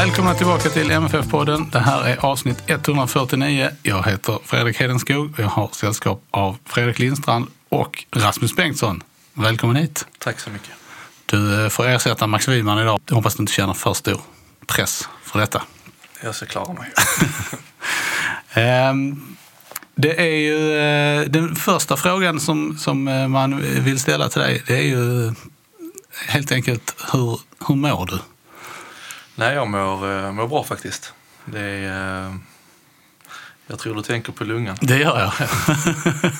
Välkomna 0.00 0.34
tillbaka 0.34 0.68
till 0.68 0.90
MFF-podden. 0.90 1.70
Det 1.70 1.78
här 1.78 2.04
är 2.04 2.24
avsnitt 2.24 2.62
149. 2.66 3.70
Jag 3.82 4.06
heter 4.06 4.38
Fredrik 4.44 4.80
Hedenskog 4.80 5.30
och 5.32 5.38
jag 5.38 5.48
har 5.48 5.70
sällskap 5.72 6.22
av 6.30 6.56
Fredrik 6.64 6.98
Lindstrand 6.98 7.46
och 7.68 8.04
Rasmus 8.10 8.56
Bengtsson. 8.56 9.02
Välkommen 9.34 9.76
hit. 9.76 10.06
Tack 10.18 10.40
så 10.40 10.50
mycket. 10.50 10.70
Du 11.26 11.64
eh, 11.64 11.68
får 11.68 11.88
ersätta 11.88 12.26
Max 12.26 12.48
Wiman 12.48 12.78
idag. 12.78 13.00
Jag 13.06 13.14
hoppas 13.14 13.34
du 13.34 13.42
inte 13.42 13.52
känner 13.52 13.74
för 13.74 13.94
stor 13.94 14.20
press 14.66 15.08
för 15.22 15.38
detta. 15.38 15.62
Jag 16.22 16.34
ska 16.34 16.46
klara 16.46 16.72
mig. 16.72 16.92
Ehm, 18.54 19.36
Det 19.94 20.20
är 20.20 20.36
ju 20.36 20.76
eh, 20.76 21.30
den 21.30 21.56
första 21.56 21.96
frågan 21.96 22.40
som, 22.40 22.78
som 22.78 23.08
eh, 23.08 23.28
man 23.28 23.60
vill 23.60 24.00
ställa 24.00 24.28
till 24.28 24.40
dig. 24.40 24.62
Det 24.66 24.76
är 24.76 24.82
ju 24.82 25.32
helt 26.26 26.52
enkelt 26.52 26.96
hur, 27.12 27.40
hur 27.68 27.74
mår 27.74 28.06
du? 28.06 28.18
Nej, 29.40 29.54
jag 29.54 29.68
mår, 29.68 30.10
eh, 30.10 30.32
mår 30.32 30.48
bra 30.48 30.64
faktiskt. 30.64 31.14
Det 31.44 31.60
är, 31.60 32.26
eh, 32.26 32.34
jag 33.66 33.78
tror 33.78 33.94
du 33.94 34.02
tänker 34.02 34.32
på 34.32 34.44
lungan. 34.44 34.76
Det 34.80 34.98
gör 34.98 35.20
jag. 35.20 35.32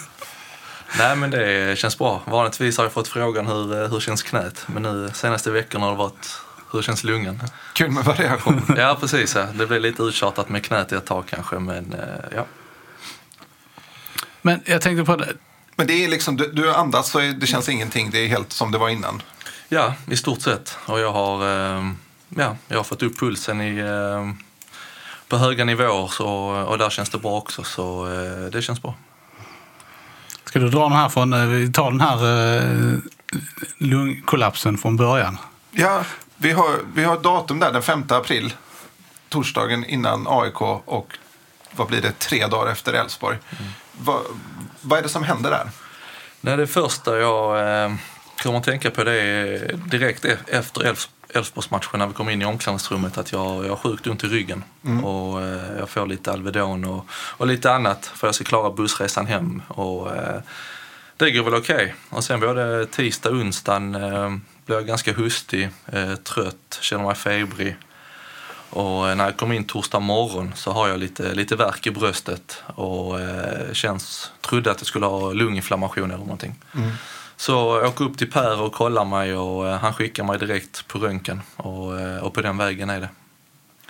Nej, 0.99 1.17
men 1.17 1.31
det 1.31 1.79
känns 1.79 1.99
bra. 1.99 2.23
Vanligtvis 2.27 2.77
har 2.77 2.85
jag 2.85 2.93
fått 2.93 3.09
frågan 3.09 3.47
hur, 3.47 3.83
eh, 3.83 3.91
hur 3.91 4.01
känns 4.01 4.23
knät? 4.23 4.65
Men 4.67 4.83
nu 4.83 5.11
senaste 5.15 5.51
veckorna 5.51 5.85
har 5.85 5.93
det 5.93 5.99
varit 5.99 6.41
hur 6.73 6.83
känns 6.83 7.05
lungan? 7.05 7.43
Kul 7.73 7.91
med 7.91 8.05
variation. 8.05 8.63
Ja, 8.77 8.97
precis. 9.01 9.35
Ja. 9.35 9.47
Det 9.55 9.67
blev 9.67 9.81
lite 9.81 10.03
uttjatat 10.03 10.49
med 10.49 10.65
knät 10.65 10.93
i 10.93 10.95
ett 10.95 11.07
tag 11.07 11.25
kanske, 11.27 11.59
men 11.59 11.95
ja. 12.35 12.47
Men 14.43 14.61
jag 14.65 14.83
tänkte 14.83 15.05
på 15.05 15.17
det. 15.17 15.33
Men 15.77 15.87
det 15.87 16.05
är 16.05 16.09
liksom, 16.09 16.37
du, 16.37 16.53
du 16.53 16.75
andas 16.75 17.11
så 17.11 17.19
det 17.19 17.47
känns 17.47 17.69
ingenting. 17.69 18.11
Det 18.11 18.19
är 18.19 18.29
helt 18.29 18.53
som 18.53 18.73
det 18.73 18.79
var 18.79 18.89
innan. 18.89 19.23
Ja, 19.69 19.95
i 20.11 20.17
stort 20.17 20.43
sett. 20.43 20.79
Och 20.87 21.01
jag 21.01 21.13
har, 21.13 21.35
eh, 21.77 21.91
ja, 22.37 22.57
jag 22.69 22.77
har 22.77 22.85
fått 22.85 23.03
upp 23.03 23.19
pulsen 23.19 23.61
i, 23.61 23.79
eh, 23.79 24.31
på 25.29 25.37
höga 25.37 25.65
nivåer 25.65 26.09
så, 26.09 26.29
och 26.69 26.79
där 26.79 26.91
känns 26.91 27.11
det 27.11 27.19
bra 27.19 27.37
också. 27.37 27.63
Så 27.65 28.07
eh, 28.07 28.51
det 28.53 28.63
känns 28.63 28.83
bra. 28.83 28.95
Ska 30.45 30.59
du 30.59 30.69
dra 30.69 30.83
den 30.83 30.93
här 30.93 31.09
från, 31.09 31.33
eh, 31.33 31.47
vi 31.47 31.73
tar 31.73 31.91
den 31.91 32.01
här 32.01 32.21
lungkollapsen 33.79 34.79
från 34.79 34.97
början. 34.97 35.39
Ja, 35.71 36.05
vi 36.37 36.53
har, 36.53 36.71
vi 36.95 37.05
har 37.05 37.15
ett 37.17 37.23
datum 37.23 37.59
där, 37.59 37.73
den 37.73 37.83
5 37.83 38.05
april. 38.09 38.53
Torsdagen 39.29 39.85
innan 39.85 40.27
AIK 40.29 40.61
och 40.63 41.13
vad 41.77 41.87
blir 41.87 42.03
det, 42.03 42.19
tre 42.19 42.47
dagar 42.47 42.73
efter 42.73 42.93
Elfsborg. 42.93 43.39
Vad, 43.93 44.21
vad 44.81 44.99
är 44.99 45.03
det 45.03 45.09
som 45.09 45.23
händer 45.23 45.51
där? 45.51 45.71
Nej, 46.41 46.57
det 46.57 46.67
första 46.67 47.19
jag 47.19 47.59
eh, 47.85 47.95
kommer 48.43 48.59
att 48.59 48.65
tänka 48.65 48.91
på 48.91 49.05
det 49.05 49.21
är 49.21 49.73
direkt 49.77 50.25
e- 50.25 50.37
efter 50.47 50.81
Elfs- 50.81 51.09
Elfsborgsmatchen 51.35 51.99
när 51.99 52.07
vi 52.07 52.13
kom 52.15 52.29
in 52.29 52.43
i 52.43 52.45
omklädningsrummet 52.45 53.19
att 53.19 53.33
jag, 53.33 53.65
jag 53.65 53.71
har 53.71 53.77
sjukt 53.77 54.07
ont 54.07 54.25
i 54.25 54.27
ryggen. 54.27 54.65
Och 55.05 55.43
eh, 55.43 55.79
jag 55.79 55.89
får 55.89 56.07
lite 56.07 56.33
Alvedon 56.33 56.85
och, 56.85 57.07
och 57.13 57.47
lite 57.47 57.73
annat 57.73 58.07
för 58.07 58.29
jag 58.29 58.35
ska 58.35 58.45
klara 58.45 58.71
bussresan 58.71 59.27
hem. 59.27 59.63
Och, 59.69 60.17
eh, 60.17 60.41
det 61.17 61.31
går 61.31 61.45
väl 61.45 61.55
okej. 61.55 61.95
Och 62.11 62.25
sen 62.25 62.41
både 62.41 62.87
tisdag 62.87 63.31
och 63.31 63.37
onsdagen 63.37 63.95
eh, 63.95 64.31
blev 64.67 64.79
jag 64.79 64.87
ganska 64.87 65.13
hustig, 65.13 65.69
eh, 65.93 66.15
trött, 66.15 66.79
känner 66.81 67.05
mig 67.05 67.15
febrig. 67.15 67.77
Och 68.71 69.09
eh, 69.09 69.17
när 69.17 69.25
jag 69.25 69.37
kom 69.37 69.53
in 69.53 69.65
torsdag 69.65 70.01
morgon 70.01 70.53
så 70.57 70.73
har 70.73 70.89
jag 70.89 70.99
lite, 70.99 71.35
lite 71.35 71.57
värk 71.57 71.87
i 71.87 71.91
bröstet 71.91 72.63
och 72.67 73.21
eh, 73.21 73.73
känns, 73.73 74.33
trodde 74.41 74.71
att 74.71 74.81
jag 74.81 74.87
skulle 74.87 75.07
ha 75.07 75.33
lunginflammation 75.33 76.11
eller 76.11 76.25
någonting. 76.25 76.55
Så 77.41 77.53
jag 77.83 77.89
åker 77.89 78.05
upp 78.05 78.19
till 78.19 78.31
Per 78.31 78.61
och 78.61 78.73
kollar 78.73 79.05
mig 79.05 79.37
och 79.37 79.69
eh, 79.69 79.79
han 79.79 79.95
skickar 79.95 80.25
mig 80.25 80.39
direkt 80.39 80.89
på 80.89 80.99
röntgen 80.99 81.41
och, 81.57 82.01
eh, 82.01 82.19
och 82.19 82.35
på 82.35 82.41
den 82.41 82.57
vägen 82.57 82.91
är 82.91 83.01
det. 83.01 83.09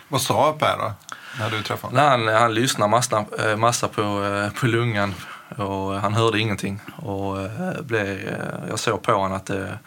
Vad 0.08 0.22
sa 0.22 0.52
Per 0.58 0.78
då, 0.78 0.92
när 1.38 1.50
du 1.50 1.62
träffade 1.62 2.00
honom? 2.00 2.26
Han, 2.26 2.34
han 2.34 2.54
lyssnar 2.54 2.88
massa, 2.88 3.24
eh, 3.38 3.56
massa 3.56 3.88
på, 3.88 4.24
på 4.60 4.66
lungan 4.66 5.14
och 5.56 5.94
han 5.94 6.14
hörde 6.14 6.40
ingenting. 6.40 6.80
Och 6.96 7.36
blev, 7.82 8.36
jag 8.68 8.78
såg 8.78 9.02
på 9.02 9.12
honom 9.12 9.36
att 9.36 9.46
det, 9.46 9.78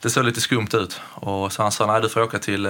det 0.00 0.10
såg 0.10 0.24
lite 0.24 0.40
skumt 0.40 0.68
ut. 0.72 1.00
Och 1.14 1.52
så 1.52 1.62
han 1.62 1.72
sa, 1.72 1.86
nej 1.86 2.02
du 2.02 2.08
får 2.08 2.22
åka, 2.22 2.38
till, 2.38 2.66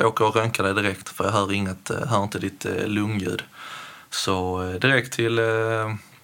åka 0.00 0.24
och 0.24 0.36
röntga 0.36 0.62
dig 0.62 0.74
direkt 0.74 1.08
för 1.08 1.24
jag 1.24 1.32
hör, 1.32 1.52
inget, 1.52 1.90
hör 2.08 2.22
inte 2.22 2.38
ditt 2.38 2.66
lungljud. 2.86 3.42
Så 4.10 4.62
direkt 4.80 5.12
till, 5.12 5.40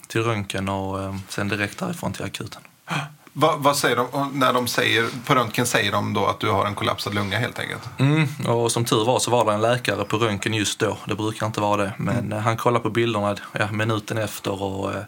till 0.08 0.22
röntgen 0.22 0.68
och 0.68 1.14
sen 1.28 1.48
direkt 1.48 1.78
därifrån 1.78 2.12
till 2.12 2.24
akuten. 2.24 2.62
Vad, 3.32 3.58
vad 3.62 3.76
säger 3.76 3.96
de, 3.96 4.06
och 4.06 4.26
när 4.34 4.52
de 4.52 4.66
säger, 4.66 5.08
på 5.26 5.34
röntgen 5.34 5.66
säger 5.66 5.92
de 5.92 6.14
då 6.14 6.26
att 6.26 6.40
du 6.40 6.50
har 6.50 6.66
en 6.66 6.74
kollapsad 6.74 7.14
lunga 7.14 7.38
helt 7.38 7.58
enkelt? 7.58 7.82
Mm, 7.98 8.28
och 8.46 8.72
som 8.72 8.84
tur 8.84 9.04
var 9.04 9.18
så 9.18 9.30
var 9.30 9.44
det 9.44 9.52
en 9.52 9.60
läkare 9.60 10.04
på 10.04 10.16
röntgen 10.16 10.54
just 10.54 10.78
då. 10.78 10.96
Det 11.06 11.14
brukar 11.14 11.46
inte 11.46 11.60
vara 11.60 11.82
det. 11.82 11.92
Men 11.98 12.32
eh, 12.32 12.38
han 12.38 12.56
kollade 12.56 12.82
på 12.82 12.90
bilderna 12.90 13.36
ja, 13.52 13.72
minuten 13.72 14.18
efter 14.18 14.62
och, 14.62 14.94
eh, 14.94 15.02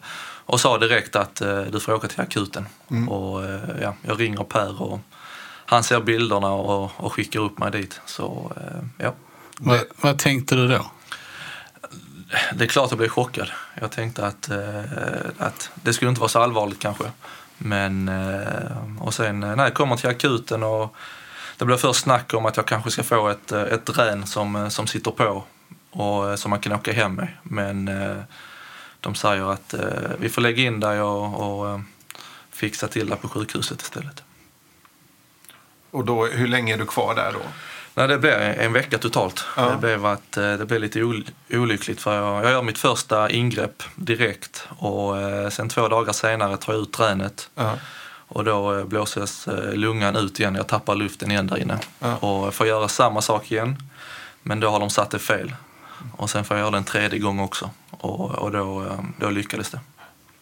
och 0.46 0.60
sa 0.60 0.78
direkt 0.78 1.16
att 1.16 1.40
eh, 1.40 1.60
du 1.60 1.80
får 1.80 1.92
åka 1.92 2.08
till 2.08 2.20
akuten. 2.20 2.66
Och, 3.08 3.44
eh, 3.44 3.60
ja, 3.82 3.94
jag 4.02 4.20
ringer 4.20 4.44
Per 4.44 4.82
och 4.82 5.00
han 5.66 5.82
ser 5.82 6.00
bilderna 6.00 6.52
och, 6.52 6.90
och 6.96 7.12
skickar 7.12 7.40
upp 7.40 7.58
mig 7.58 7.70
dit. 7.70 8.00
Så 8.06 8.52
ja, 8.98 9.14
Vad, 9.58 9.80
vad 10.00 10.18
tänkte 10.18 10.54
du 10.54 10.68
då? 10.68 10.90
det 12.54 12.64
är 12.64 12.68
klart 12.68 12.90
jag 12.90 12.98
blev 12.98 13.08
chockad. 13.08 13.50
Jag 13.80 13.90
tänkte 13.90 14.26
att, 14.26 14.50
att 15.38 15.70
det 15.74 15.92
skulle 15.92 16.08
inte 16.08 16.20
vara 16.20 16.28
så 16.28 16.42
allvarligt 16.42 16.78
kanske. 16.78 17.04
Men, 17.62 18.08
eh, 18.08 19.02
och 19.02 19.14
sen 19.14 19.42
eh, 19.42 19.56
när 19.56 19.64
jag 19.64 19.74
kommer 19.74 19.96
till 19.96 20.08
akuten 20.08 20.62
och 20.62 20.94
det 21.56 21.64
blir 21.64 21.76
först 21.76 22.00
snack 22.00 22.34
om 22.34 22.46
att 22.46 22.56
jag 22.56 22.66
kanske 22.66 22.90
ska 22.90 23.02
få 23.02 23.28
ett, 23.28 23.52
eh, 23.52 23.62
ett 23.62 23.86
drän 23.86 24.26
som, 24.26 24.70
som 24.70 24.86
sitter 24.86 25.10
på 25.10 25.44
och 25.90 26.38
som 26.38 26.50
man 26.50 26.60
kan 26.60 26.72
åka 26.72 26.92
hem 26.92 27.14
med. 27.14 27.28
Men 27.42 27.90
de 29.00 29.14
säger 29.14 29.52
att 29.52 29.74
vi 30.18 30.28
får 30.28 30.42
lägga 30.42 30.62
in 30.62 30.80
dig 30.80 31.00
och, 31.00 31.62
och 31.62 31.80
fixa 32.50 32.88
till 32.88 33.08
det 33.08 33.16
på 33.16 33.28
sjukhuset 33.28 33.82
istället. 33.82 34.22
Och 35.90 36.04
då, 36.04 36.26
hur 36.26 36.48
länge 36.48 36.74
är 36.74 36.78
du 36.78 36.86
kvar 36.86 37.14
där 37.14 37.32
då? 37.32 37.42
Nej, 37.94 38.08
det 38.08 38.18
blev 38.18 38.40
en 38.40 38.72
vecka 38.72 38.98
totalt. 38.98 39.44
Ja. 39.56 39.70
Det, 39.70 39.76
blev 39.76 40.06
att, 40.06 40.36
eh, 40.36 40.52
det 40.52 40.66
blev 40.66 40.80
lite 40.80 40.98
ol- 41.02 41.30
olyckligt 41.50 42.00
för 42.02 42.16
jag, 42.16 42.44
jag 42.44 42.50
gör 42.50 42.62
mitt 42.62 42.78
första 42.78 43.30
ingrepp 43.30 43.82
direkt 43.94 44.68
och 44.78 45.18
eh, 45.20 45.48
sen 45.50 45.68
två 45.68 45.88
dagar 45.88 46.12
senare 46.12 46.56
tar 46.56 46.72
jag 46.72 46.82
ut 46.82 46.92
tränet 46.92 47.50
Ja. 47.54 47.72
och 48.28 48.44
då 48.44 48.78
eh, 48.78 48.84
blåses 48.84 49.48
lungan 49.72 50.16
ut 50.16 50.40
igen. 50.40 50.54
Jag 50.54 50.68
tappar 50.68 50.94
luften 50.94 51.30
igen 51.30 51.46
där 51.46 51.56
inne 51.58 51.78
Ja. 51.98 52.16
och 52.16 52.54
får 52.54 52.66
göra 52.66 52.88
samma 52.88 53.22
sak 53.22 53.52
igen. 53.52 53.82
Men 54.42 54.60
då 54.60 54.70
har 54.70 54.80
de 54.80 54.90
satt 54.90 55.10
det 55.10 55.18
fel. 55.18 55.54
Och 56.16 56.30
sen 56.30 56.44
får 56.44 56.56
jag 56.56 56.62
göra 56.64 56.70
det 56.70 56.76
en 56.76 56.84
tredje 56.84 57.18
gång 57.18 57.40
också 57.40 57.70
och, 57.90 58.30
och 58.30 58.50
då, 58.50 58.96
då 59.18 59.30
lyckades 59.30 59.70
det. 59.70 59.80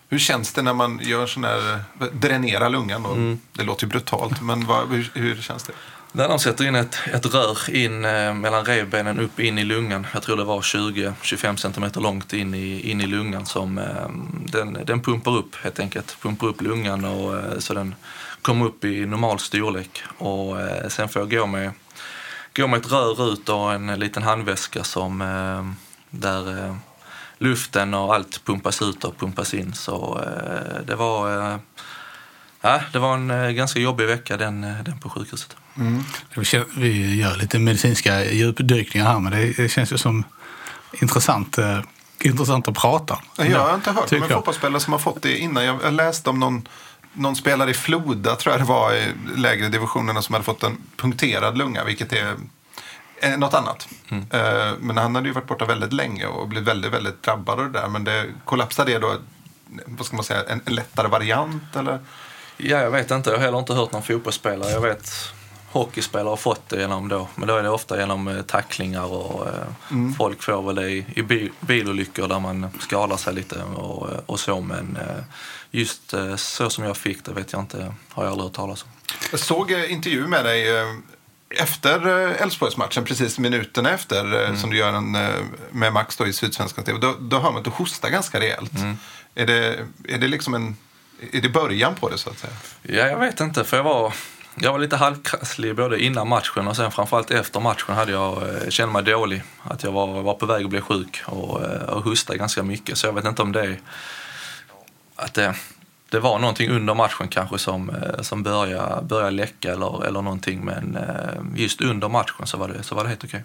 Hur 0.09 0.19
känns 0.19 0.53
det 0.53 0.63
när 0.63 0.75
man 0.75 1.01
gör 1.03 1.27
sån 1.27 1.45
här, 1.45 1.81
dränerar 2.13 2.69
lungan 2.71 3.03
då? 3.03 3.37
Det 3.53 3.65
låter 3.65 3.85
ju 3.85 3.89
brutalt, 3.91 4.43
men 4.43 4.67
vad, 4.67 4.89
hur, 4.89 5.11
hur 5.15 5.43
känns 5.43 5.63
det? 5.65 5.73
När 6.13 6.29
de 6.29 6.39
sätter 6.39 6.65
in 6.65 6.75
ett, 6.75 6.99
ett 7.13 7.35
rör 7.35 7.71
in 7.71 8.05
eh, 8.05 8.35
mellan 8.35 8.65
revbenen 8.65 9.21
upp 9.21 9.41
in 9.41 9.59
i 9.59 9.65
lungan, 9.65 10.07
jag 10.15 10.23
tror 10.23 10.37
det 10.37 10.45
var 10.45 10.61
20-25 10.61 11.57
centimeter 11.57 12.01
långt 12.01 12.33
in 12.33 12.55
i, 12.55 12.91
in 12.91 13.01
i 13.01 13.07
lungan 13.07 13.47
som 13.47 13.79
eh, 13.79 14.09
den, 14.53 14.79
den 14.85 15.01
pumpar 15.01 15.37
upp 15.37 15.57
helt 15.57 15.81
enkelt. 15.81 16.17
Pumpar 16.21 16.47
upp 16.47 16.61
lungan 16.61 17.05
och, 17.05 17.37
eh, 17.37 17.59
så 17.59 17.75
den 17.75 17.95
kommer 18.43 18.67
upp 18.67 18.85
i 18.85 19.07
normal 19.07 19.39
storlek. 19.39 20.03
Och 20.19 20.61
eh, 20.61 20.89
sen 20.89 21.09
får 21.09 21.23
jag 21.23 21.31
gå 21.31 21.47
med, 21.47 21.71
gå 22.57 22.67
med 22.67 22.81
ett 22.81 22.93
rör 22.93 23.33
ut 23.33 23.49
och 23.49 23.73
en 23.73 23.87
liten 23.99 24.23
handväska 24.23 24.85
som 24.85 25.23
eh, 25.23 25.73
där 26.11 26.65
eh, 26.65 26.77
luften 27.39 27.95
och 27.95 28.15
allt 28.15 28.45
pumpas 28.45 28.83
ut 28.83 29.05
och 29.05 29.19
pumpas 29.19 29.55
in. 29.55 29.75
Så 29.75 30.21
det 30.87 30.95
var... 30.95 31.59
Ja, 32.61 32.81
det 32.93 32.99
var 32.99 33.15
en 33.15 33.31
eh, 33.31 33.51
ganska 33.51 33.79
jobbig 33.81 34.07
vecka 34.07 34.37
den, 34.37 34.65
eh, 34.65 34.83
den 34.83 34.99
på 34.99 35.09
sjukhuset. 35.11 35.57
Vi 36.35 36.45
känner- 36.45 36.67
Vi 36.77 37.17
gör 37.21 37.37
lite 37.37 37.59
medicinska 37.59 38.25
djupdykningar 38.25 39.07
här, 39.07 39.19
men 39.21 39.33
det, 39.33 39.53
det 39.57 39.69
känns 39.69 39.93
ju 39.93 39.99
som 39.99 40.25
intressant, 40.93 41.59
eh, 41.59 41.81
intressant 42.21 42.69
att 42.69 42.75
prata 42.75 43.15
om. 43.15 43.21
Jag 43.53 43.59
har 43.69 43.75
inte 43.75 43.91
hört 43.91 44.05
om 44.17 44.23
en 44.23 44.29
fotbollsspelare 44.37 44.81
som 44.81 44.93
har 44.93 45.01
fått 45.01 45.23
det 45.23 45.39
innan. 45.39 45.65
Jag 45.65 45.93
läste 45.95 46.31
om 46.31 46.41
någon, 46.41 46.69
någon 47.13 47.37
spelare 47.37 47.71
i 47.71 47.75
Floda, 47.75 48.37
tror 48.37 48.53
jag 48.53 48.61
det 48.61 48.67
var, 48.69 48.95
i 48.95 49.13
lägre 49.37 49.69
divisionerna 49.69 50.23
som 50.23 50.33
hade 50.33 50.45
fått 50.45 50.63
en 50.63 50.77
punkterad 50.97 51.59
lunga, 51.59 51.85
vilket 51.85 52.13
är 52.13 52.35
eh, 53.23 53.37
något 53.39 53.55
annat. 53.55 53.89
Eh, 54.11 54.73
Men 54.81 54.97
han 54.99 55.15
hade 55.15 55.29
ju 55.29 55.35
varit 55.35 55.47
borta 55.47 55.65
väldigt 55.65 55.93
länge 55.93 56.27
och 56.27 56.49
blivit 56.49 56.69
väldigt, 56.69 56.93
väldigt 56.93 57.23
drabbad 57.23 57.59
av 57.61 57.73
det 57.73 57.79
där. 57.81 57.89
Men 57.89 58.05
det 58.05 58.27
kollapsade 58.45 58.93
det 58.93 58.99
då, 58.99 59.17
vad 59.87 60.07
ska 60.07 60.17
man 60.17 60.25
säga, 60.25 60.43
en, 60.49 60.61
en 60.65 60.75
lättare 60.75 61.09
variant 61.09 61.77
eller? 61.77 61.99
Ja, 62.59 62.83
jag 62.83 62.91
vet 62.91 63.11
inte. 63.11 63.31
Jag 63.31 63.37
har 63.37 63.45
heller 63.45 63.59
inte 63.59 63.75
hört 63.75 63.93
någon 63.93 64.03
fotbollsspelare. 64.03 64.71
Jag 64.71 64.81
vet 64.81 65.13
hockeyspelare 65.71 66.29
har 66.29 66.37
fått 66.37 66.69
det 66.69 66.81
genom 66.81 67.09
då, 67.09 67.29
men 67.35 67.49
då 67.49 67.57
är 67.57 67.63
det 67.63 67.71
ofta 67.71 68.01
genom 68.01 68.29
eh, 68.29 68.43
tacklingar 68.43 69.05
och 69.05 69.47
eh, 69.47 69.53
folk 70.19 70.43
får 70.43 70.63
väl 70.63 70.75
det 70.75 70.91
i, 70.91 71.07
i 71.17 71.23
bil, 71.23 71.51
bilolyckor 71.61 72.29
där 72.29 72.41
man 72.41 72.71
skadar 72.81 73.17
sig 73.17 73.35
lite 73.35 73.63
och, 73.63 74.11
eh, 74.11 74.19
och 74.27 74.41
så. 74.41 74.61
Men 74.61 74.99
just 75.71 76.15
så 76.37 76.71
som 76.71 76.85
jag 76.85 76.97
fick 76.97 77.25
det 77.25 77.33
vet 77.33 77.53
jag 77.53 77.63
inte, 77.63 77.95
har 78.09 78.25
jag 78.25 78.31
aldrig 78.31 78.45
hört 78.45 78.57
talas 78.57 78.83
om. 78.83 78.89
Jag 79.31 79.41
såg 79.41 79.71
intervju 79.71 80.27
med 80.27 80.45
dig 80.45 80.67
efter 81.51 82.07
Elfsborgsmatchen, 82.43 83.05
precis 83.05 83.39
minuterna 83.39 83.91
efter, 83.91 84.45
eh, 84.45 84.57
som 84.57 84.71
du 84.71 84.77
gör 84.77 84.93
en, 84.93 85.11
med 85.71 85.93
Max 85.93 86.17
då 86.17 86.27
i 86.27 86.33
Sydsvenskan 86.33 86.85
TV. 86.85 86.99
Då, 86.99 87.15
då 87.21 87.39
hör 87.39 87.51
man 87.51 87.59
att 87.59 87.65
du 87.65 87.71
hostar 87.71 88.09
ganska 88.09 88.41
rejält. 88.41 88.73
Är, 89.35 89.47
det, 89.47 89.87
är 90.09 90.19
det 90.19 90.29
liksom 90.29 90.55
en... 90.55 90.77
Är 91.33 91.41
det 91.41 91.49
början 91.49 91.95
på 91.95 92.09
det 92.09 92.19
så 92.19 92.31
att 92.31 92.39
säga? 92.39 92.53
Ja, 92.83 93.07
jag 93.07 93.19
vet 93.19 93.41
inte, 93.41 93.65
för 93.65 93.77
jag 93.77 93.85
var, 93.85 94.13
jag 94.55 94.73
var 94.73 94.79
lite 94.79 94.97
halvkrasslig 94.97 95.77
både 95.77 96.03
innan 96.03 96.29
matchen 96.29 96.69
och 96.69 96.77
sen 96.77 96.91
framförallt 96.91 97.31
efter 97.31 97.61
matchen 97.61 97.95
hade 97.95 98.13
jag, 98.13 98.43
eh, 98.43 98.69
kände 98.69 98.93
mig 98.93 99.03
dålig. 99.03 99.43
Att 99.63 99.83
jag 99.83 99.93
var, 99.93 100.23
var 100.23 100.35
på 100.35 100.47
väg 100.47 100.65
att 100.65 100.71
bli 100.71 100.81
sjuk 100.81 101.23
och, 101.27 101.65
eh, 101.65 101.83
och 101.83 102.05
hostade 102.05 102.39
ganska 102.39 102.63
mycket. 102.63 102.99
Så 102.99 103.07
jag 103.07 103.13
vet 103.13 103.25
inte 103.25 103.43
om 103.43 103.53
det 103.53 103.77
att 105.17 105.35
det, 105.35 105.55
det 106.11 106.21
var 106.21 106.39
någonting 106.39 106.71
under 106.71 106.95
matchen 106.95 107.29
kanske 107.29 107.59
som, 107.59 107.91
eh, 107.91 108.21
som 108.21 108.43
började, 108.43 109.03
började 109.03 109.31
läcka 109.31 109.73
eller, 109.73 110.07
eller 110.07 110.23
någonting. 110.23 110.65
Men 110.65 110.97
eh, 110.97 111.61
just 111.61 111.81
under 111.81 112.09
matchen 112.09 112.47
så 112.47 112.57
var 112.57 112.69
det, 112.69 112.83
så 112.83 112.95
var 112.95 113.03
det 113.03 113.09
helt 113.09 113.25
okej. 113.25 113.45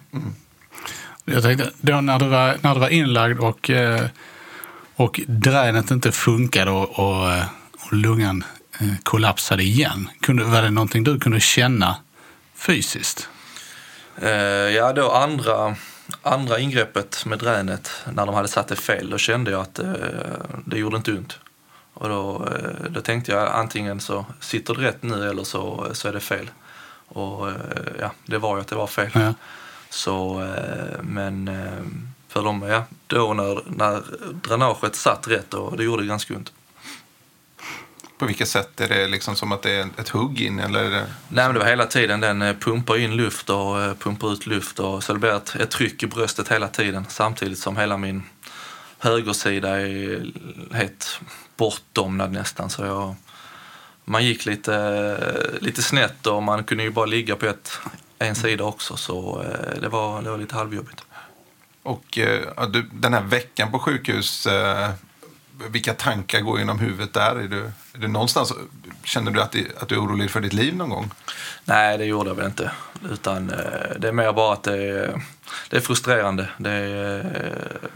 Jag 1.24 1.42
tänkte, 1.42 1.70
då 1.80 2.00
när 2.00 2.18
du 2.18 2.28
var, 2.28 2.56
när 2.60 2.74
du 2.74 2.80
var 2.80 2.88
inlagd 2.88 3.40
och, 3.40 3.70
eh, 3.70 4.06
och 4.96 5.20
dränet 5.26 5.90
inte 5.90 6.12
funkade 6.12 6.70
och, 6.70 6.98
och 6.98 7.32
lungan 7.94 8.44
eh, 8.80 8.88
kollapsade 9.02 9.62
igen, 9.62 10.08
kunde, 10.20 10.44
var 10.44 10.62
det 10.62 10.70
någonting 10.70 11.04
du 11.04 11.20
kunde 11.20 11.40
känna 11.40 11.96
fysiskt? 12.54 13.28
Eh, 14.16 14.30
ja, 14.70 14.92
då 14.92 15.10
andra, 15.10 15.76
andra 16.22 16.58
ingreppet 16.58 17.26
med 17.26 17.38
dränet, 17.38 17.90
när 18.12 18.26
de 18.26 18.34
hade 18.34 18.48
satt 18.48 18.68
det 18.68 18.76
fel, 18.76 19.10
då 19.10 19.18
kände 19.18 19.50
jag 19.50 19.60
att 19.60 19.78
eh, 19.78 19.86
det 20.64 20.78
gjorde 20.78 20.96
inte 20.96 21.12
ont. 21.12 21.38
Och 21.94 22.08
då, 22.08 22.48
då 22.90 23.00
tänkte 23.00 23.32
jag 23.32 23.48
antingen 23.48 24.00
så 24.00 24.26
sitter 24.40 24.74
det 24.74 24.80
rätt 24.80 25.02
nu 25.02 25.28
eller 25.30 25.44
så, 25.44 25.86
så 25.92 26.08
är 26.08 26.12
det 26.12 26.20
fel. 26.20 26.50
Och 27.08 27.50
ja, 28.00 28.12
det 28.26 28.38
var 28.38 28.56
ju 28.56 28.60
att 28.60 28.68
det 28.68 28.76
var 28.76 28.86
fel. 28.86 29.10
Ja. 29.14 29.34
Så, 29.90 30.48
men 31.00 31.50
för 32.34 32.42
dem, 32.42 32.62
ja, 32.62 32.84
då 33.06 33.34
när, 33.34 33.62
när 33.66 34.02
dränaget 34.48 34.96
satt 34.96 35.28
rätt, 35.28 35.50
då, 35.50 35.70
det 35.70 35.84
gjorde 35.84 36.02
det 36.02 36.08
ganska 36.08 36.34
ont. 36.34 36.52
På 38.24 38.28
vilket 38.28 38.48
sätt? 38.48 38.80
Är 38.80 38.88
det 38.88 39.08
liksom 39.08 39.36
som 39.36 39.52
att 39.52 39.62
det 39.62 39.70
är 39.70 39.88
ett 39.98 40.08
hugg 40.08 40.40
in? 40.40 40.58
Eller. 40.58 40.90
Nej, 40.90 41.06
men 41.28 41.52
det 41.54 41.58
var 41.58 41.66
hela 41.66 41.86
tiden. 41.86 42.20
Den 42.20 42.42
eh, 42.42 42.56
pumpar 42.56 42.98
in 42.98 43.16
luft 43.16 43.50
och 43.50 43.82
eh, 43.82 43.94
pumpar 43.94 44.32
ut 44.32 44.46
luft. 44.46 44.78
Och, 44.78 45.04
så 45.04 45.12
det 45.12 45.18
blir 45.18 45.36
ett, 45.36 45.56
ett 45.56 45.70
tryck 45.70 46.02
i 46.02 46.06
bröstet 46.06 46.48
hela 46.48 46.68
tiden. 46.68 47.06
Samtidigt 47.08 47.58
som 47.58 47.76
hela 47.76 47.96
min 47.96 48.22
högersida 48.98 49.80
är 49.80 50.26
helt 50.72 51.20
bortdomnad 51.56 52.32
nästan. 52.32 52.70
Så 52.70 52.84
jag, 52.84 53.14
man 54.04 54.24
gick 54.24 54.46
lite, 54.46 55.16
lite 55.60 55.82
snett 55.82 56.26
och 56.26 56.42
man 56.42 56.64
kunde 56.64 56.84
ju 56.84 56.90
bara 56.90 57.06
ligga 57.06 57.36
på 57.36 57.46
ett, 57.46 57.78
en 58.18 58.34
sida 58.34 58.64
också. 58.64 58.96
Så 58.96 59.42
eh, 59.42 59.80
det 59.80 59.88
var, 59.88 60.22
det 60.22 60.30
var 60.30 60.38
lite 60.38 60.54
halvjobbigt. 60.54 61.04
Och 61.82 62.18
eh, 62.18 62.68
du, 62.68 62.82
den 62.92 63.14
här 63.14 63.22
veckan 63.22 63.70
på 63.70 63.78
sjukhus, 63.78 64.46
eh, 64.46 64.90
vilka 65.58 65.94
tankar 65.94 66.40
går 66.40 66.58
genom 66.58 66.78
huvudet 66.78 67.12
där? 67.12 67.36
Är 67.36 67.48
du, 67.48 67.60
är 67.92 67.98
du 67.98 68.08
någonstans, 68.08 68.52
känner 69.04 69.30
du 69.30 69.42
att, 69.42 69.52
det, 69.52 69.66
att 69.82 69.88
du 69.88 69.94
är 69.94 70.00
orolig 70.00 70.30
för 70.30 70.40
ditt 70.40 70.52
liv 70.52 70.76
någon 70.76 70.90
gång? 70.90 71.10
Nej, 71.64 71.98
det 71.98 72.04
gjorde 72.04 72.30
jag 72.30 72.34
väl 72.34 72.46
inte. 72.46 72.70
Utan 73.10 73.50
eh, 73.50 73.98
det 73.98 74.08
är 74.08 74.12
mer 74.12 74.32
bara 74.32 74.52
att 74.52 74.62
det 74.62 74.76
är, 74.76 75.22
det 75.70 75.76
är 75.76 75.80
frustrerande. 75.80 76.48
Det 76.58 76.70
är, 76.70 77.18
eh, 77.18 77.88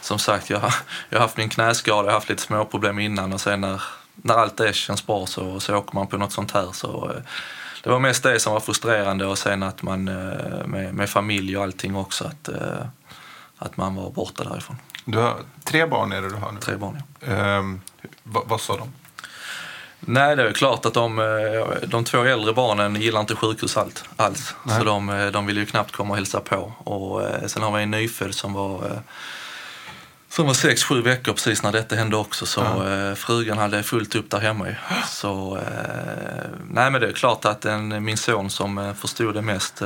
som 0.00 0.18
sagt, 0.18 0.50
jag, 0.50 0.62
jag 1.08 1.18
har 1.18 1.22
haft 1.22 1.36
min 1.36 1.48
knäskada, 1.48 1.98
jag 1.98 2.06
har 2.06 2.12
haft 2.12 2.28
lite 2.28 2.42
småproblem 2.42 2.98
innan 2.98 3.32
och 3.32 3.40
sen 3.40 3.60
när, 3.60 3.82
när 4.14 4.34
allt 4.34 4.56
det 4.56 4.74
känns 4.74 5.06
bra 5.06 5.26
så, 5.26 5.60
så 5.60 5.76
åker 5.76 5.94
man 5.94 6.06
på 6.06 6.16
något 6.16 6.32
sånt 6.32 6.50
här. 6.50 6.68
Så, 6.72 7.10
eh, 7.10 7.22
det 7.82 7.90
var 7.90 7.98
mest 7.98 8.22
det 8.22 8.40
som 8.40 8.52
var 8.52 8.60
frustrerande 8.60 9.26
och 9.26 9.38
sen 9.38 9.62
att 9.62 9.82
man 9.82 10.04
med, 10.04 10.94
med 10.94 11.10
familj 11.10 11.56
och 11.56 11.62
allting 11.62 11.96
också, 11.96 12.24
att, 12.24 12.48
att 13.58 13.76
man 13.76 13.94
var 13.94 14.10
borta 14.10 14.44
därifrån. 14.44 14.76
Du 15.10 15.18
har 15.18 15.36
tre 15.64 15.86
barn 15.86 16.12
är 16.12 16.22
det 16.22 16.28
du 16.28 16.34
har 16.34 16.52
nu. 16.52 16.60
Tre 16.60 16.76
barn, 16.76 17.02
ja. 17.20 17.26
Ehm, 17.26 17.80
vad, 18.22 18.48
vad 18.48 18.60
sa 18.60 18.76
de? 18.76 18.92
Nej, 20.00 20.36
det 20.36 20.48
är 20.48 20.52
klart 20.52 20.86
att 20.86 20.94
de, 20.94 21.18
eh, 21.18 21.88
de 21.88 22.04
två 22.04 22.24
äldre 22.24 22.52
barnen 22.52 22.94
gillar 22.96 23.20
inte 23.20 23.36
sjukhus 23.36 23.76
allt, 23.76 24.04
alls. 24.16 24.54
Så 24.78 24.84
de, 24.84 25.08
eh, 25.08 25.26
de 25.26 25.46
vill 25.46 25.56
ju 25.56 25.66
knappt 25.66 25.92
komma 25.92 26.10
och 26.10 26.16
hälsa 26.16 26.40
på. 26.40 26.72
Och 26.78 27.22
eh, 27.22 27.46
sen 27.46 27.62
har 27.62 27.76
vi 27.76 27.82
en 27.82 27.90
nyfödd 27.90 28.34
som 28.34 28.52
var 28.52 29.02
som 30.28 30.46
var 30.46 30.54
sex, 30.54 30.84
sju 30.84 31.02
veckor 31.02 31.32
precis 31.32 31.62
när 31.62 31.72
detta 31.72 31.96
hände 31.96 32.16
också. 32.16 32.46
Så 32.46 32.60
eh, 32.60 33.14
frugan 33.14 33.58
hade 33.58 33.82
fullt 33.82 34.14
upp 34.14 34.30
där 34.30 34.40
hemma 34.40 34.68
ju. 34.68 34.74
Så 35.08 35.58
nej 36.70 36.90
men 36.90 37.00
det 37.00 37.08
är 37.08 37.12
klart 37.12 37.44
att 37.44 37.64
en, 37.64 38.04
min 38.04 38.16
son 38.16 38.50
som 38.50 38.94
förstod 39.00 39.34
det 39.34 39.42
mest 39.42 39.82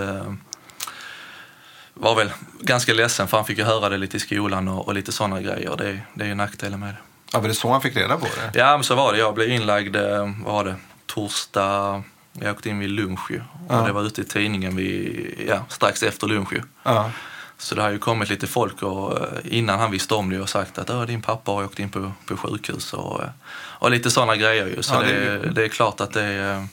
var 1.94 2.14
väl 2.14 2.32
ganska 2.60 2.92
ledsen 2.94 3.28
för 3.28 3.36
han 3.36 3.46
fick 3.46 3.58
ju 3.58 3.64
höra 3.64 3.88
det 3.88 3.96
lite 3.96 4.16
i 4.16 4.20
skolan 4.20 4.68
och, 4.68 4.86
och 4.88 4.94
lite 4.94 5.12
sådana 5.12 5.40
grejer. 5.40 5.74
Det, 5.78 6.00
det 6.14 6.24
är 6.24 6.28
ju 6.28 6.34
nackdelen 6.34 6.80
med 6.80 6.88
det. 6.88 6.96
Ja, 7.32 7.40
var 7.40 7.48
det 7.48 7.54
så 7.54 7.72
han 7.72 7.80
fick 7.80 7.96
reda 7.96 8.16
på 8.16 8.26
det? 8.26 8.58
Ja, 8.58 8.76
men 8.76 8.84
så 8.84 8.94
var 8.94 9.12
det. 9.12 9.18
Jag 9.18 9.34
blev 9.34 9.48
inlagd, 9.50 9.96
eh, 9.96 10.18
vad 10.44 10.54
var 10.54 10.64
det, 10.64 10.74
torsdag. 11.06 12.02
Jag 12.32 12.50
åkte 12.56 12.68
in 12.68 12.78
vid 12.78 12.90
lunch 12.90 13.30
ju. 13.30 13.36
Och 13.68 13.74
Ja. 13.74 13.80
det 13.86 13.92
var 13.92 14.02
ute 14.02 14.20
i 14.20 14.24
tidningen 14.24 14.76
vid, 14.76 15.34
ja, 15.48 15.64
strax 15.68 16.02
efter 16.02 16.26
lunch 16.26 16.52
ju. 16.52 16.62
Ja. 16.82 17.10
Så 17.58 17.74
det 17.74 17.82
har 17.82 17.90
ju 17.90 17.98
kommit 17.98 18.28
lite 18.28 18.46
folk 18.46 18.82
och 18.82 19.18
eh, 19.20 19.26
innan 19.44 19.78
han 19.78 19.90
visste 19.90 20.14
om 20.14 20.30
det 20.30 20.40
och 20.40 20.48
sagt 20.48 20.78
att 20.78 20.90
"Åh, 20.90 21.02
din 21.06 21.22
pappa 21.22 21.52
har 21.52 21.64
åkt 21.64 21.78
in 21.78 21.90
på, 21.90 22.12
på 22.26 22.36
sjukhus 22.36 22.92
och, 22.92 23.22
eh, 23.22 23.28
och 23.54 23.90
lite 23.90 24.10
sådana 24.10 24.36
grejer 24.36 24.66
ju. 24.66 24.82
Så 24.82 24.94
Ja, 24.94 25.00
det, 25.00 25.12
är 25.14 25.38
det 25.54 25.64
är 25.64 25.68
klart 25.68 26.00
att 26.00 26.12
det 26.12 26.22
är, 26.24 26.66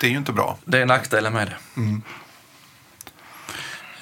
Det 0.00 0.06
är 0.06 0.10
ju 0.10 0.16
inte 0.16 0.32
bra. 0.32 0.58
det 0.64 0.78
är 0.78 0.86
nackdelen 0.86 1.32
med 1.32 1.46
det. 1.48 1.80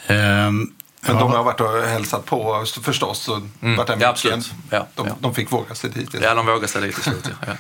Ehm, 0.07 0.73
Men 1.01 1.15
ja, 1.15 1.21
de 1.21 1.33
har 1.33 1.45
varit 1.45 1.61
och 1.61 1.83
hälsat 1.89 2.25
på 2.27 2.65
förstås 2.83 3.29
och 3.29 3.43
varit 3.61 3.87
där 3.87 3.97
Ja, 4.01 4.09
absolut. 4.09 4.51
Ja, 4.71 4.87
de, 4.95 5.07
ja. 5.07 5.15
de 5.21 5.35
fick 5.35 5.53
våga 5.53 5.75
sig 5.75 5.91
dit. 5.91 6.15
Ja, 6.23 6.35
de 6.35 6.47
vågar 6.47 6.67
sig 6.67 6.83
lite 6.83 7.01
i 7.01 7.03
slut. 7.03 7.29
Ja. 7.47 7.53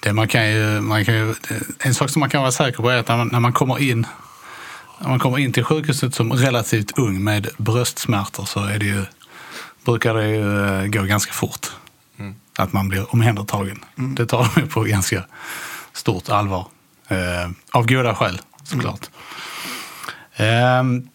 Det 0.00 0.12
man 0.12 0.28
kan 0.28 0.50
ju, 0.50 0.80
man 0.80 1.04
kan 1.04 1.14
ju, 1.14 1.34
en 1.78 1.94
sak 1.94 2.10
som 2.10 2.20
man 2.20 2.30
kan 2.30 2.40
vara 2.40 2.52
säker 2.52 2.82
på 2.82 2.90
är 2.90 2.96
att 2.98 3.08
när 3.08 3.16
man, 3.16 3.28
när 3.28 3.40
man 3.40 3.52
kommer 3.52 3.82
in 3.82 4.06
när 5.00 5.08
man 5.08 5.18
kommer 5.18 5.38
in 5.38 5.52
till 5.52 5.64
sjukhuset 5.64 6.14
som 6.14 6.32
relativt 6.32 6.98
ung 6.98 7.24
med 7.24 7.48
bröstsmärtor 7.58 8.44
så 8.44 8.64
är 8.64 8.78
det 8.78 8.86
ju, 8.86 9.04
brukar 9.84 10.14
det 10.14 10.28
ju 10.28 10.66
eh, 10.66 10.86
gå 10.86 11.02
ganska 11.02 11.32
fort. 11.32 11.66
Att 12.58 12.72
man 12.72 12.88
blir 12.88 13.14
omhändertagen. 13.14 13.84
Det 13.96 14.26
tar 14.26 14.50
de 14.54 14.68
på 14.68 14.82
ganska 14.82 15.24
stort 15.92 16.28
allvar. 16.28 16.66
Eh, 17.08 17.50
av 17.70 17.86
goda 17.86 18.14
skäl 18.14 18.40
såklart. 18.64 19.10
Ehm, 20.36 21.08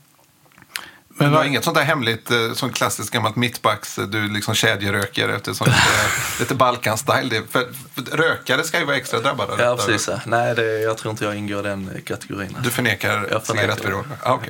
Men 1.22 1.32
du 1.32 1.38
har 1.38 1.46
inget 1.46 1.64
sånt 1.64 1.78
där 1.78 1.84
hemligt, 1.84 2.32
eh, 2.32 2.54
som 2.54 2.72
klassiskt 2.74 3.12
gammalt 3.14 3.36
mittbacks, 3.36 3.98
eh, 3.98 4.06
du 4.06 4.28
liksom 4.28 4.54
kedjeröker 4.54 5.30
efter 5.30 5.54
sånt 5.54 5.68
lite, 5.70 5.80
lite 6.40 6.56
Balkan-style. 6.56 7.30
Det- 7.30 7.52
För, 7.52 7.68
för 7.96 8.18
rökare 8.18 8.64
ska 8.64 8.80
ju 8.80 8.86
vara 8.86 8.96
extra 8.98 9.20
drabbade 9.20 9.64
ja, 9.64 9.72
detta. 9.72 9.86
precis. 9.88 10.10
Nej, 10.26 10.56
det, 10.56 10.80
jag 10.82 10.98
tror 10.98 11.12
inte 11.12 11.24
jag 11.26 11.36
ingår 11.36 11.60
i 11.66 11.70
den 11.70 12.02
kategorin. 12.06 12.58
Du 12.64 12.70
förnekar 12.70 13.10
Jag 13.10 13.22
förnekar. 13.28 13.44
cigarettberoende? 13.68 14.16
Ah, 14.24 14.34
okay. 14.34 14.50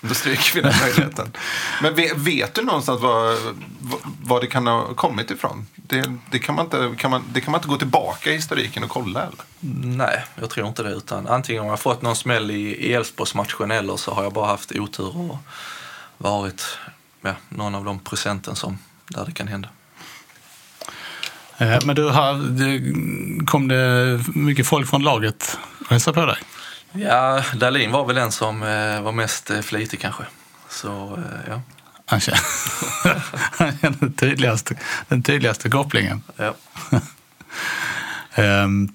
Då 0.00 0.14
stryker 0.14 0.54
vi 0.54 0.60
den 0.60 0.72
möjligheten. 0.82 1.32
Men 1.82 1.94
vet, 1.94 2.16
vet 2.16 2.54
du 2.54 2.62
någonstans 2.62 3.00
var, 3.00 3.36
var- 4.22 4.40
det 4.40 4.46
kan 4.46 4.66
ha 4.66 4.94
kommit 4.94 5.30
ifrån? 5.30 5.66
Det, 5.74 6.12
det, 6.30 6.38
kan 6.38 6.54
man 6.54 6.64
inte, 6.64 6.94
kan 6.98 7.10
man, 7.10 7.24
det 7.32 7.40
kan 7.40 7.52
man 7.52 7.58
inte 7.58 7.68
gå 7.68 7.76
tillbaka 7.76 8.30
i 8.30 8.34
historiken 8.34 8.84
och 8.84 8.90
kolla 8.90 9.20
eller? 9.20 9.38
Nej, 9.96 10.24
jag 10.40 10.50
tror 10.50 10.66
inte 10.68 10.82
det. 10.82 10.90
Utan 10.90 11.26
antingen 11.28 11.62
har 11.62 11.70
jag 11.70 11.80
fått 11.80 12.02
någon 12.02 12.16
smäll 12.16 12.50
i 12.50 12.54
i 12.88 12.92
Elfsborgsmatchen 12.92 13.70
eller 13.70 13.96
så 13.96 14.14
har 14.14 14.22
jag 14.22 14.32
bara 14.32 14.46
haft 14.46 14.72
otur 14.72 15.16
och 15.30 15.36
varit 16.18 16.78
ja, 17.22 17.34
någon 17.48 17.74
av 17.74 17.84
de 17.84 17.98
procenten 17.98 18.56
som, 18.56 18.78
där 19.08 19.24
det 19.26 19.32
kan 19.32 19.48
hända. 19.48 19.68
Eh, 21.58 21.78
Men 21.84 21.96
du, 21.96 22.08
har, 22.08 22.34
det, 22.34 23.46
kom 23.46 23.68
det 23.68 24.20
mycket 24.34 24.66
folk 24.66 24.88
från 24.88 25.02
laget 25.02 25.58
och 25.80 25.90
hälsade 25.90 26.14
på 26.20 26.26
dig? 26.26 26.38
Ja, 26.92 27.42
Dahlin 27.54 27.92
var 27.92 28.06
väl 28.06 28.16
den 28.16 28.32
som 28.32 28.62
eh, 28.62 29.00
var 29.02 29.12
mest 29.12 29.50
eh, 29.50 29.60
flitig 29.60 30.00
kanske. 30.00 30.22
Så 30.68 31.18
ja. 31.48 31.60
Han 32.10 32.20
känner 32.20 33.96
den, 34.00 34.12
tydligaste, 34.12 34.74
den 35.08 35.22
tydligaste 35.22 35.70
kopplingen. 35.70 36.22
ja. 36.36 36.54
Ehm, 38.34 38.88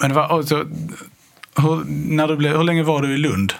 Men 0.00 0.14
var 0.14 0.38
alltså, 0.38 0.56
hur, 1.56 1.84
när 1.86 2.28
du 2.28 2.36
blev, 2.36 2.56
hur 2.56 2.62
länge 2.64 2.82
var 2.82 3.02
du 3.02 3.14
i 3.14 3.18
Lund? 3.18 3.52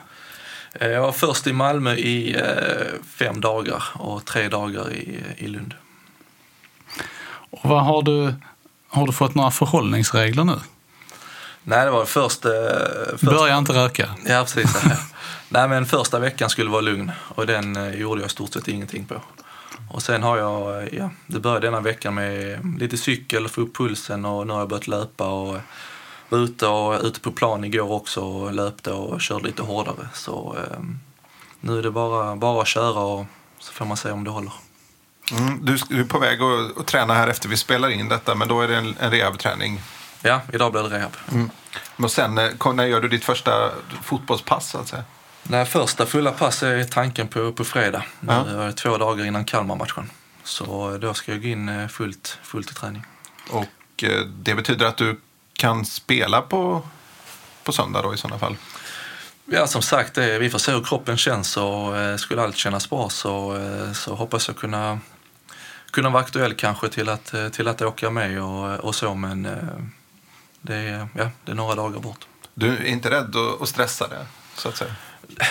Eh, 0.81 0.89
Jag 0.89 1.03
var 1.03 1.13
först 1.13 1.47
i 1.47 1.53
Malmö 1.53 1.95
i 1.95 2.35
eh, 2.37 3.01
fem 3.17 3.41
dagar 3.41 3.85
och 3.95 4.25
tre 4.25 4.49
dagar 4.49 4.93
i, 4.93 5.21
i 5.37 5.47
Lund. 5.47 5.75
Och 7.51 7.61
vad 7.69 7.85
har, 7.85 8.03
du, 8.03 8.35
har 8.89 9.07
du 9.07 9.13
fått 9.13 9.35
några 9.35 9.51
förhållningsregler 9.51 10.45
nu? 10.45 10.57
Nej, 11.63 11.85
det 11.85 11.91
var 11.91 12.05
först... 12.05 12.45
Eh, 12.45 12.51
först 13.11 13.23
Börja 13.23 13.59
inte 13.59 13.73
röka. 13.73 14.11
Ja, 14.27 14.41
precis. 14.43 14.85
Nej, 15.49 15.69
men 15.69 15.87
första 15.87 16.19
veckan 16.19 16.51
skulle 16.51 16.71
vara 16.71 16.81
lugn 16.81 17.13
och 17.29 17.47
den 17.47 17.77
eh, 17.77 17.95
gjorde 17.95 18.23
jag 18.23 18.31
stort 18.31 18.53
sett 18.53 18.69
ingenting 18.69 19.05
på. 19.05 19.15
Och 19.91 20.03
sen 20.03 20.23
har 20.23 20.37
jag, 20.39 20.89
ja, 20.95 21.11
det 21.27 21.41
började 21.41 21.67
denna 21.67 21.81
veckan 21.81 22.15
med 22.15 22.59
lite 22.81 22.97
cykel, 22.97 23.49
få 23.49 23.61
upp 23.61 23.77
pulsen 23.77 24.25
och 24.25 24.47
nu 24.47 24.53
har 24.53 24.61
jag 24.61 24.69
börjat 24.69 24.89
löpa 24.89 25.27
och 25.29 25.57
var 26.29 26.39
ute, 26.39 26.67
och, 26.67 27.01
ute 27.05 27.21
på 27.21 27.33
plan 27.33 27.65
igår 27.65 27.93
också 27.93 28.21
och 28.21 28.53
löpte 28.53 28.91
och 28.93 29.21
körde 29.21 29.45
lite 29.47 29.63
hårdare. 29.63 30.09
Så 30.15 30.57
eh, 30.59 30.79
nu 31.61 31.79
är 31.79 31.83
det 31.83 31.91
bara, 31.91 32.37
bara 32.37 32.63
att 32.63 32.69
köra 32.69 33.01
och 33.01 33.27
så 33.59 33.73
får 33.73 33.85
man 33.85 33.97
se 33.97 34.11
om 34.11 34.25
det 34.25 34.31
håller. 34.31 34.53
Mm, 35.33 35.65
du, 35.65 35.77
du 35.89 36.01
är 36.01 36.05
på 36.05 36.19
väg 36.19 36.39
att, 36.43 36.79
att 36.79 36.87
träna 36.87 37.15
här 37.15 37.29
efter 37.29 37.49
vi 37.49 37.57
spelar 37.57 37.89
in 37.91 38.09
detta, 38.09 38.35
men 38.35 38.49
då 38.49 38.61
är 38.61 38.69
det 38.69 38.77
en, 38.77 38.97
en 39.01 39.11
rehabträning. 39.11 39.81
Ja, 40.23 40.41
idag 40.53 40.73
blir 40.73 40.83
det 40.83 40.89
rehab. 40.99 41.13
Och 41.97 42.11
sen, 42.11 42.39
eh, 42.39 42.73
när 42.75 42.85
gör 42.87 43.01
du 43.01 43.09
ditt 43.09 43.25
första 43.25 43.71
fotbollspass? 44.03 44.71
Så 44.71 44.79
att 44.79 44.89
säga? 44.89 45.05
Nej, 45.43 45.67
första 45.67 46.07
fulla 46.07 46.33
pass 46.33 46.63
är 46.63 46.85
tanken 46.85 47.29
på, 47.29 47.53
på 47.53 47.65
fredag. 47.65 48.03
Nu 48.21 48.33
Ja. 48.33 48.47
är 48.47 48.67
det 48.67 48.73
två 48.73 48.99
dagar 48.99 49.25
innan 49.25 49.45
Kalmar-matchen. 49.45 50.11
Så 50.45 50.99
då 50.99 51.15
ska 51.15 51.33
jag 51.33 51.43
gå 51.43 51.49
in 51.49 51.69
eh, 51.69 51.89
fullt, 51.89 52.39
fullt 52.43 52.71
i 52.71 52.75
träning. 52.75 53.07
Och 53.51 54.05
eh, 54.05 54.21
det 54.21 54.55
betyder 54.55 54.87
att 54.87 54.97
du 54.97 55.21
kan 55.57 55.85
spela 55.85 56.43
på, 56.43 56.83
på 57.65 57.73
söndag 57.73 58.03
då 58.03 58.15
i 58.15 58.17
sådana 58.17 58.39
fall? 58.39 58.57
Ja, 59.47 59.67
som 59.67 59.83
sagt, 59.83 60.15
det, 60.15 60.39
vi 60.39 60.51
får 60.51 60.59
se 60.59 60.73
hur 60.73 60.85
kroppen 60.85 61.17
känns 61.17 61.57
och 61.57 61.97
eh, 61.97 62.17
skulle 62.17 62.43
allt 62.43 62.57
kännas 62.57 62.91
bra 62.91 63.09
så, 63.11 63.57
eh, 63.57 63.93
så 63.93 64.15
hoppas 64.15 64.49
jag 64.49 64.57
kunna, 64.57 64.99
kunna 65.91 66.11
vara 66.11 66.23
aktuell 66.23 66.55
kanske 66.55 66.89
till 66.89 67.09
att, 67.09 67.35
eh, 67.35 67.49
till 67.49 67.69
att 67.69 67.83
åka 67.83 68.11
med 68.11 68.43
och, 68.43 68.81
och 68.81 68.95
så, 68.95 69.15
men 69.15 69.47
eh, 69.47 69.53
det, 70.61 70.75
är- 70.77 71.09
ja, 71.15 71.31
det 71.45 71.51
är 71.53 71.57
några 71.57 71.75
dagar 71.75 72.01
bort. 72.01 72.27
Du 72.55 72.77
är 72.77 72.85
inte 72.85 73.11
rädd 73.11 73.37
att, 73.37 73.63
att 73.63 73.69
stressa 73.69 74.09
det, 74.09 74.27
så 74.57 74.69
att 74.69 74.77
säga? 74.77 74.95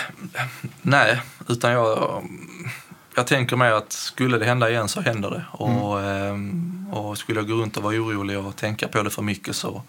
Nej, 0.82 1.20
utan 1.48 1.70
jag, 1.72 2.22
jag 3.16 3.26
tänker 3.26 3.56
mig 3.56 3.72
att 3.72 3.92
skulle 3.92 4.38
det 4.38 4.44
hända 4.44 4.70
igen 4.70 4.88
så 4.88 5.00
händer 5.00 5.30
det. 5.30 5.44
Och, 5.50 6.02
ehm, 6.02 6.73
och 6.94 7.18
skulle 7.18 7.40
jag 7.40 7.48
gå 7.48 7.54
runt 7.54 7.76
och 7.76 7.82
vara 7.82 7.94
orolig 7.94 8.38
och 8.38 8.56
tänka 8.56 8.88
på 8.88 9.02
det 9.02 9.10
för 9.10 9.22
mycket 9.22 9.56
så, 9.56 9.82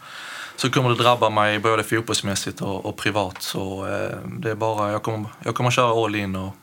så 0.56 0.72
kommer 0.72 0.90
det 0.90 0.96
drabba 0.96 1.30
mig 1.30 1.60
både 1.60 1.84
fotbollsmässigt 1.84 2.62
och, 2.62 2.86
och 2.86 2.98
privat. 2.98 3.42
Så 3.42 3.88
eh, 3.88 4.18
det 4.40 4.52
är 4.52 4.56
bara, 4.56 4.92
jag 4.92 5.04
kommer, 5.04 5.30
jag 5.44 5.56
kommer 5.56 5.72
köra 5.72 6.06
all 6.06 6.16
in 6.16 6.36
och 6.36 6.56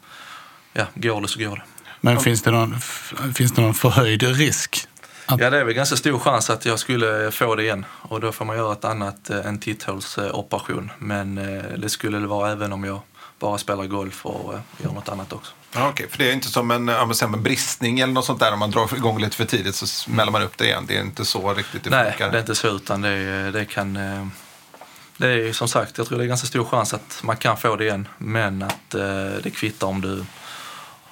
ja, 0.73 0.87
går 0.95 1.21
det 1.21 1.29
så 1.29 1.39
går 1.39 1.57
det. 1.57 1.63
Men 2.01 2.21
finns 2.21 2.43
det 2.43 2.51
någon, 2.51 2.81
finns 3.35 3.53
det 3.53 3.63
någon 3.63 3.75
förhöjd 3.75 4.23
risk? 4.23 4.89
Att, 5.27 5.41
Ja, 5.41 5.51
det 5.51 5.59
är 5.59 5.65
väl 5.65 5.75
ganska 5.75 5.97
stor 5.97 6.19
chans 6.19 6.51
att 6.51 6.67
jag 6.67 6.79
skulle 6.79 7.31
få 7.31 7.55
det 7.55 7.63
igen 7.63 7.85
och 8.03 8.21
då 8.21 8.33
får 8.33 8.45
man 8.45 8.57
göra 8.57 8.73
ett 8.73 8.85
annat, 8.85 9.31
eh, 9.31 9.47
en 9.47 9.59
titthålsoperation. 9.59 10.91
Men 10.99 11.39
eh, 11.39 11.63
det 11.79 11.89
skulle 11.89 12.19
det 12.19 12.27
vara 12.27 12.53
även 12.53 12.73
om 12.73 12.85
jag 12.85 13.01
bara 13.43 13.59
spelar 13.59 13.87
golf 13.87 14.27
och 14.27 14.55
eh, 14.55 14.61
gör 14.85 14.91
något 14.93 15.09
annat 15.09 15.33
också. 15.33 15.53
Ja, 15.75 15.89
Okej, 15.89 16.09
för 16.11 16.19
det 16.19 16.29
är 16.31 16.33
inte 16.33 16.49
som 16.49 16.71
en, 16.71 16.89
en 16.89 17.43
bristning 17.43 18.01
eller 18.01 18.13
något 18.13 18.25
sånt 18.25 18.41
där. 18.41 18.53
Om 18.53 18.59
man 18.59 18.71
drar 18.71 18.95
igång 18.95 19.21
lite 19.21 19.37
för 19.37 19.45
tidigt 19.45 19.75
så 19.75 19.87
smäller 19.87 20.33
man 20.33 20.43
upp 20.43 20.59
det 20.59 20.65
igen. 20.65 20.85
Det 20.89 20.97
är 20.97 21.01
inte 21.01 21.25
så 21.25 21.55
riktigt 21.55 21.85
det 21.85 21.91
Nej, 21.91 22.11
funkar. 22.11 22.31
det 22.31 22.37
är 22.37 22.41
inte 22.41 22.55
så 22.55 22.69
utan 22.69 23.01
det, 23.01 23.51
det 23.51 23.65
kan... 23.65 23.97
eh, 23.97 24.27
Det 25.17 25.27
är 25.49 25.53
som 25.53 25.69
sagt, 25.69 25.99
jag 25.99 26.07
tror 26.07 26.19
det 26.19 26.25
är 26.25 26.29
ganska 26.29 26.47
stor 26.47 26.65
chans 26.65 26.95
att 26.95 27.21
man 27.23 27.37
kan 27.37 27.57
få 27.57 27.77
det 27.77 27.85
igen. 27.85 28.09
Men 28.19 28.63
att 28.63 28.95
eh, 28.95 29.03
det 29.43 29.51
kvittar 29.55 29.87
om 29.87 30.01
du, 30.01 30.25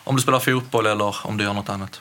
om 0.05 0.17
du 0.17 0.23
spelar 0.23 0.41
fotboll 0.41 0.87
eller 0.87 1.17
om 1.27 1.37
du 1.37 1.45
gör 1.45 1.55
något 1.55 1.69
annat. 1.69 2.01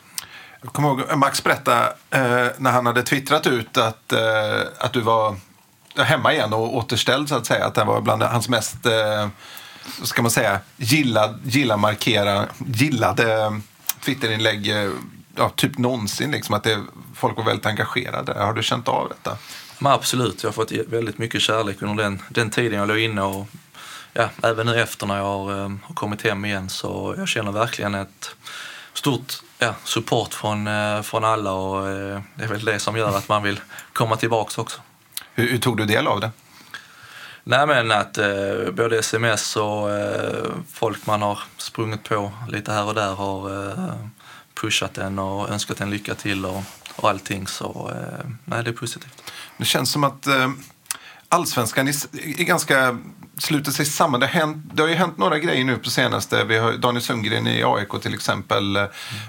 Jag 0.62 0.74
kommer 0.74 0.90
ihåg 0.90 1.18
Max 1.18 1.44
berätta 1.44 1.84
eh, 1.88 2.48
när 2.58 2.72
han 2.72 2.86
hade 2.86 3.04
twittrat 3.04 3.48
ut 3.48 3.78
att, 3.78 4.14
att 4.78 4.94
du 4.94 5.02
var 5.02 5.36
hemma 5.98 6.34
igen 6.34 6.54
och 6.54 6.76
återställd 6.76 7.30
så 7.30 7.36
att 7.36 7.46
säga. 7.46 7.66
Att 7.66 7.76
det 7.76 7.84
var 7.84 8.02
bland 8.02 8.24
hans 8.24 8.50
mest, 8.50 8.86
eh, 8.86 9.28
ska 10.04 10.22
man 10.22 10.32
säga, 10.32 10.60
gillad, 10.78 11.40
gilla 11.44 11.78
markera, 11.78 12.46
gillade 12.68 13.60
Twitterinlägg 14.06 14.70
eh, 14.70 14.92
ja, 15.36 15.50
typ 15.50 15.78
någonsin. 15.78 16.32
Liksom, 16.32 16.56
att 16.56 16.64
det, 16.64 16.84
folk 17.16 17.38
var 17.38 17.44
väldigt 17.44 17.66
engagerade. 17.66 18.34
Har 18.34 18.54
du 18.54 18.64
känt 18.64 18.88
av 18.88 19.10
detta? 19.10 19.38
Men 19.80 19.92
absolut, 19.92 20.44
jag 20.44 20.48
har 20.48 20.54
fått 20.54 20.72
väldigt 20.72 21.18
mycket 21.18 21.42
kärlek 21.42 21.82
under 21.82 22.04
den, 22.04 22.22
den 22.30 22.50
tiden 22.50 22.80
jag 22.80 22.88
låg 22.88 23.00
inne 23.00 23.22
och 23.22 23.48
ja, 24.14 24.30
även 24.44 24.66
nu 24.66 24.82
efter 24.82 25.08
när 25.08 25.18
jag 25.18 25.24
har, 25.24 25.52
eh, 25.52 25.72
har 25.84 25.96
kommit 25.96 26.22
hem 26.22 26.46
igen 26.46 26.70
så 26.70 27.16
jag 27.18 27.28
känner 27.28 27.52
verkligen 27.52 27.96
ett 27.96 28.36
stort 28.94 29.34
ja, 29.60 29.76
support 29.84 30.34
från, 30.34 30.68
eh, 30.68 31.02
från 31.02 31.24
alla 31.24 31.52
och 31.52 31.86
det 32.36 32.44
är 32.44 32.48
väl 32.48 32.66
det 32.66 32.80
som 32.80 32.98
gör 32.98 33.18
att 33.18 33.30
man 33.30 33.44
vill 33.44 33.60
komma 33.94 34.16
tillbaks 34.16 34.58
också. 34.58 34.82
Hur, 35.34 35.52
hur 35.52 35.58
tog 35.58 35.78
du 35.78 35.86
del 35.86 36.08
av 36.08 36.20
det? 36.20 36.32
Nej 37.50 37.68
men 37.68 37.92
att 37.92 38.18
eh, 38.18 38.72
både 38.74 39.00
sms 39.00 39.56
och 39.56 39.92
eh, 39.92 40.52
folk 40.72 41.06
man 41.06 41.22
har 41.22 41.40
sprungit 41.58 42.04
på 42.04 42.32
lite 42.50 42.72
här 42.72 42.86
och 42.86 42.96
där 42.96 43.16
har 43.16 43.70
eh, 43.70 43.96
pushat 44.62 44.98
en 44.98 45.20
och 45.20 45.50
önskat 45.50 45.82
en 45.82 45.90
lycka 45.90 46.16
till 46.16 46.46
och, 46.46 46.64
och 46.96 47.10
allting. 47.10 47.48
Så 47.48 47.92
eh, 47.96 48.30
nej, 48.46 48.64
det 48.64 48.70
är 48.70 48.74
positivt. 48.74 49.24
Det 49.58 49.66
känns 49.66 49.92
som 49.92 50.04
att 50.04 50.28
eh, 50.28 50.50
allsvenskan 51.30 51.88
är, 51.88 51.94
är 52.40 52.44
ganska 52.44 52.98
sluter 53.40 53.72
sig 53.72 53.86
samman. 53.86 54.20
Det 54.20 54.26
har, 54.26 54.34
hänt, 54.34 54.58
det 54.74 54.82
har 54.82 54.90
ju 54.90 54.96
hänt 54.96 55.18
några 55.18 55.40
grejer 55.40 55.64
nu 55.64 55.78
på 55.78 55.90
senaste. 55.90 56.44
Vi 56.44 56.58
har 56.58 56.74
Daniel 56.74 57.02
Sundgren 57.02 57.48
i 57.48 57.64
AIK 57.64 58.02
till 58.02 58.14
exempel 58.14 58.76
eh, 58.76 58.86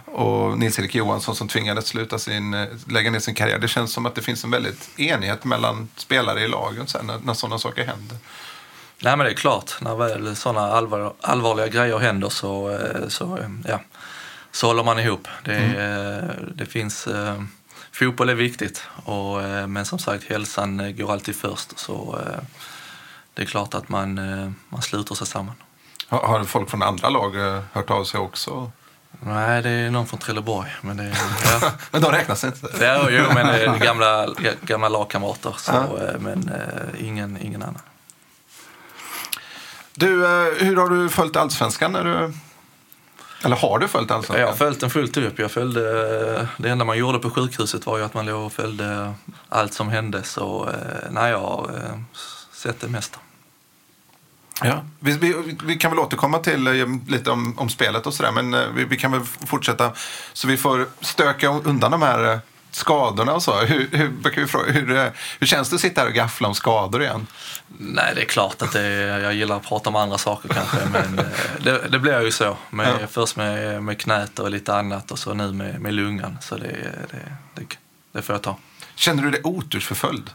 och 0.06 0.58
Nils-Erik 0.58 0.94
Johansson 0.94 1.36
som 1.36 1.48
tvingades 1.48 1.86
sluta 1.86 2.18
sin, 2.18 2.54
eh, 2.54 2.66
lägga 2.88 3.10
ner 3.10 3.18
sin 3.18 3.34
karriär. 3.34 3.58
Det 3.58 3.68
känns 3.68 3.92
som 3.92 4.06
att 4.06 4.14
det 4.14 4.22
finns 4.22 4.44
en 4.44 4.50
väldigt 4.50 4.98
enighet 4.98 5.44
mellan 5.44 5.88
spelare 5.96 6.40
i 6.40 6.48
lagen 6.48 6.86
sen 6.86 7.06
när, 7.06 7.18
när 7.22 7.34
sådana 7.34 7.58
saker 7.58 7.86
händer. 7.86 8.16
Nej 9.02 9.16
men 9.16 9.26
det 9.26 9.32
är 9.32 9.36
klart, 9.36 9.72
när 9.80 9.96
väl 9.96 10.36
sådana 10.36 10.60
allvar, 10.60 11.14
allvarliga 11.20 11.68
grejer 11.68 11.98
händer 11.98 12.28
så, 12.28 12.70
eh, 12.70 13.08
så, 13.08 13.38
ja, 13.68 13.80
så 14.52 14.66
håller 14.66 14.84
man 14.84 14.98
ihop. 14.98 15.28
Det, 15.44 15.56
eh, 15.56 16.44
det 16.54 16.66
finns, 16.66 17.08
fotboll 17.92 18.28
är 18.28 18.34
viktigt 18.34 18.82
och, 19.04 19.42
men 19.68 19.84
som 19.84 19.98
sagt 19.98 20.24
hälsan 20.24 20.96
går 20.96 21.12
alltid 21.12 21.36
först. 21.36 21.78
Så 21.78 22.18
det 23.34 23.42
är 23.42 23.46
klart 23.46 23.74
att 23.74 23.88
man, 23.88 24.18
eh, 24.18 24.50
man 24.68 24.82
sluter 24.82 25.14
sig 25.14 25.26
samman. 25.26 25.54
Har, 26.08 26.26
har 26.26 26.44
folk 26.44 26.70
från 26.70 26.82
andra 26.82 27.08
lag 27.08 27.36
eh, 27.36 27.62
hört 27.72 27.90
av 27.90 28.04
sig 28.04 28.20
också? 28.20 28.70
Nej, 29.22 29.62
det 29.62 29.70
är 29.70 29.90
någon 29.90 30.06
från 30.06 30.20
Trelleborg. 30.20 30.70
Men 30.80 30.96
det 30.96 31.16
ja. 31.62 31.70
Men 31.90 32.02
de 32.02 32.12
räknas 32.12 32.44
inte. 32.44 32.84
Ja, 32.84 33.10
jo, 33.10 33.24
men 33.34 33.46
det 33.46 33.64
är 33.64 33.78
gamla, 33.78 34.28
gamla 34.62 34.88
lagkamrater. 34.88 35.54
Så, 35.58 35.72
eh, 35.72 36.20
Men 36.20 36.48
eh, 36.48 37.06
ingen, 37.06 37.38
ingen 37.42 37.62
annan. 37.62 37.82
Du, 39.94 40.24
eh, 40.24 40.64
hur 40.64 40.76
har 40.76 40.88
du 40.88 41.08
följt 41.08 41.36
allsvenskan? 41.36 41.92
När 41.92 42.04
du, 42.04 42.32
eller 43.44 43.56
har 43.56 43.78
du 43.78 43.88
följt 43.88 44.10
allsvenskan? 44.10 44.40
Jag 44.40 44.48
har 44.48 44.56
följt 44.56 44.80
den 44.80 44.90
fullt 44.90 45.16
upp. 45.16 45.38
Jag 45.38 45.50
följde, 45.50 46.48
det 46.56 46.68
enda 46.68 46.84
man 46.84 46.98
gjorde 46.98 47.18
på 47.18 47.30
sjukhuset 47.30 47.86
var 47.86 47.98
ju 47.98 48.04
att 48.04 48.14
man 48.14 48.26
låg 48.26 48.46
och 48.46 48.52
följde 48.52 49.14
allt 49.48 49.74
som 49.74 49.88
hände. 49.88 50.22
Så 50.22 50.68
eh, 50.68 51.10
nej, 51.10 51.30
jag 51.30 51.70
eh, 51.74 52.00
sett 52.60 52.80
det 52.80 52.88
mesta. 52.88 53.18
Ja. 54.62 54.84
Vi, 54.98 55.12
vi, 55.12 55.58
vi 55.64 55.76
kan 55.76 55.90
väl 55.90 55.98
återkomma 55.98 56.38
till 56.38 56.66
eh, 56.66 56.86
lite 57.08 57.30
om, 57.30 57.58
om 57.58 57.68
spelet 57.68 58.06
och 58.06 58.14
sådär. 58.14 58.32
Men 58.32 58.54
eh, 58.54 58.68
vi, 58.74 58.84
vi 58.84 58.96
kan 58.96 59.12
väl 59.12 59.20
fortsätta 59.46 59.92
så 60.32 60.48
vi 60.48 60.56
får 60.56 60.88
stöka 61.00 61.48
undan 61.48 61.90
de 61.90 62.02
här 62.02 62.32
eh, 62.32 62.38
skadorna 62.70 63.32
och 63.32 63.42
så. 63.42 63.60
Hur, 63.60 63.88
hur, 63.92 64.72
hur, 64.72 65.12
hur 65.38 65.46
känns 65.46 65.68
det 65.68 65.74
att 65.74 65.80
sitta 65.80 66.00
här 66.00 66.08
och 66.08 66.14
gaffla 66.14 66.48
om 66.48 66.54
skador 66.54 67.02
igen? 67.02 67.26
Nej, 67.78 68.12
det 68.14 68.22
är 68.22 68.26
klart 68.26 68.62
att 68.62 68.72
det, 68.72 68.88
jag 69.00 69.34
gillar 69.34 69.56
att 69.56 69.68
prata 69.68 69.90
om 69.90 69.96
andra 69.96 70.18
saker 70.18 70.48
kanske. 70.48 70.78
Men 70.92 71.16
det, 71.64 71.88
det 71.88 71.98
blir 71.98 72.20
ju 72.20 72.32
så. 72.32 72.56
Med, 72.70 72.88
Ja. 73.00 73.06
Först 73.10 73.36
med, 73.36 73.82
med 73.82 74.00
knät 74.00 74.38
och 74.38 74.50
lite 74.50 74.74
annat 74.74 75.10
och 75.10 75.18
så 75.18 75.34
nu 75.34 75.52
med, 75.52 75.80
med 75.80 75.94
lungan. 75.94 76.38
Så 76.40 76.56
det, 76.56 76.66
det, 77.10 77.36
det, 77.54 77.76
det 78.12 78.22
får 78.22 78.34
jag 78.34 78.42
ta. 78.42 78.56
Känner 78.94 79.22
du 79.22 79.30
dig 79.30 79.40
otursförföljd? 79.44 80.30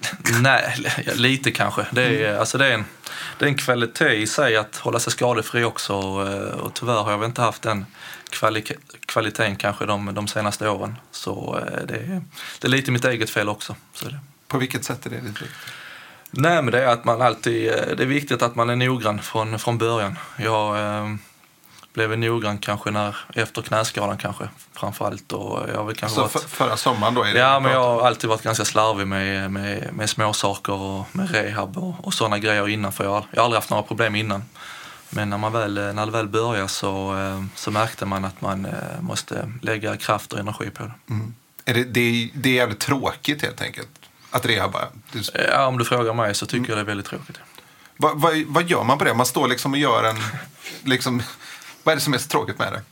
Nej, 0.42 0.74
lite 1.14 1.50
kanske. 1.50 1.86
Det 1.90 2.02
är, 2.24 2.38
alltså 2.38 2.58
det 2.58 2.66
är, 2.66 2.72
en, 2.74 2.84
det 3.38 3.44
är 3.44 3.48
en 3.48 3.54
kvalitet 3.58 4.14
i 4.14 4.26
sig 4.26 4.56
att 4.56 4.76
hålla 4.76 4.98
sig 4.98 5.12
skadefri 5.12 5.64
också. 5.64 5.92
eh, 5.92 6.60
Och 6.60 6.74
tyvärr 6.74 7.02
har 7.02 7.10
jag 7.10 7.18
väl 7.18 7.28
inte 7.28 7.42
haft 7.42 7.62
den 7.62 7.86
kvali- 8.30 8.76
kvaliteten 9.06 9.56
kanske 9.56 9.86
de, 9.86 10.14
de 10.14 10.28
senaste 10.28 10.68
åren. 10.68 10.96
Så 11.10 11.58
eh, 11.58 11.86
det, 11.86 11.94
är- 11.96 12.22
det 12.60 12.66
är 12.66 12.70
lite 12.70 12.90
mitt 12.90 13.04
eget 13.04 13.30
fel 13.30 13.48
också. 13.48 13.76
Så 13.92 14.08
det. 14.08 14.18
På 14.48 14.58
vilket 14.58 14.84
sätt 14.84 15.06
är 15.06 15.10
det 15.10 15.16
lite 15.16 15.26
viktigt? 15.28 15.50
Nej, 16.30 16.62
men 16.62 16.72
det 16.72 16.82
är 16.82 16.86
att 16.88 17.04
man 17.04 17.22
alltid, 17.22 17.68
eh, 17.68 17.74
det 17.96 18.02
är 18.02 18.06
viktigt 18.06 18.42
att 18.42 18.54
man 18.54 18.70
är 18.70 18.76
noggrann 18.76 19.22
från, 19.22 19.58
från 19.58 19.78
början. 19.78 20.18
Jag 20.36 20.76
blev 21.96 22.18
noggrann 22.18 22.58
kanske 22.58 22.90
när, 22.90 23.16
efter 23.34 23.62
knäskadan 23.62 24.16
kanske 24.18 24.48
framförallt. 24.72 25.32
Och 25.32 25.68
jag 25.74 25.84
har 25.84 25.92
kanske 25.94 26.14
Så 26.14 26.20
varit, 26.20 26.32
för, 26.32 26.40
förra 26.40 26.76
sommaren 26.76 27.14
då? 27.14 27.26
Ja, 27.34 27.60
men 27.60 27.72
jag 27.72 27.80
har 27.80 28.06
alltid 28.06 28.30
varit 28.30 28.42
ganska 28.42 28.64
slarvig 28.64 29.06
med, 29.06 29.50
med, 29.50 29.90
med 29.94 30.10
småsaker 30.10 30.72
och 30.72 31.06
med 31.12 31.30
rehab 31.30 31.76
och, 31.78 31.94
och 32.06 32.14
sådana 32.14 32.38
grejer 32.38 32.68
innan. 32.68 32.92
För 32.92 33.04
jag, 33.04 33.10
har- 33.10 33.26
jag 33.30 33.40
har 33.40 33.44
aldrig 33.44 33.56
haft 33.58 33.70
några 33.70 33.82
problem 33.82 34.14
innan. 34.14 34.44
Men 35.10 35.30
när, 35.30 35.38
man 35.38 35.52
väl, 35.52 35.74
när 35.74 36.06
det 36.06 36.12
väl 36.12 36.28
började 36.28 36.68
så, 36.68 37.16
eh, 37.18 37.44
så 37.54 37.70
märkte 37.70 38.06
man 38.06 38.24
att 38.24 38.40
man 38.40 38.64
eh, 38.64 38.72
måste 39.00 39.52
lägga 39.62 39.96
kraft 39.96 40.32
och 40.32 40.38
energi 40.38 40.70
på 40.70 40.82
det. 40.82 40.92
om. 41.08 41.34
Är 41.64 41.74
det, 41.74 41.84
det, 41.84 42.00
är, 42.00 42.28
det 42.34 42.48
är 42.48 42.54
jävligt 42.54 42.80
tråkigt 42.80 43.42
helt 43.42 43.62
enkelt? 43.62 43.88
Att 44.30 44.46
rehabba? 44.46 44.78
Ja, 45.50 45.66
om 45.66 45.78
du 45.78 45.84
frågar 45.84 46.14
mig 46.14 46.34
så 46.34 46.46
tycker 46.46 46.68
jag 46.68 46.76
det 46.78 46.82
är 46.82 46.84
väldigt 46.84 47.06
tråkigt. 47.06 47.38
vad, 47.96 48.20
vad, 48.20 48.42
vad 48.46 48.64
gör 48.70 48.84
man 48.84 48.98
på 48.98 49.04
det? 49.04 49.14
Man 49.14 49.26
står 49.26 49.48
liksom 49.48 49.72
och 49.72 49.78
gör 49.78 50.04
en... 50.04 50.16
Liksom, 50.84 51.22
vad 51.86 51.92
är 51.92 51.96
det 51.96 52.02
som 52.02 52.14
är 52.14 52.18
så 52.18 52.28
tråkigt 52.28 52.58
med 52.58 52.72
det? 52.72 52.82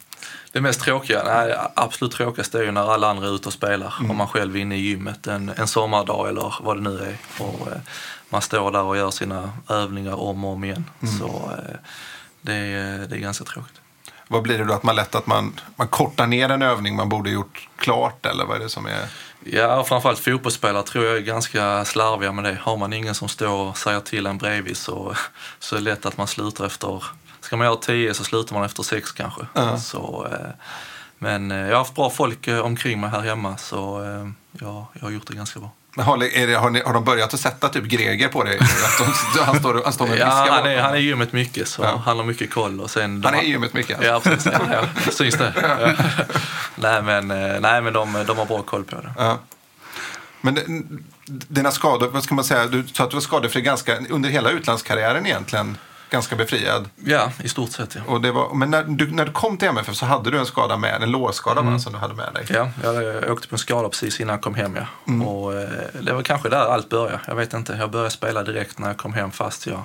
Det 0.52 0.60
mest 0.60 0.80
tråkiga, 0.80 1.22
nej, 1.24 1.56
absolut 1.74 2.12
tråkigaste 2.12 2.58
är 2.58 2.62
ju 2.62 2.70
när 2.70 2.92
alla 2.92 3.10
andra 3.10 3.26
är 3.26 3.34
ute 3.34 3.48
och 3.48 3.52
spelar 3.52 3.94
och 4.08 4.14
man 4.14 4.28
själv 4.28 4.56
är 4.56 4.60
inne 4.60 4.76
i 4.76 4.80
gymmet 4.80 5.26
en, 5.26 5.48
en 5.56 5.66
sommardag 5.66 6.28
eller 6.28 6.54
vad 6.60 6.76
det 6.76 6.82
nu 6.82 6.98
är. 6.98 7.44
Och, 7.44 7.68
eh, 7.68 7.78
man 8.28 8.42
står 8.42 8.72
där 8.72 8.82
och 8.82 8.96
gör 8.96 9.10
sina 9.10 9.52
övningar 9.68 10.14
om 10.14 10.44
och 10.44 10.52
om 10.52 10.64
igen. 10.64 10.84
Så 11.18 11.26
eh, 11.26 11.76
det, 12.40 12.54
är, 12.54 12.98
det 12.98 13.16
är 13.16 13.20
ganska 13.20 13.44
tråkigt. 13.44 13.80
Vad 14.28 14.42
blir 14.42 14.58
det 14.58 14.64
då? 14.64 14.74
Att 14.74 14.82
man 14.82 14.96
lätt 14.96 15.14
att 15.14 15.26
man, 15.26 15.60
man 15.76 15.88
kortar 15.88 16.26
ner 16.26 16.48
en 16.48 16.62
övning 16.62 16.96
man 16.96 17.08
borde 17.08 17.30
gjort 17.30 17.68
klart? 17.76 18.26
Eller 18.26 18.44
vad 18.44 18.56
är 18.56 18.60
det 18.60 18.68
som 18.68 18.86
är... 18.86 19.08
Ja, 19.44 19.84
framförallt 19.84 20.18
fotbollsspelare 20.18 20.82
tror 20.82 21.04
jag 21.04 21.16
är 21.16 21.20
ganska 21.20 21.84
slarviga 21.84 22.32
med 22.32 22.44
det. 22.44 22.58
Har 22.60 22.76
man 22.76 22.92
ingen 22.92 23.14
som 23.14 23.28
står 23.28 23.48
och 23.48 23.78
säger 23.78 24.00
till 24.00 24.26
en 24.26 24.38
bredvid 24.38 24.76
så, 24.76 25.14
så 25.58 25.76
är 25.76 25.80
det 25.80 25.84
lätt 25.84 26.06
att 26.06 26.16
man 26.16 26.26
slutar 26.26 26.66
efter... 26.66 27.04
Ska 27.44 27.56
man 27.56 27.66
göra 27.66 27.76
tio 27.76 28.14
så 28.14 28.24
slutar 28.24 28.54
man 28.54 28.64
efter 28.64 28.82
sex 28.82 29.12
kanske. 29.12 29.40
Ja. 29.54 29.78
Så, 29.78 30.28
eh, 30.32 30.50
men 31.18 31.50
eh, 31.50 31.58
jag 31.58 31.70
har 31.70 31.78
haft 31.78 31.94
bra 31.94 32.10
folk 32.10 32.48
eh, 32.48 32.58
omkring 32.58 33.00
mig 33.00 33.10
här 33.10 33.20
hemma 33.20 33.56
så 33.56 34.02
eh, 34.02 34.28
jag, 34.60 34.86
har 35.02 35.10
gjort 35.10 35.26
det 35.26 35.34
ganska 35.34 35.60
bra. 35.60 35.70
Men 35.96 36.04
Har, 36.04 36.18
det, 36.46 36.54
har, 36.54 36.70
ni, 36.70 36.80
har 36.80 36.94
de 36.94 37.04
börjat 37.04 37.34
att 37.34 37.40
sätta 37.40 37.68
typ 37.68 37.84
Greger 37.84 38.28
på 38.28 38.42
dig? 38.44 38.58
Att 38.60 38.98
de, 39.34 39.40
han, 39.44 39.58
står, 39.58 39.80
han 39.84 39.92
står 39.92 40.06
med 40.06 40.18
Ja, 40.18 40.46
han 40.50 40.66
är, 40.66 40.80
han 40.80 40.94
är 40.94 40.98
i 40.98 41.00
gymmet 41.02 41.32
mycket 41.32 41.68
så 41.68 41.82
Ja. 41.82 42.02
han 42.04 42.16
har 42.16 42.24
mycket 42.24 42.50
koll. 42.50 42.80
Och 42.80 42.90
sen, 42.90 43.24
Han 43.24 43.34
är 43.34 43.42
i 43.42 43.48
gymmet 43.48 43.74
mycket, 43.74 43.96
alltså. 43.96 44.10
Ja, 44.12 44.20
precis. 44.20 44.52
Ja, 44.70 44.86
ja. 45.06 45.12
Syns 45.12 45.34
det? 45.34 45.52
Ja. 45.62 45.92
nej, 46.74 47.02
men, 47.02 47.28
nej, 47.62 47.82
men 47.82 47.92
de, 47.92 48.24
de 48.26 48.38
har 48.38 48.46
bra 48.46 48.62
koll 48.62 48.84
på 48.84 48.96
det. 48.96 49.12
Ja. 49.18 49.38
Men 50.40 50.58
dina 51.26 51.70
skador, 51.70 52.08
vad 52.08 52.24
ska 52.24 52.34
man 52.34 52.44
säga? 52.44 52.66
Du 52.66 52.84
sa 52.92 53.04
att 53.04 53.10
du 53.10 53.16
var 53.16 53.20
skadefri 53.20 53.60
ganska, 53.62 53.98
under 54.10 54.30
hela 54.30 54.50
utlandskarriären 54.50 55.26
egentligen. 55.26 55.78
Ganska 56.10 56.36
befriad. 56.36 56.88
Ja, 57.04 57.32
i 57.42 57.48
stort 57.48 57.72
sett 57.72 57.94
ja. 57.94 58.00
Och 58.06 58.20
det 58.20 58.32
var, 58.32 58.54
men 58.54 58.70
när 58.70 58.84
du, 58.84 59.10
när 59.10 59.24
du 59.24 59.32
kom 59.32 59.56
till 59.56 59.68
MFF 59.68 59.96
så 59.96 60.06
hade 60.06 60.30
du 60.30 60.38
en 60.38 60.46
skada 60.46 60.76
med, 60.76 61.02
en 61.02 61.10
lårskada 61.10 61.62
va, 61.62 61.78
som 61.78 61.92
du 61.92 61.98
hade 61.98 62.14
med 62.14 62.34
dig. 62.34 62.46
Ja, 62.48 62.70
jag 62.82 63.30
åkte 63.30 63.48
på 63.48 63.54
en 63.54 63.58
skada 63.58 63.88
precis 63.88 64.20
innan 64.20 64.32
jag 64.32 64.42
kom 64.42 64.54
hem. 64.54 64.76
Ja. 64.76 65.24
Och, 65.26 65.54
eh, 65.54 65.68
det 66.00 66.12
var 66.12 66.22
kanske 66.22 66.48
där 66.48 66.72
allt 66.72 66.88
började. 66.88 67.20
Jag 67.26 67.34
vet 67.34 67.54
inte. 67.54 67.72
Jag 67.72 67.90
började 67.90 68.10
spela 68.10 68.42
direkt 68.42 68.78
när 68.78 68.86
jag 68.86 68.96
kom 68.96 69.12
hem 69.12 69.30
fast 69.30 69.66
jag 69.66 69.82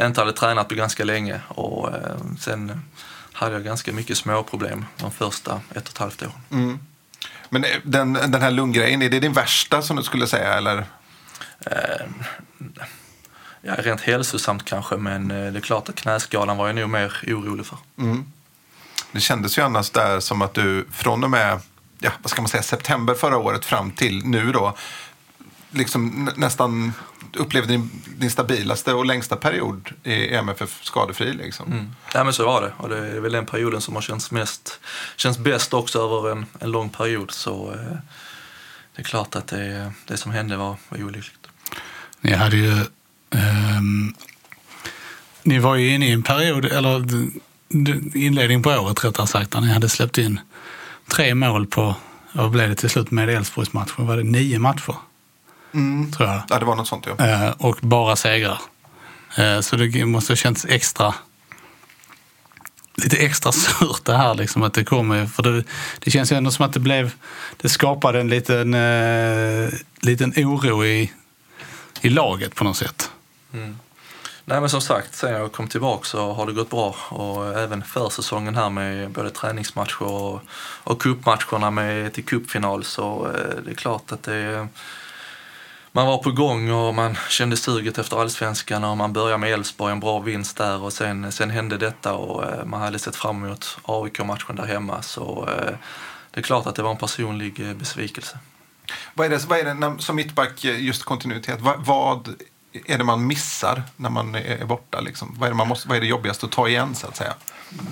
inte 0.00 0.20
hade 0.20 0.32
tränat 0.32 0.68
på 0.68 0.74
ganska 0.74 1.04
länge. 1.04 1.40
Och, 1.48 1.88
eh, 1.88 2.16
sen 2.40 2.82
hade 3.32 3.52
jag 3.52 3.64
ganska 3.64 3.92
mycket 3.92 4.16
småproblem 4.16 4.84
de 4.96 5.10
första 5.10 5.60
ett 5.70 5.88
och 5.88 5.88
ett 5.88 5.98
halvt 5.98 6.22
åren. 6.22 6.78
Men 7.48 7.64
eh, 7.64 7.70
den, 7.82 8.12
den 8.12 8.42
här 8.42 8.50
lunggrejen, 8.50 9.02
är 9.02 9.10
det 9.10 9.20
din 9.20 9.32
värsta 9.32 9.82
som 9.82 9.96
du 9.96 10.02
skulle 10.02 10.26
säga? 10.26 10.54
Eller? 10.54 10.84
Ja, 13.66 13.74
rent 13.78 14.00
hälsosamt 14.00 14.64
kanske, 14.64 14.96
men 14.96 15.30
eh, 15.30 15.52
det 15.52 15.58
är 15.58 15.60
klart 15.60 15.88
att 15.88 15.94
knäskadan 15.94 16.56
var 16.56 16.66
jag 16.66 16.76
nog 16.76 16.90
mer 16.90 17.12
orolig 17.26 17.66
för. 17.66 17.78
Det 19.12 19.20
kändes 19.20 19.58
ju 19.58 19.62
annars 19.62 19.90
där 19.90 20.20
som 20.20 20.42
att 20.42 20.54
du 20.54 20.86
från 20.92 21.24
och 21.24 21.30
med 21.30 21.60
ja, 21.98 22.10
vad 22.22 22.30
ska 22.30 22.42
man 22.42 22.48
säga, 22.48 22.62
september 22.62 23.14
förra 23.14 23.36
året 23.38 23.64
fram 23.64 23.90
till 23.90 24.24
nu 24.24 24.52
då 24.52 24.76
liksom 25.70 26.24
nä- 26.24 26.32
nästan 26.36 26.92
upplevde 27.34 27.72
din, 27.72 27.90
din 28.16 28.30
stabilaste 28.30 28.92
och 28.92 29.06
längsta 29.06 29.36
period 29.36 29.90
i 30.04 30.34
MFF 30.34 30.84
skadefri. 30.84 31.32
Liksom. 31.32 31.72
Mm. 31.72 31.92
Ja, 32.14 32.24
men 32.24 32.32
så 32.32 32.46
var 32.46 32.62
det. 32.62 32.72
Och 32.76 32.88
det 32.88 32.98
är 32.98 33.20
väl 33.20 33.32
den 33.32 33.46
perioden 33.46 33.80
som 33.80 33.94
har 33.94 34.02
känts, 34.02 34.30
mest, 34.30 34.80
känts 35.16 35.38
bäst 35.38 35.74
också 35.74 35.98
över 35.98 36.32
en, 36.32 36.46
en 36.60 36.70
lång 36.70 36.88
period. 36.88 37.30
Så 37.30 37.72
eh, 37.72 37.96
det 38.96 39.02
är 39.02 39.04
klart 39.04 39.36
att 39.36 39.46
det, 39.46 39.92
det 40.06 40.16
som 40.16 40.32
hände 40.32 40.56
var, 40.56 40.76
var 40.88 41.02
olyckligt. 41.02 41.46
Ni 42.20 42.32
hade 42.34 42.56
ju... 42.56 42.84
ehm, 43.36 44.14
ni 45.42 45.58
var 45.58 45.76
ju 45.76 45.94
inne 45.94 46.08
i 46.08 46.12
en 46.12 46.22
period, 46.22 46.64
eller 46.64 47.04
inledning 48.14 48.62
på 48.62 48.70
året 48.70 49.04
rättare 49.04 49.26
sagt, 49.26 49.50
där 49.50 49.60
ni 49.60 49.72
hade 49.72 49.88
släppt 49.88 50.18
in 50.18 50.40
tre 51.08 51.34
mål 51.34 51.66
på, 51.66 51.94
vad 52.32 52.50
blev 52.50 52.68
det 52.68 52.74
till 52.74 52.90
slut 52.90 53.10
med 53.10 53.28
Elfsborgsmatchen? 53.28 54.06
Var 54.06 54.16
det 54.16 54.22
nio 54.22 54.58
matcher? 54.58 54.94
Tror 56.16 56.28
jag. 56.28 56.42
Ja, 56.48 56.58
det 56.58 56.64
var 56.64 56.76
något 56.76 56.88
sånt 56.88 57.06
ja. 57.06 57.26
Eh, 57.26 57.50
och 57.50 57.78
bara 57.80 58.16
segrar. 58.16 58.60
Eh, 59.36 59.60
så 59.60 59.76
det 59.76 60.04
måste 60.04 60.32
ha 60.32 60.36
känts 60.36 60.64
extra 60.64 61.14
lite 62.96 63.16
extra 63.16 63.52
surt 63.52 64.04
det 64.04 64.16
här 64.16 64.34
liksom 64.34 64.62
att 64.62 64.74
det 64.74 64.84
kommer. 64.84 65.26
För 65.26 65.42
det, 65.42 65.64
det 65.98 66.10
känns 66.10 66.32
ju 66.32 66.36
ändå 66.36 66.50
som 66.50 66.64
att 66.64 66.72
det 66.72 66.80
blev, 66.80 67.12
det 67.56 67.68
skapade 67.68 68.20
en 68.20 68.28
liten, 68.28 68.74
eh, 68.74 69.68
liten 70.00 70.32
oro 70.36 70.84
i, 70.84 71.12
i 72.00 72.08
laget 72.08 72.54
på 72.54 72.64
något 72.64 72.76
sätt. 72.76 73.05
Mm. 73.56 73.78
Nej 74.44 74.60
men 74.60 74.70
som 74.70 74.80
sagt, 74.80 75.14
sen 75.14 75.32
jag 75.32 75.52
kom 75.52 75.68
tillbaka 75.68 76.04
så 76.04 76.32
har 76.32 76.46
det 76.46 76.52
gått 76.52 76.70
bra. 76.70 76.96
Och 77.08 77.58
även 77.58 77.82
försäsongen 77.82 78.54
här 78.54 78.70
med 78.70 79.10
både 79.10 79.30
träningsmatcher 79.30 80.02
och, 80.02 80.40
och 80.84 81.02
cupmatcherna 81.02 81.70
med 81.70 82.12
till 82.12 82.24
cupfinal 82.24 82.84
så 82.84 83.26
eh, 83.26 83.62
det 83.64 83.70
är 83.70 83.74
klart 83.74 84.12
att 84.12 84.22
det 84.22 84.68
man 85.92 86.06
var 86.06 86.18
på 86.18 86.30
gång 86.30 86.70
och 86.70 86.94
man 86.94 87.16
kände 87.28 87.56
suget 87.56 87.98
efter 87.98 88.20
allsvenskan 88.20 88.84
och 88.84 88.96
man 88.96 89.12
började 89.12 89.38
med 89.38 89.52
Elfsborg, 89.52 89.92
en 89.92 90.00
bra 90.00 90.20
vinst 90.20 90.56
där 90.56 90.82
och 90.82 90.92
sen, 90.92 91.32
sen 91.32 91.50
hände 91.50 91.76
detta 91.76 92.14
och 92.14 92.44
eh, 92.44 92.64
man 92.64 92.80
hade 92.80 92.98
sett 92.98 93.16
fram 93.16 93.44
emot 93.44 93.78
AIK-matchen 93.82 94.56
där 94.56 94.66
hemma 94.66 95.02
så 95.02 95.48
eh, 95.48 95.74
det 96.30 96.40
är 96.40 96.42
klart 96.42 96.66
att 96.66 96.74
det 96.74 96.82
var 96.82 96.90
en 96.90 96.96
personlig 96.96 97.60
eh, 97.60 97.74
besvikelse. 97.74 98.38
Vad 99.14 99.26
är 99.26 99.30
det, 99.30 99.46
vad 99.46 99.58
är 99.58 99.64
det 99.64 99.74
när, 99.74 99.98
som 99.98 100.16
mittback, 100.16 100.64
eh, 100.64 100.84
just 100.84 101.04
kontinuitet, 101.04 101.60
vad, 101.60 101.84
vad 101.84 102.34
är 102.86 102.98
det 102.98 103.04
man 103.04 103.26
missar 103.26 103.82
när 103.96 104.10
man 104.10 104.34
är 104.34 104.64
borta? 104.64 105.00
Liksom? 105.00 105.36
Vad, 105.38 105.46
är 105.46 105.50
det 105.50 105.56
man 105.56 105.68
måste, 105.68 105.88
vad 105.88 105.96
är 105.96 106.00
det 106.00 106.06
jobbigaste 106.06 106.46
att 106.46 106.52
ta 106.52 106.68
igen 106.68 106.94
så 106.94 107.06
att 107.06 107.16
säga? 107.16 107.34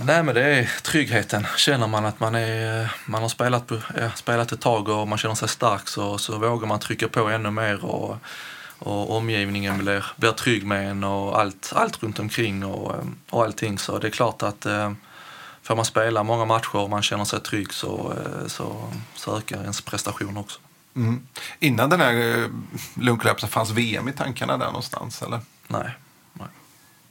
Nej 0.05 0.23
men 0.23 0.35
det 0.35 0.45
är 0.45 0.71
tryggheten. 0.83 1.47
Känner 1.57 1.87
man 1.87 2.07
att 2.07 2.21
man, 2.21 2.35
är, 2.35 2.95
man 3.07 3.23
har 3.23 3.29
spelat, 3.29 3.71
ja, 3.97 4.11
spelat 4.15 4.53
ett 4.53 4.61
tag 4.61 4.89
och 4.89 5.09
man 5.09 5.19
känner 5.19 5.35
sig 5.35 5.49
stark 5.49 5.89
så, 5.89 6.19
så 6.19 6.39
vågar 6.39 6.67
man 6.67 6.81
trycka 6.81 7.09
på 7.09 7.29
ännu 7.29 7.51
mer 7.51 7.85
och, 7.85 8.17
och 8.79 9.17
omgivningen 9.17 9.79
blir, 9.79 10.07
blir 10.17 10.33
trygg 10.33 10.67
med 10.67 10.91
en 10.91 11.05
och 11.05 11.41
allt, 11.41 11.73
allt 11.75 12.03
runt 12.03 12.19
omkring 12.19 12.65
och, 12.65 12.95
och 13.31 13.45
allting. 13.45 13.79
Så 13.79 13.99
det 13.99 14.07
är 14.07 14.11
klart 14.11 14.43
att 14.43 14.67
eh, 14.67 14.93
får 15.63 15.77
man 15.77 15.85
spela 15.85 16.23
många 16.23 16.45
matcher 16.45 16.77
och 16.77 16.91
man 16.91 17.03
känner 17.03 17.25
sig 17.25 17.41
trygg 17.41 17.73
så, 17.73 18.13
eh, 18.17 18.47
så, 18.47 18.93
så 19.15 19.37
ökar 19.37 19.61
ens 19.61 19.81
prestation 19.81 20.37
också. 20.37 20.61
Mm. 20.97 21.27
Innan 21.59 21.91
den 21.91 22.01
här 22.01 22.43
eh, 22.43 22.49
lunklöpsen 22.95 23.49
fanns 23.49 23.71
VM 23.71 24.09
i 24.09 24.13
tankarna 24.13 24.57
där 24.57 24.67
någonstans? 24.67 25.23
Eller? 25.23 25.41
Nej. 25.69 25.91
nej. 26.33 26.49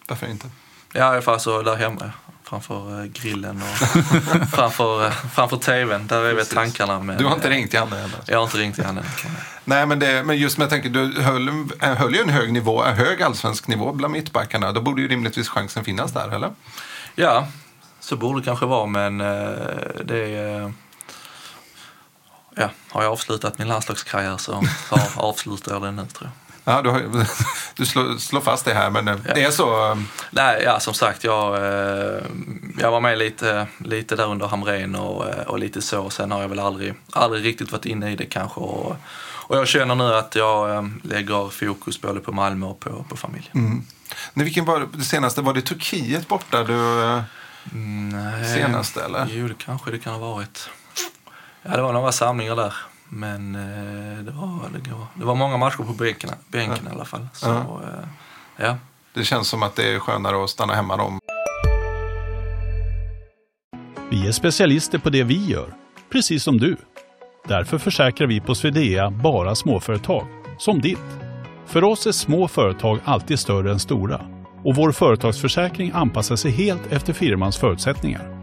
Varför 0.08 0.28
inte? 0.28 0.50
Ja, 0.94 1.00
i 1.00 1.04
alla 1.04 1.22
fall 1.22 1.40
så 1.40 1.62
där 1.62 1.76
hemma 1.76 2.12
framför 2.44 3.00
eh, 3.00 3.06
grillen 3.06 3.62
och 3.62 3.78
framför, 4.50 5.06
eh, 5.06 5.12
framför 5.12 5.58
tvn. 5.58 6.08
Där 6.08 6.24
är 6.24 6.34
väl 6.34 6.46
tankarna. 6.46 7.00
Men, 7.00 7.18
Du 7.18 7.26
har 7.26 7.36
inte 7.36 7.50
ringt 7.50 7.70
till 7.70 7.80
Anna 7.80 8.00
än? 8.00 8.10
Jag 8.28 8.38
har 8.38 8.44
inte 8.44 8.58
ringt 8.58 8.76
till 8.76 8.86
henne. 8.86 9.04
Nej, 9.66 9.86
men, 9.86 10.00
det, 10.00 10.24
men 10.24 10.38
just 10.38 10.58
med 10.58 10.70
tanke, 10.70 10.90
du 10.90 11.22
höll, 11.22 11.50
höll 11.80 12.16
ju 12.16 12.22
en 12.22 12.30
hög 12.30 12.54
nivå, 12.54 12.84
en 12.84 12.96
hög 12.96 13.22
allsvensk 13.22 13.68
nivå 13.68 13.92
bland 13.92 14.12
mittbackarna. 14.12 14.72
Då 14.72 14.82
borde 14.82 15.02
ju 15.02 15.08
rimligtvis 15.08 15.50
chansen 15.50 15.84
finnas 15.84 16.12
där, 16.12 16.36
eller? 16.36 16.52
Ja, 17.16 17.48
så 18.00 18.16
borde 18.16 18.40
det 18.40 18.46
kanske 18.46 18.66
vara, 18.66 18.86
men 18.86 19.18
det 20.04 20.36
är... 20.36 20.74
Ja, 22.56 22.70
har 22.90 23.04
jag 23.04 23.12
avslutat 23.12 23.58
min 23.58 23.68
landslagskarriär 23.68 24.38
så, 24.38 24.64
avslutar 25.16 25.74
jag 25.74 25.82
den 25.82 25.96
nu 25.96 26.06
tror 26.06 26.24
jag. 26.30 26.32
Ja, 26.76 26.82
du, 26.82 26.90
har, 26.90 27.02
du 27.76 27.86
slår, 27.86 28.18
slår 28.18 28.42
fast 28.42 28.66
det 28.66 28.74
här, 28.74 28.90
men 28.90 29.08
eh, 29.08 29.16
det 29.36 29.44
är 29.44 29.52
så. 29.52 29.92
eh, 29.92 29.98
Nej, 30.32 30.62
ja, 30.66 30.80
som 30.80 30.94
sagt, 30.94 31.24
jag, 31.24 31.56
eh, 31.56 32.24
jag 32.80 32.92
var 32.92 33.00
med 33.00 33.18
lite, 33.18 33.68
lite 33.78 34.16
där 34.16 34.26
under 34.28 34.48
Hamrén 34.48 34.96
och, 34.96 35.26
och 35.48 35.60
lite 35.60 35.82
så. 35.82 36.10
Sen 36.10 36.32
har 36.32 36.42
jag 36.42 36.50
väl 36.50 36.60
aldrig, 36.60 36.94
aldrig 37.14 37.46
riktigt 37.46 37.72
varit 37.72 37.86
inne 37.86 38.12
i 38.12 38.16
det 38.16 38.26
kanske. 38.26 38.60
Och, 38.60 38.96
och 39.48 39.58
jag 39.58 39.68
känner 39.68 39.96
nu 39.96 40.14
att 40.16 40.36
jag 40.36 40.92
lägger 41.04 41.50
fokus 41.50 42.02
både 42.02 42.20
på 42.20 42.32
Malmö 42.32 42.66
och 42.66 42.80
på, 42.80 43.06
på 43.10 43.18
familjen. 43.18 43.52
Mm. 43.54 43.84
Nej, 44.34 44.44
vilken 44.46 44.66
var 44.66 44.88
det 44.94 45.04
senaste? 45.04 45.42
Var 45.42 45.54
det 45.54 45.62
Turkiet 45.62 46.28
borta 46.28 46.64
du... 46.64 47.04
eh, 47.04 47.22
Nej. 47.72 48.54
Senaste, 48.54 49.04
eller? 49.04 49.28
Jo, 49.32 49.48
det 49.48 49.54
kanske 49.58 49.92
det 49.92 50.00
kan 50.00 50.14
ha 50.14 50.20
varit. 50.34 50.70
Ja, 51.64 51.76
det 51.76 51.82
var 51.82 51.94
några 51.94 52.12
samlingar 52.12 52.56
där. 52.56 52.74
Men 53.10 53.56
eh, 53.56 54.24
det, 54.24 54.32
var, 54.32 54.70
det, 54.84 54.92
var, 54.92 55.08
det 55.16 55.26
var 55.26 55.36
många 55.36 55.58
matcher 55.58 55.84
på 55.84 55.94
bänken, 55.94 56.30
bänken 56.48 56.88
i 56.88 56.92
alla 56.92 57.06
fall. 57.06 57.28
Så, 57.34 57.50
eh, 57.50 58.08
ja. 58.58 58.78
Det 59.14 59.24
känns 59.24 59.48
som 59.48 59.64
att 59.64 59.76
det 59.76 59.94
är 59.94 60.00
skönare 60.00 60.44
att 60.44 60.50
stanna 60.50 60.74
hemma 60.74 60.98
då. 60.98 61.20
Vi 64.10 64.28
är 64.28 64.32
specialister 64.32 64.98
på 64.98 65.10
det 65.10 65.24
vi 65.24 65.46
gör, 65.46 65.74
precis 66.12 66.44
som 66.44 66.58
du. 66.58 66.78
Därför 67.48 67.78
försäkrar 67.78 68.28
vi 68.28 68.42
på 68.42 68.56
Swedea 68.56 69.12
bara 69.12 69.56
småföretag, 69.56 70.28
som 70.58 70.82
ditt. 70.82 71.20
För 71.66 71.84
oss 71.84 72.08
är 72.08 72.12
små 72.12 72.48
företag 72.48 73.00
alltid 73.06 73.40
större 73.40 73.72
än 73.72 73.80
stora 73.80 74.22
och 74.64 74.76
vår 74.76 74.92
företagsförsäkring 74.92 75.92
anpassar 75.94 76.36
sig 76.36 76.52
helt 76.52 76.92
efter 76.92 77.14
firmans 77.14 77.58
förutsättningar. 77.58 78.43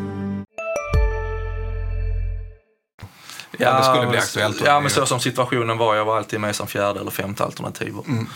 Ja, 3.61 3.77
det 3.77 3.83
skulle 3.83 4.07
bli 4.07 4.17
aktuellt. 4.17 4.61
Ja, 4.65 4.79
men 4.79 4.89
så 4.89 5.05
som 5.05 5.19
situationen 5.19 5.77
var. 5.77 5.95
Jag 5.95 6.05
var 6.05 6.17
alltid 6.17 6.39
med 6.39 6.55
som 6.55 6.67
fjärde 6.67 6.99
eller 6.99 7.11
femte 7.11 7.43
alternativ. 7.43 7.97
Och 7.97 8.07
Mm. 8.07 8.27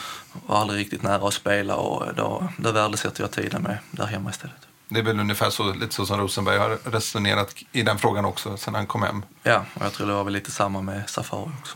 var 0.46 0.58
aldrig 0.62 0.80
riktigt 0.80 1.04
nära 1.04 1.28
att 1.28 1.34
spela 1.34 1.76
och 1.76 2.16
då, 2.16 2.50
då 2.58 2.72
värdesätter 2.72 3.22
jag 3.24 3.32
tiden 3.32 3.62
med 3.62 3.78
där 3.92 4.06
hemma 4.06 4.30
istället. 4.30 4.56
Det 4.88 5.00
är 5.00 5.04
väl 5.04 5.20
ungefär 5.20 5.50
så, 5.50 5.74
lite 5.74 5.96
så 5.96 6.06
som 6.06 6.20
Rosenberg 6.20 6.58
har 6.58 6.78
resonerat 6.92 7.56
i 7.72 7.82
den 7.82 7.98
frågan 7.98 8.26
också 8.26 8.58
sen 8.58 8.76
han 8.76 8.88
kom 8.88 9.02
hem. 9.04 9.24
Ja, 9.44 9.66
och 9.74 9.86
jag 9.86 9.94
tror 9.94 10.08
det 10.08 10.14
var 10.14 10.24
väl 10.24 10.34
lite 10.34 10.52
samma 10.52 10.82
med 10.82 11.10
Safari 11.10 11.50
också. 11.62 11.76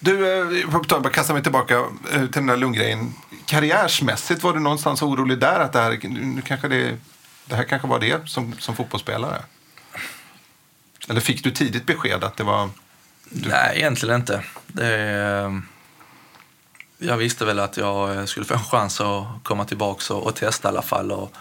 Du, 0.00 0.26
eh, 0.32 0.58
jag 0.60 0.72
får 0.72 0.84
ta- 0.84 1.00
bara 1.00 1.12
kasta 1.12 1.32
mig 1.32 1.42
tillbaka 1.42 1.78
eh, 1.78 1.86
till 2.20 2.28
den 2.32 2.46
där 2.46 2.56
Lundgren. 2.56 3.14
Karriärsmässigt, 3.46 4.42
var 4.42 4.52
du 4.52 4.60
någonstans 4.60 5.02
orolig 5.02 5.38
där? 5.38 5.60
Att 5.60 5.72
det 5.72 5.80
här, 5.80 5.98
nu 6.08 6.42
kanske 6.42 6.68
det, 6.68 6.96
det 7.44 7.54
här 7.56 7.64
kanske 7.64 7.88
var 7.88 7.98
det 7.98 8.28
som, 8.30 8.54
som 8.58 8.76
fotbollsspelare? 8.76 9.42
Eller 11.08 11.20
fick 11.20 11.44
du 11.44 11.50
tidigt 11.50 11.86
besked 11.86 12.24
att 12.24 12.36
det 12.36 12.44
var... 12.44 12.70
Nej, 13.30 13.78
egentligen 13.78 14.16
inte. 14.20 14.44
Det, 14.66 15.62
jag 16.98 17.16
visste 17.16 17.44
väl 17.44 17.58
att 17.58 17.76
jag 17.76 18.16
eh, 18.16 18.24
skulle 18.24 18.46
få 18.46 18.54
en 18.54 18.64
chans 18.64 19.00
att 19.00 19.26
komma 19.42 19.64
tillbaka 19.64 20.14
och, 20.14 20.26
och 20.26 20.36
testa 20.36 20.68
i 20.68 20.70
alla 20.70 20.82
fall. 20.82 21.12
Och 21.12 21.32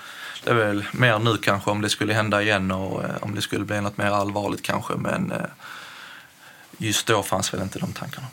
det 0.43 0.49
är 0.49 0.55
väl 0.55 0.85
mer 0.91 1.19
nu 1.19 1.37
kanske 1.37 1.71
om 1.71 1.81
det 1.81 1.89
skulle 1.89 2.13
hända 2.13 2.41
igen 2.41 2.71
och 2.71 3.03
eh, 3.03 3.15
om 3.21 3.35
det 3.35 3.41
skulle 3.41 3.65
bli 3.65 3.81
något 3.81 3.97
mer 3.97 4.11
allvarligt 4.11 4.61
kanske. 4.61 4.93
Men 4.93 5.31
eh, 5.31 5.37
just 6.77 7.07
då 7.07 7.23
fanns 7.23 7.53
väl 7.53 7.61
inte 7.61 7.79
de 7.79 7.93
tankarna. 7.93 8.27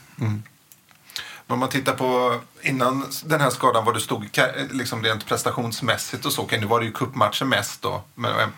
Om 1.49 1.59
man 1.59 1.69
tittar 1.69 1.93
på 1.93 2.41
innan 2.63 3.13
den 3.25 3.41
här 3.41 3.51
skadan, 3.51 3.85
var 3.85 3.93
du 3.93 4.01
stod 4.01 4.39
liksom 4.71 5.03
rent 5.03 5.27
prestationsmässigt 5.27 6.25
och 6.25 6.33
så. 6.33 6.43
Okej, 6.43 6.61
nu 6.61 6.67
var 6.67 6.81
det 6.81 6.87
ju 6.87 6.93
cupmatcher 6.93 7.45
mest 7.45 7.83
då. 7.83 8.03
Men, 8.15 8.53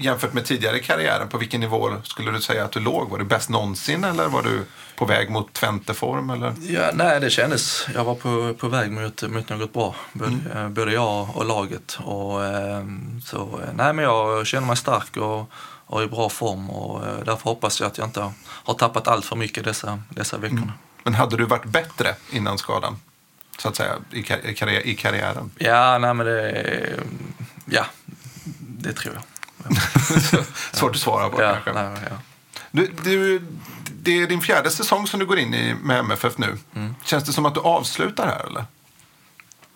jämfört 0.00 0.32
med 0.32 0.44
tidigare 0.44 0.78
i 0.78 0.82
karriären, 0.82 1.28
på 1.28 1.38
vilken 1.38 1.60
nivå 1.60 1.90
skulle 2.04 2.30
du 2.30 2.40
säga 2.40 2.64
att 2.64 2.72
du 2.72 2.80
låg? 2.80 3.10
Var 3.10 3.18
du 3.18 3.24
bäst 3.24 3.48
någonsin 3.48 4.04
eller 4.04 4.28
var 4.28 4.42
du 4.42 4.64
på 4.96 5.04
väg 5.04 5.30
mot 5.30 5.52
Twente-form? 5.52 6.30
Eller? 6.30 6.54
Ja, 6.60 6.90
nej, 6.94 7.20
det 7.20 7.30
kändes. 7.30 7.86
Jag 7.94 8.04
var 8.04 8.14
på, 8.14 8.54
på 8.54 8.68
väg 8.68 8.90
mot, 8.92 9.22
mot 9.22 9.48
något 9.48 9.72
bra. 9.72 9.94
Både, 10.12 10.36
eh, 10.54 10.68
både 10.68 10.92
jag 10.92 11.36
och 11.36 11.44
laget. 11.44 11.98
Och, 12.04 12.44
eh, 12.44 12.84
så, 13.24 13.36
eh, 13.62 13.68
nej, 13.74 13.92
men 13.92 14.04
jag 14.04 14.46
känner 14.46 14.66
mig 14.66 14.76
stark 14.76 15.16
och, 15.16 15.50
och 15.86 16.02
i 16.02 16.06
bra 16.06 16.28
form. 16.28 16.70
Och, 16.70 17.06
eh, 17.06 17.18
därför 17.24 17.44
hoppas 17.44 17.80
jag 17.80 17.86
att 17.86 17.98
jag 17.98 18.06
inte 18.06 18.30
har, 18.44 18.74
tappat 18.74 19.08
allt 19.08 19.24
för 19.24 19.36
mycket 19.36 19.64
dessa, 19.64 20.02
dessa 20.08 20.38
veckorna. 20.38 20.72
Men 21.02 21.14
hade 21.14 21.36
du 21.36 21.44
varit 21.44 21.64
bättre 21.64 22.14
innan 22.30 22.58
skadan? 22.58 22.96
Så 23.58 23.68
att 23.68 23.76
säga, 23.76 23.92
i, 24.12 24.22
kar- 24.22 24.46
i, 24.46 24.54
karriär, 24.54 24.86
i 24.86 24.94
karriären? 24.94 25.50
Ja, 25.58 25.98
nej, 25.98 26.14
men 26.14 26.26
det, 26.26 27.00
ja, 27.66 27.86
det 28.58 28.92
tror 28.92 29.14
jag. 29.14 29.22
Svårt 30.72 30.94
att 30.94 31.00
svara 31.00 31.28
på 31.28 31.42
Ja, 31.42 31.56
kanske. 31.64 31.82
ja. 32.10 32.16
Du, 32.70 32.92
du, 33.02 33.42
det 33.92 34.22
är 34.22 34.26
din 34.26 34.40
fjärde 34.40 34.70
säsong 34.70 35.06
som 35.06 35.20
du 35.20 35.26
går 35.26 35.38
in 35.38 35.54
i 35.54 35.74
med 35.82 35.98
MFF 35.98 36.38
nu. 36.38 36.58
Mm. 36.74 36.94
Känns 37.04 37.24
det 37.24 37.32
som 37.32 37.46
att 37.46 37.54
du 37.54 37.60
avslutar 37.60 38.26
här 38.26 38.46
eller? 38.46 38.64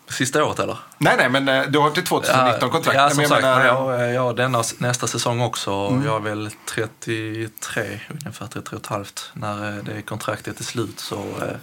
Sista 0.09 0.43
året 0.45 0.59
eller? 0.59 0.77
Nej, 0.97 1.15
nej, 1.17 1.29
men 1.29 1.49
eh, 1.49 1.63
du 1.67 1.79
har 1.79 1.89
till 1.89 2.03
2019 2.03 2.69
kontrakt. 2.69 2.97
Ja, 2.97 3.09
som 3.09 3.17
men 3.17 3.23
jag 3.23 3.29
sagt, 3.29 3.41
menar- 3.41 3.65
jag, 3.65 4.13
jag 4.13 4.35
denna, 4.35 4.63
nästa 4.77 5.07
säsong 5.07 5.41
också. 5.41 6.01
Jag 6.05 6.15
är 6.15 6.19
väl 6.19 6.49
33, 6.69 7.99
ungefär 8.23 8.47
33 8.47 8.77
och 8.79 8.87
halvt 8.87 9.29
när 9.33 9.77
eh, 9.77 9.83
det 9.83 10.01
kontraktet 10.01 10.59
är 10.59 10.63
slut. 10.63 10.99
Så, 10.99 11.15
eh, 11.15 11.55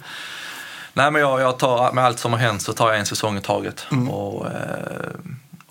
nej, 0.93 1.11
men 1.11 1.21
jag, 1.21 1.41
jag 1.41 1.59
tar, 1.59 1.91
med 1.91 2.05
allt 2.05 2.19
som 2.19 2.31
har 2.33 2.39
hänt 2.39 2.61
så 2.61 2.73
tar 2.73 2.89
jag 2.89 2.99
en 2.99 3.05
säsong 3.05 3.37
i 3.37 3.41
taget. 3.41 3.85
Och, 4.09 4.47
eh, 4.47 4.51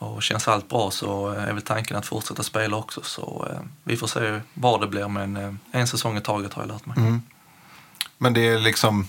och 0.02 0.22
känns 0.22 0.48
allt 0.48 0.68
bra 0.68 0.90
så 0.90 1.32
eh, 1.32 1.42
är 1.42 1.52
väl 1.52 1.62
tanken 1.62 1.96
att 1.96 2.06
fortsätta 2.06 2.42
spela 2.42 2.76
också. 2.76 3.00
Så 3.02 3.46
eh, 3.50 3.60
vi 3.84 3.96
får 3.96 4.06
se 4.06 4.40
vad 4.54 4.80
det 4.80 4.86
blir, 4.86 5.08
men 5.08 5.36
eh, 5.36 5.54
en 5.72 5.86
säsong 5.86 6.16
i 6.16 6.20
taget 6.20 6.54
har 6.54 6.62
jag 6.62 6.68
lärt 6.68 6.86
mig. 6.86 6.96
Mm. 6.98 7.22
Men 8.18 8.32
det 8.32 8.48
är 8.48 8.58
liksom... 8.58 9.08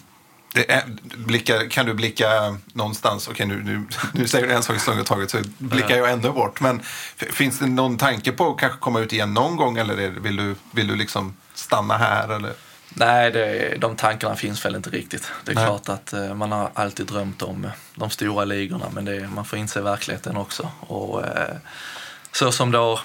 Det 0.53 0.71
är, 0.71 0.83
blickar, 1.17 1.69
kan 1.69 1.85
du 1.85 1.93
blicka 1.93 2.57
någonstans? 2.73 3.27
Okej, 3.27 3.45
nu, 3.45 3.63
nu, 3.63 3.85
nu 4.13 4.27
säger 4.27 4.47
du 4.47 4.53
en 4.53 4.63
sak 4.63 4.75
i 4.75 4.79
säsong 4.79 4.99
i 4.99 5.03
taget 5.03 5.31
så 5.31 5.37
blickar 5.57 5.97
jag 5.97 6.11
ändå 6.11 6.31
bort. 6.31 6.59
Men 6.59 6.81
finns 7.15 7.59
det 7.59 7.65
någon 7.65 7.97
tanke 7.97 8.31
på 8.31 8.51
att 8.51 8.57
kanske 8.57 8.79
komma 8.79 8.99
ut 8.99 9.13
igen 9.13 9.33
någon 9.33 9.55
gång? 9.55 9.77
Eller 9.77 9.97
är, 9.97 10.09
vill, 10.09 10.35
du, 10.35 10.55
vill 10.71 10.87
du 10.87 10.95
liksom 10.95 11.33
stanna 11.53 11.97
här? 11.97 12.29
Eller? 12.29 12.53
Nej, 12.93 13.31
det, 13.31 13.75
de 13.79 13.95
tankarna 13.95 14.35
finns 14.35 14.65
väl 14.65 14.75
inte 14.75 14.89
riktigt. 14.89 15.31
Det 15.45 15.51
är 15.51 15.55
Nej. 15.55 15.65
klart 15.65 15.89
att 15.89 16.13
eh, 16.13 16.33
man 16.33 16.51
har 16.51 16.69
alltid 16.73 17.05
drömt 17.05 17.41
om 17.41 17.65
eh, 17.65 17.71
de 17.95 18.09
stora 18.09 18.45
ligorna 18.45 18.85
men 18.91 19.05
det, 19.05 19.29
man 19.35 19.45
får 19.45 19.59
inse 19.59 19.81
verkligheten 19.81 20.37
också. 20.37 20.71
Och, 20.79 21.25
eh, 21.25 21.55
så 22.31 22.51
som 22.51 22.71
det 22.71 22.77
har 22.77 22.99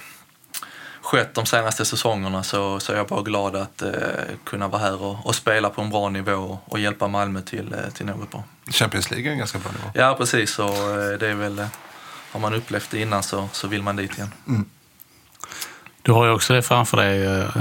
skett 1.03 1.35
de 1.35 1.47
senaste 1.47 1.85
säsongerna 1.85 2.43
så, 2.43 2.81
så 2.81 2.93
är 2.93 2.97
jag 2.97 3.07
bara 3.07 3.23
glad 3.23 3.57
att 3.57 3.83
eh, 3.83 3.93
kunna 4.45 4.69
vara 4.69 4.83
här 4.83 5.03
och, 5.03 5.27
och 5.27 5.35
spela 5.35 5.71
på 5.71 5.83
en 5.83 5.91
bra 5.91 6.09
nivå 6.09 6.33
och, 6.33 6.73
och 6.73 6.79
hjälpa 6.79 7.09
Malmö 7.09 7.41
till, 7.41 7.73
eh, 7.73 7.91
till 7.93 8.07
något 8.07 8.31
bra. 8.31 8.45
Champions 8.71 9.11
League 9.11 9.29
är 9.29 9.33
en 9.33 9.39
ganska 9.39 9.59
bra 9.59 9.73
nivå. 9.73 9.91
Ja, 9.95 10.15
precis. 10.19 10.59
Och, 10.59 10.77
eh, 10.77 11.19
det 11.19 11.29
är 11.29 11.35
väl, 11.35 11.59
eh, 11.59 11.67
har 12.33 12.41
man 12.41 12.55
upplevt 12.55 12.91
det 12.91 13.01
innan 13.01 13.23
så, 13.23 13.49
så 13.53 13.69
vill 13.69 13.83
man 13.83 13.97
dit 13.97 14.19
igen. 14.19 14.31
Du 16.03 16.13
har 16.13 16.27
ju 16.27 16.33
också 16.33 16.53
det 16.53 16.63
framför 16.63 16.97
dig, 16.97 17.27
eh, 17.27 17.57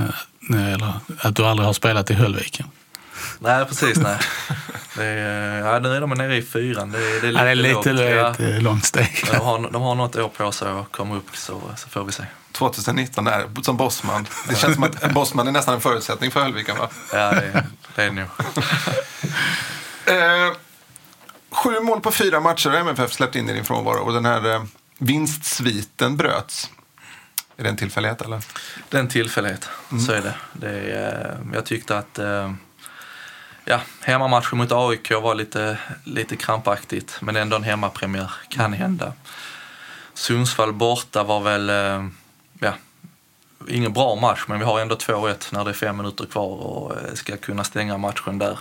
eller, 0.53 0.93
att 1.19 1.35
du 1.35 1.45
aldrig 1.45 1.65
har 1.65 1.73
spelat 1.73 2.11
i 2.11 2.13
Höllviken. 2.13 2.67
Nej, 3.39 3.65
precis. 3.65 3.97
Nej. 3.97 4.17
Det 4.95 5.03
är, 5.05 5.57
ja, 5.73 5.79
nu 5.79 5.95
är 5.95 6.01
de 6.01 6.09
nere 6.09 6.35
i 6.37 6.41
fyran. 6.41 6.91
Det, 6.91 6.97
är- 6.97 7.21
det 7.21 7.27
är 7.27 7.31
lite, 7.31 7.39
Ja, 7.39 7.43
det 7.43 7.51
är 7.51 7.55
lite 7.55 7.93
lågt. 7.93 8.11
Ja. 8.15 8.31
ett 8.31 8.39
eh, 8.55 8.61
långt 8.61 8.85
steg. 8.85 9.23
De 9.31 9.37
har, 9.37 9.69
de 9.71 9.81
har 9.81 9.95
något 9.95 10.15
år 10.15 10.29
på 10.29 10.51
sig 10.51 10.67
att 10.71 10.91
komma 10.91 11.15
upp 11.15 11.29
så, 11.37 11.61
så 11.77 11.89
får 11.89 12.03
vi 12.03 12.11
se. 12.11 12.23
2019 12.51 13.25
där, 13.25 13.45
som 13.61 13.77
bossman. 13.77 14.27
Det 14.49 14.55
känns 14.55 14.73
som 14.75 14.83
att 14.83 15.03
en 15.03 15.13
bossman 15.13 15.47
är 15.47 15.51
nästan 15.51 15.73
en 15.75 15.81
förutsättning 15.81 16.31
för 16.31 16.39
Höllviken 16.41 16.77
va? 16.77 16.89
Ja, 17.13 17.31
det, 17.31 17.65
det 17.95 18.01
är 18.03 18.05
det 18.09 18.11
nog. 18.11 18.27
Eh, 20.05 20.53
sju 21.51 21.79
mål 21.79 22.01
på 22.01 22.11
fyra 22.11 22.39
matcher 22.39 22.69
har 22.69 22.77
MFF 22.77 23.11
släppt 23.13 23.35
in 23.35 23.49
i 23.49 23.53
din 23.53 23.65
frånvaro 23.65 23.99
och 23.99 24.13
den 24.13 24.25
här 24.25 24.53
eh, 24.55 24.63
vinstsviten 24.97 26.17
bröts. 26.17 26.69
Är 27.59 27.63
det 27.63 27.69
en 27.69 27.77
tillfällighet 27.77 28.21
eller? 28.21 28.43
Det 28.89 28.97
är 28.97 29.01
en 29.01 29.07
tillfällighet, 29.07 29.69
så 30.05 30.11
är 30.11 30.21
det. 30.21 30.35
det 30.53 30.69
är, 30.69 31.39
eh, 31.41 31.53
jag 31.53 31.65
tyckte 31.65 31.97
att 31.97 32.19
eh, 32.19 32.53
ja, 33.65 33.81
hemmamatchen 34.01 34.57
mot 34.57 34.71
AIK 34.71 35.11
var 35.11 35.35
lite, 35.35 35.77
lite 36.03 36.35
krampaktigt, 36.35 37.17
men 37.21 37.35
ändå 37.35 37.55
en 37.55 37.63
hemmapremiär. 37.63 38.31
Kan 38.49 38.73
hända. 38.73 39.13
Sundsvall 40.13 40.73
borta 40.73 41.23
var 41.23 41.39
väl, 41.39 41.69
eh, 41.69 42.07
ja, 42.59 42.73
ingen 43.67 43.93
bra 43.93 44.15
match, 44.15 44.45
men 44.47 44.59
vi 44.59 44.65
har 44.65 44.79
ändå 44.79 44.95
2-1 44.95 45.53
när 45.53 45.63
det 45.65 45.71
är 45.71 45.73
fem 45.73 45.97
minuter 45.97 46.25
kvar 46.25 46.47
och 46.47 46.93
ska 47.13 47.37
kunna 47.37 47.63
stänga 47.63 47.97
matchen 47.97 48.39
där. 48.39 48.59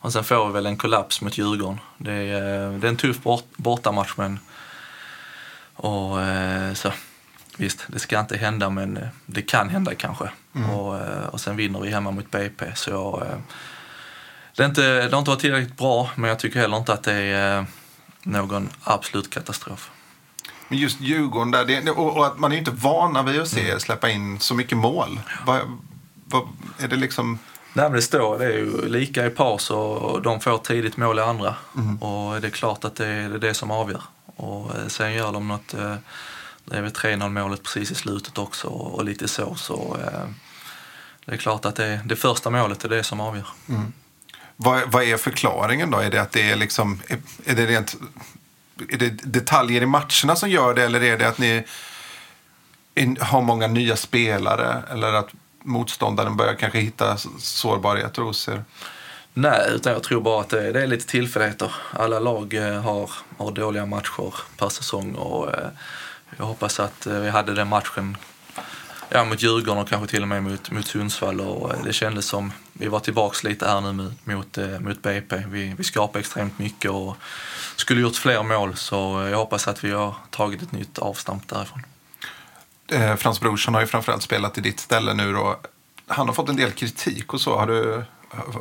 Och 0.00 0.12
sen 0.12 0.24
får 0.24 0.46
vi 0.46 0.52
väl 0.52 0.66
en 0.66 0.76
kollaps 0.76 1.20
mot 1.20 1.38
Djurgården. 1.38 1.80
Det 1.98 2.12
är, 2.12 2.78
det 2.78 2.86
är 2.86 2.88
en 2.88 2.96
tuff 2.96 3.22
bort, 3.22 3.44
bortamatch, 3.56 4.12
men 4.16 4.38
och, 5.74 6.18
så, 6.74 6.92
visst, 7.56 7.84
det 7.86 7.98
ska 7.98 8.20
inte 8.20 8.36
hända, 8.36 8.70
men 8.70 8.96
eh, 8.96 9.08
det 9.26 9.42
kan 9.42 9.68
hända 9.68 9.94
kanske. 9.94 10.30
Och, 10.74 10.98
eh, 10.98 11.26
och 11.26 11.40
sen 11.40 11.56
vinner 11.56 11.80
vi 11.80 11.90
hemma 11.90 12.10
mot 12.10 12.30
BP. 12.30 12.66
Så 12.74 12.90
jag, 12.90 13.22
eh, 13.22 13.38
det, 14.56 14.62
är 14.62 14.66
inte, 14.66 14.82
det 14.82 15.12
har 15.12 15.18
inte 15.18 15.30
varit 15.30 15.40
tillräckligt 15.40 15.76
bra, 15.76 16.10
men 16.14 16.28
jag 16.30 16.38
tycker 16.38 16.60
heller 16.60 16.76
inte 16.76 16.92
att 16.92 17.02
det 17.02 17.14
är 17.14 17.66
någon 18.22 18.68
absolut 18.82 19.30
katastrof. 19.30 19.90
Men 20.68 20.78
just 20.78 21.00
Djurgården 21.00 21.50
där, 21.50 21.64
det, 21.64 21.90
och, 21.90 22.16
och 22.16 22.26
att 22.26 22.38
man 22.38 22.50
är 22.52 22.54
ju 22.56 22.58
inte 22.58 22.70
vana 22.70 23.22
vid 23.22 23.40
att 23.40 23.48
se 23.48 23.66
Mm. 23.68 23.80
släppa 23.80 24.10
in 24.10 24.40
så 24.40 24.54
mycket 24.54 24.78
mål. 24.78 25.20
Vad, 25.46 25.60
vad, 26.24 26.48
är 26.78 26.88
det 26.88 26.96
liksom, 26.96 27.38
Nej, 27.72 27.84
men 27.84 27.92
det 27.92 28.02
står, 28.02 28.38
det 28.38 28.44
är 28.44 28.52
ju 28.52 28.88
lika 28.88 29.26
i 29.26 29.30
paus 29.30 29.70
och 29.70 30.22
de 30.22 30.40
får 30.40 30.58
tidigt 30.58 30.96
mål 30.96 31.18
i 31.18 31.22
andra. 31.22 31.54
Och 32.00 32.40
det 32.40 32.46
är 32.46 32.50
klart 32.50 32.84
att 32.84 32.96
det 32.96 33.06
är 33.06 33.28
det 33.28 33.54
som 33.54 33.70
avgör. 33.70 34.02
Och 34.36 34.70
sen 34.88 35.12
gör 35.14 35.32
de 35.32 35.48
något, 35.48 35.74
det 36.66 36.76
är 36.76 36.82
väl 36.82 36.92
3-0 36.92 37.28
målet 37.28 37.62
precis 37.62 37.90
i 37.90 37.94
slutet 37.94 38.38
också 38.38 38.68
och 38.68 39.04
lite 39.04 39.28
så. 39.28 39.54
Så 39.54 39.96
eh, 40.00 40.28
det 41.24 41.32
är 41.32 41.36
klart 41.36 41.64
att 41.64 41.76
det, 41.76 42.00
det 42.04 42.16
första 42.16 42.50
målet 42.50 42.84
är 42.84 42.88
det 42.88 43.04
som 43.04 43.20
avgör. 43.20 43.46
Vad, 44.56 44.92
vad 44.92 45.02
är 45.02 45.16
förklaringen 45.16 45.90
då? 45.90 45.98
Är 45.98 46.10
det 46.10 46.22
att 46.22 46.32
det 46.32 46.50
är 46.50 46.56
liksom, 46.56 47.02
är, 47.08 47.18
är 47.44 47.54
det 47.54 47.66
rent, 47.66 47.96
är 48.88 48.98
det 48.98 49.10
detaljer 49.10 49.82
i 49.82 49.86
matcherna 49.86 50.36
som 50.36 50.50
gör 50.50 50.74
det 50.74 50.84
eller 50.84 51.02
är 51.02 51.18
det 51.18 51.28
att 51.28 51.38
ni 51.38 51.64
in, 52.94 53.16
har 53.20 53.42
många 53.42 53.66
nya 53.66 53.96
spelare 53.96 54.82
eller 54.90 55.12
att 55.12 55.28
motståndaren 55.62 56.36
börjar 56.36 56.54
kanske 56.54 56.78
hitta 56.78 57.16
sårbarheter 57.38 58.22
hos 58.22 58.48
er? 58.48 58.64
Nej, 59.34 59.70
utan 59.74 59.92
jag 59.92 60.02
tror 60.02 60.20
bara 60.20 60.40
att 60.40 60.48
det, 60.48 60.72
det 60.72 60.82
är 60.82 60.86
lite 60.86 61.06
tillfälligheter. 61.06 61.74
Alla 61.92 62.18
lag 62.18 62.54
eh, 62.54 62.82
har, 62.82 63.10
har 63.38 63.50
dåliga 63.50 63.86
matcher 63.86 64.34
per 64.56 64.68
säsong 64.68 65.14
och 65.14 65.54
eh, 65.54 65.68
jag 66.36 66.44
hoppas 66.44 66.80
att 66.80 67.06
eh, 67.06 67.20
vi 67.20 67.30
hade 67.30 67.54
den 67.54 67.68
matchen 67.68 68.16
ja, 69.08 69.24
mot 69.24 69.42
Djurgården 69.42 69.82
och 69.82 69.88
kanske 69.88 70.08
till 70.08 70.22
och 70.22 70.28
med 70.28 70.42
mot, 70.42 70.70
mot 70.70 70.86
Sundsvall 70.86 71.40
och 71.40 71.74
eh, 71.74 71.82
det 71.84 71.92
kändes 71.92 72.26
som 72.26 72.52
vi 72.72 72.88
var 72.88 73.00
tillbaka 73.00 73.48
lite 73.48 73.68
här 73.68 73.80
nu 73.80 73.92
mot, 74.24 74.58
eh, 74.58 74.68
mot, 74.68 74.80
mot 74.80 75.02
BP. 75.02 75.36
Vi, 75.46 75.74
vi 75.78 75.84
skapade 75.84 76.18
extremt 76.18 76.58
mycket 76.58 76.90
och 76.90 77.16
skulle 77.76 78.00
gjort 78.00 78.16
fler 78.16 78.42
mål 78.42 78.76
så 78.76 79.28
jag 79.30 79.38
hoppas 79.38 79.68
att 79.68 79.84
vi 79.84 79.90
har 79.90 80.14
tagit 80.30 80.62
ett 80.62 80.72
nytt 80.72 80.98
avstamp 80.98 81.48
därifrån. 81.48 81.82
Eh, 82.92 83.16
Frans 83.16 83.40
Brorsson 83.40 83.74
har 83.74 83.80
ju 83.80 83.86
framförallt 83.86 84.22
spelat 84.22 84.58
i 84.58 84.60
ditt 84.60 84.80
ställe 84.80 85.14
nu 85.14 85.32
då. 85.32 85.60
Han 86.06 86.26
har 86.26 86.34
fått 86.34 86.48
en 86.48 86.56
del 86.56 86.72
kritik 86.72 87.34
och 87.34 87.40
så. 87.40 87.58
Har 87.58 87.66
du, 87.66 88.04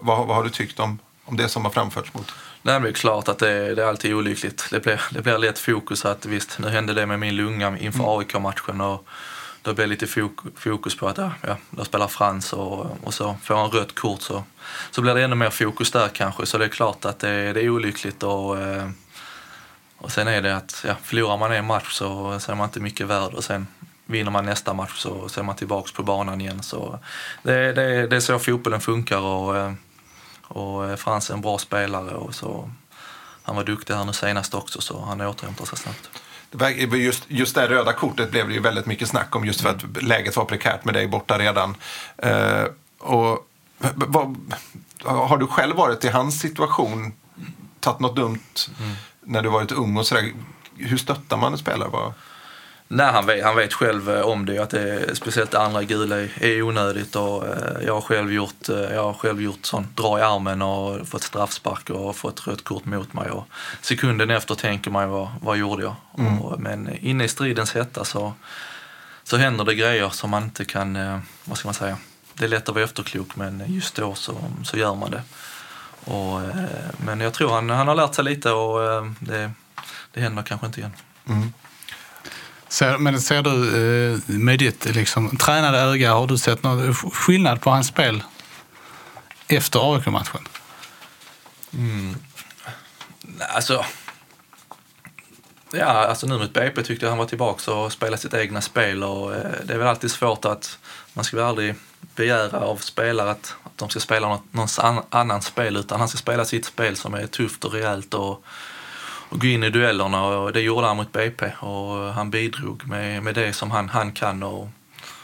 vad, 0.01 0.27
vad 0.27 0.35
har 0.35 0.43
du 0.43 0.49
tyckt 0.49 0.79
om, 0.79 0.99
om 1.25 1.37
det 1.37 1.49
som 1.49 1.65
har 1.65 1.71
framförts 1.71 2.13
mot? 2.13 2.31
Nej, 2.61 2.79
det 2.79 2.89
är 2.89 2.93
klart 2.93 3.27
att 3.27 3.39
det, 3.39 3.75
det 3.75 3.83
är 3.83 3.87
alltid 3.87 4.13
olyckligt. 4.13 4.67
Det 4.71 4.79
blir, 4.79 5.01
det 5.09 5.21
blir 5.21 5.37
lätt 5.37 5.59
fokus 5.59 6.05
att 6.05 6.25
visst, 6.25 6.59
nu 6.59 6.69
hände 6.69 6.93
det 6.93 7.05
med 7.05 7.19
min 7.19 7.35
lunga 7.35 7.77
inför 7.77 8.19
AIK-matchen 8.19 8.81
och 8.81 9.07
då 9.61 9.73
blir 9.73 9.85
det 9.85 9.89
lite 9.89 10.05
fok- 10.05 10.51
fokus 10.55 10.97
på 10.97 11.07
att 11.07 11.17
ja, 11.17 11.31
ja, 11.41 11.57
då 11.69 11.85
spelar 11.85 12.07
Frans 12.07 12.53
och, 12.53 12.97
och 13.03 13.13
så 13.13 13.37
får 13.43 13.55
han 13.55 13.71
rött 13.71 13.95
kort 13.95 14.21
så, 14.21 14.43
så 14.91 15.01
blir 15.01 15.15
det 15.15 15.23
ännu 15.23 15.35
mer 15.35 15.49
fokus 15.49 15.91
där 15.91 16.07
kanske. 16.07 16.45
Så 16.45 16.57
det 16.57 16.65
är 16.65 16.69
klart 16.69 17.05
att 17.05 17.19
det, 17.19 17.53
det 17.53 17.61
är 17.61 17.69
olyckligt 17.69 18.23
och, 18.23 18.59
eh, 18.61 18.89
och 19.97 20.11
sen 20.11 20.27
är 20.27 20.41
det 20.41 20.55
att 20.55 20.85
ja, 20.87 20.95
förlorar 21.03 21.37
man 21.37 21.51
en 21.51 21.65
match 21.65 21.91
så, 21.91 22.39
så 22.39 22.51
är 22.51 22.55
man 22.55 22.65
inte 22.65 22.79
mycket 22.79 23.07
värd 23.07 23.33
och 23.33 23.43
sen 23.43 23.67
vinner 24.05 24.31
man 24.31 24.45
nästa 24.45 24.73
match 24.73 24.97
så, 24.97 25.29
så 25.29 25.39
är 25.39 25.43
man 25.43 25.55
tillbaks 25.55 25.91
på 25.91 26.03
banan 26.03 26.41
igen. 26.41 26.63
Så 26.63 26.99
det, 27.43 27.73
det, 27.73 28.07
det 28.07 28.15
är 28.15 28.19
så 28.19 28.39
fotbollen 28.39 28.81
funkar 28.81 29.19
och 29.19 29.57
eh, 29.57 29.73
och 30.47 30.89
eh, 30.89 30.95
Frans 30.95 31.29
är 31.29 31.33
en 31.33 31.41
bra 31.41 31.57
spelare 31.57 32.15
och 32.15 32.35
så 32.35 32.69
han 33.43 33.55
var 33.55 33.63
duktig 33.63 33.93
här 33.93 34.05
nu 34.05 34.13
senast 34.13 34.53
också 34.53 34.81
så 34.81 35.01
han 35.01 35.21
återhämtar 35.21 35.65
sig 35.65 35.77
snabbt. 35.77 36.09
Just, 36.93 37.23
just 37.27 37.55
det 37.55 37.67
röda 37.67 37.93
kortet 37.93 38.31
blev 38.31 38.47
det 38.47 38.53
ju 38.53 38.59
väldigt 38.59 38.85
mycket 38.85 39.07
snack 39.09 39.35
om 39.35 39.45
just 39.45 39.61
för 39.61 39.69
att 39.69 40.03
läget 40.03 40.35
var 40.35 40.45
prekärt 40.45 40.85
med 40.85 40.93
dig 40.93 41.07
borta 41.07 41.39
redan. 41.39 41.75
Eh, 42.17 42.63
och, 42.99 43.47
vad, 43.95 44.35
har 45.03 45.37
du 45.37 45.47
själv 45.47 45.75
varit 45.75 46.03
i 46.05 46.09
hans 46.09 46.39
situation, 46.39 47.13
tagit 47.79 47.99
något 47.99 48.15
dumt 48.15 48.39
när 49.21 49.41
du 49.41 49.49
varit 49.49 49.71
ung 49.71 49.97
och 49.97 50.07
sådär? 50.07 50.31
Hur 50.77 50.97
stöttar 50.97 51.37
man 51.37 51.51
en 51.51 51.57
spelare? 51.57 51.89
Vad- 51.89 52.13
Nej, 52.87 53.11
han 53.11 53.25
vet, 53.25 53.43
han 53.43 53.55
vet 53.55 53.73
själv 53.73 54.09
eh, 54.09 54.21
om 54.21 54.45
det, 54.45 54.59
att 54.59 54.69
det 54.69 55.15
speciellt 55.15 55.51
det 55.51 55.59
andra 55.59 55.83
gula 55.83 56.15
är, 56.17 56.61
onödigt. 56.61 57.15
Och, 57.15 57.47
eh, 57.47 57.85
jag, 57.85 57.93
har 57.93 58.01
själv 58.01 58.33
gjort, 58.33 58.69
eh, 58.69 58.75
jag 58.75 59.03
har 59.03 59.13
själv 59.13 59.41
gjort 59.41 59.65
sånt, 59.65 59.97
dra 59.97 60.19
i 60.19 60.21
armen 60.21 60.61
och 60.61 61.07
fått 61.07 61.23
straffspark 61.23 61.89
och 61.89 62.15
fått 62.15 62.47
rött 62.47 62.63
kort 62.63 62.85
mot 62.85 63.13
mig. 63.13 63.29
Och 63.29 63.47
sekunden 63.81 64.29
efter 64.29 64.55
tänker 64.55 64.91
man 64.91 65.09
vad, 65.09 65.29
vad 65.41 65.57
gjorde 65.57 65.83
jag? 65.83 65.95
Och, 66.41 66.59
men 66.59 66.97
inne 66.97 67.23
i 67.23 67.27
stridens 67.27 67.73
hetta 67.73 68.05
så, 68.05 68.33
så 69.23 69.37
händer 69.37 69.65
det 69.65 69.75
grejer 69.75 70.09
som 70.09 70.29
man 70.29 70.43
inte 70.43 70.65
kan, 70.65 71.21
vad 71.45 71.57
ska 71.57 71.67
man 71.67 71.73
säga, 71.73 71.97
det 72.33 72.45
är 72.45 72.49
lätt 72.49 72.69
att 72.69 72.75
vara 72.75 72.83
efterklok 72.83 73.35
men 73.35 73.63
just 73.67 73.95
då 73.95 74.15
så, 74.15 74.37
så 74.63 74.77
gör 74.77 74.95
man 74.95 75.11
det. 75.11 75.21
Och, 76.11 76.41
men 76.97 77.19
jag 77.19 77.33
tror 77.33 77.51
han, 77.53 77.69
han 77.69 77.87
har 77.87 77.95
lärt 77.95 78.15
sig 78.15 78.23
lite 78.23 78.51
och 78.51 78.79
det, 79.19 79.51
det 80.11 80.21
händer 80.21 80.43
kanske 80.43 80.67
inte 80.67 80.79
igen. 80.79 80.93
Så, 82.69 82.95
men 82.99 83.21
ser 83.21 83.41
du 83.41 83.49
eh, 83.51 84.19
med 84.27 84.59
ditt 84.59 84.85
liksom, 84.85 85.37
tränade 85.37 85.77
öga, 85.77 86.13
har 86.13 86.27
du 86.27 86.37
sett 86.37 86.63
någon 86.63 86.93
skillnad 86.93 87.61
på 87.61 87.69
hans 87.69 87.87
spel 87.87 88.23
efter 89.47 89.93
AIK-matchen? 89.93 90.47
Mm. 91.73 92.15
Alltså, 93.55 93.85
ja, 95.71 95.85
alltså 95.85 96.27
nu 96.27 96.37
mot 96.37 96.53
BP 96.53 96.83
tyckte 96.83 97.05
jag 97.05 97.11
han 97.11 97.17
var 97.17 97.25
tillbaka 97.25 97.73
och 97.73 97.91
spelade 97.91 98.21
sitt 98.21 98.33
egna 98.33 98.61
spel 98.61 99.03
och 99.03 99.35
eh, 99.35 99.51
det 99.63 99.73
är 99.73 99.77
väl 99.77 99.87
alltid 99.87 100.11
svårt 100.11 100.45
att 100.45 100.77
man 101.13 101.25
ska 101.25 101.37
väl 101.37 101.45
aldrig 101.45 101.75
begära 102.15 102.59
av 102.59 102.77
spelare 102.77 103.31
att, 103.31 103.55
att 103.63 103.77
de 103.77 103.89
ska 103.89 103.99
spela 103.99 104.27
något, 104.27 104.53
någon 104.53 105.01
annan 105.09 105.41
spel 105.41 105.75
utan 105.75 105.99
han 105.99 106.09
ska 106.09 106.17
spela 106.17 106.45
sitt 106.45 106.65
spel 106.65 106.95
som 106.95 107.13
är 107.13 107.27
tufft 107.27 107.65
och 107.65 107.73
rejält 107.73 108.13
och, 108.13 108.45
och 109.35 109.41
gå 109.41 109.47
in 109.47 109.63
i 109.63 109.69
duellerna 109.69 110.23
och 110.25 110.53
det 110.53 110.61
gjorde 110.61 110.87
han 110.87 110.97
mot 110.97 111.11
BP 111.11 111.45
och 111.59 112.13
han 112.13 112.29
bidrog 112.31 112.87
med, 112.87 113.23
med 113.23 113.35
det 113.35 113.53
som 113.53 113.71
han, 113.71 113.89
han 113.89 114.11
kan 114.11 114.43
och, 114.43 114.69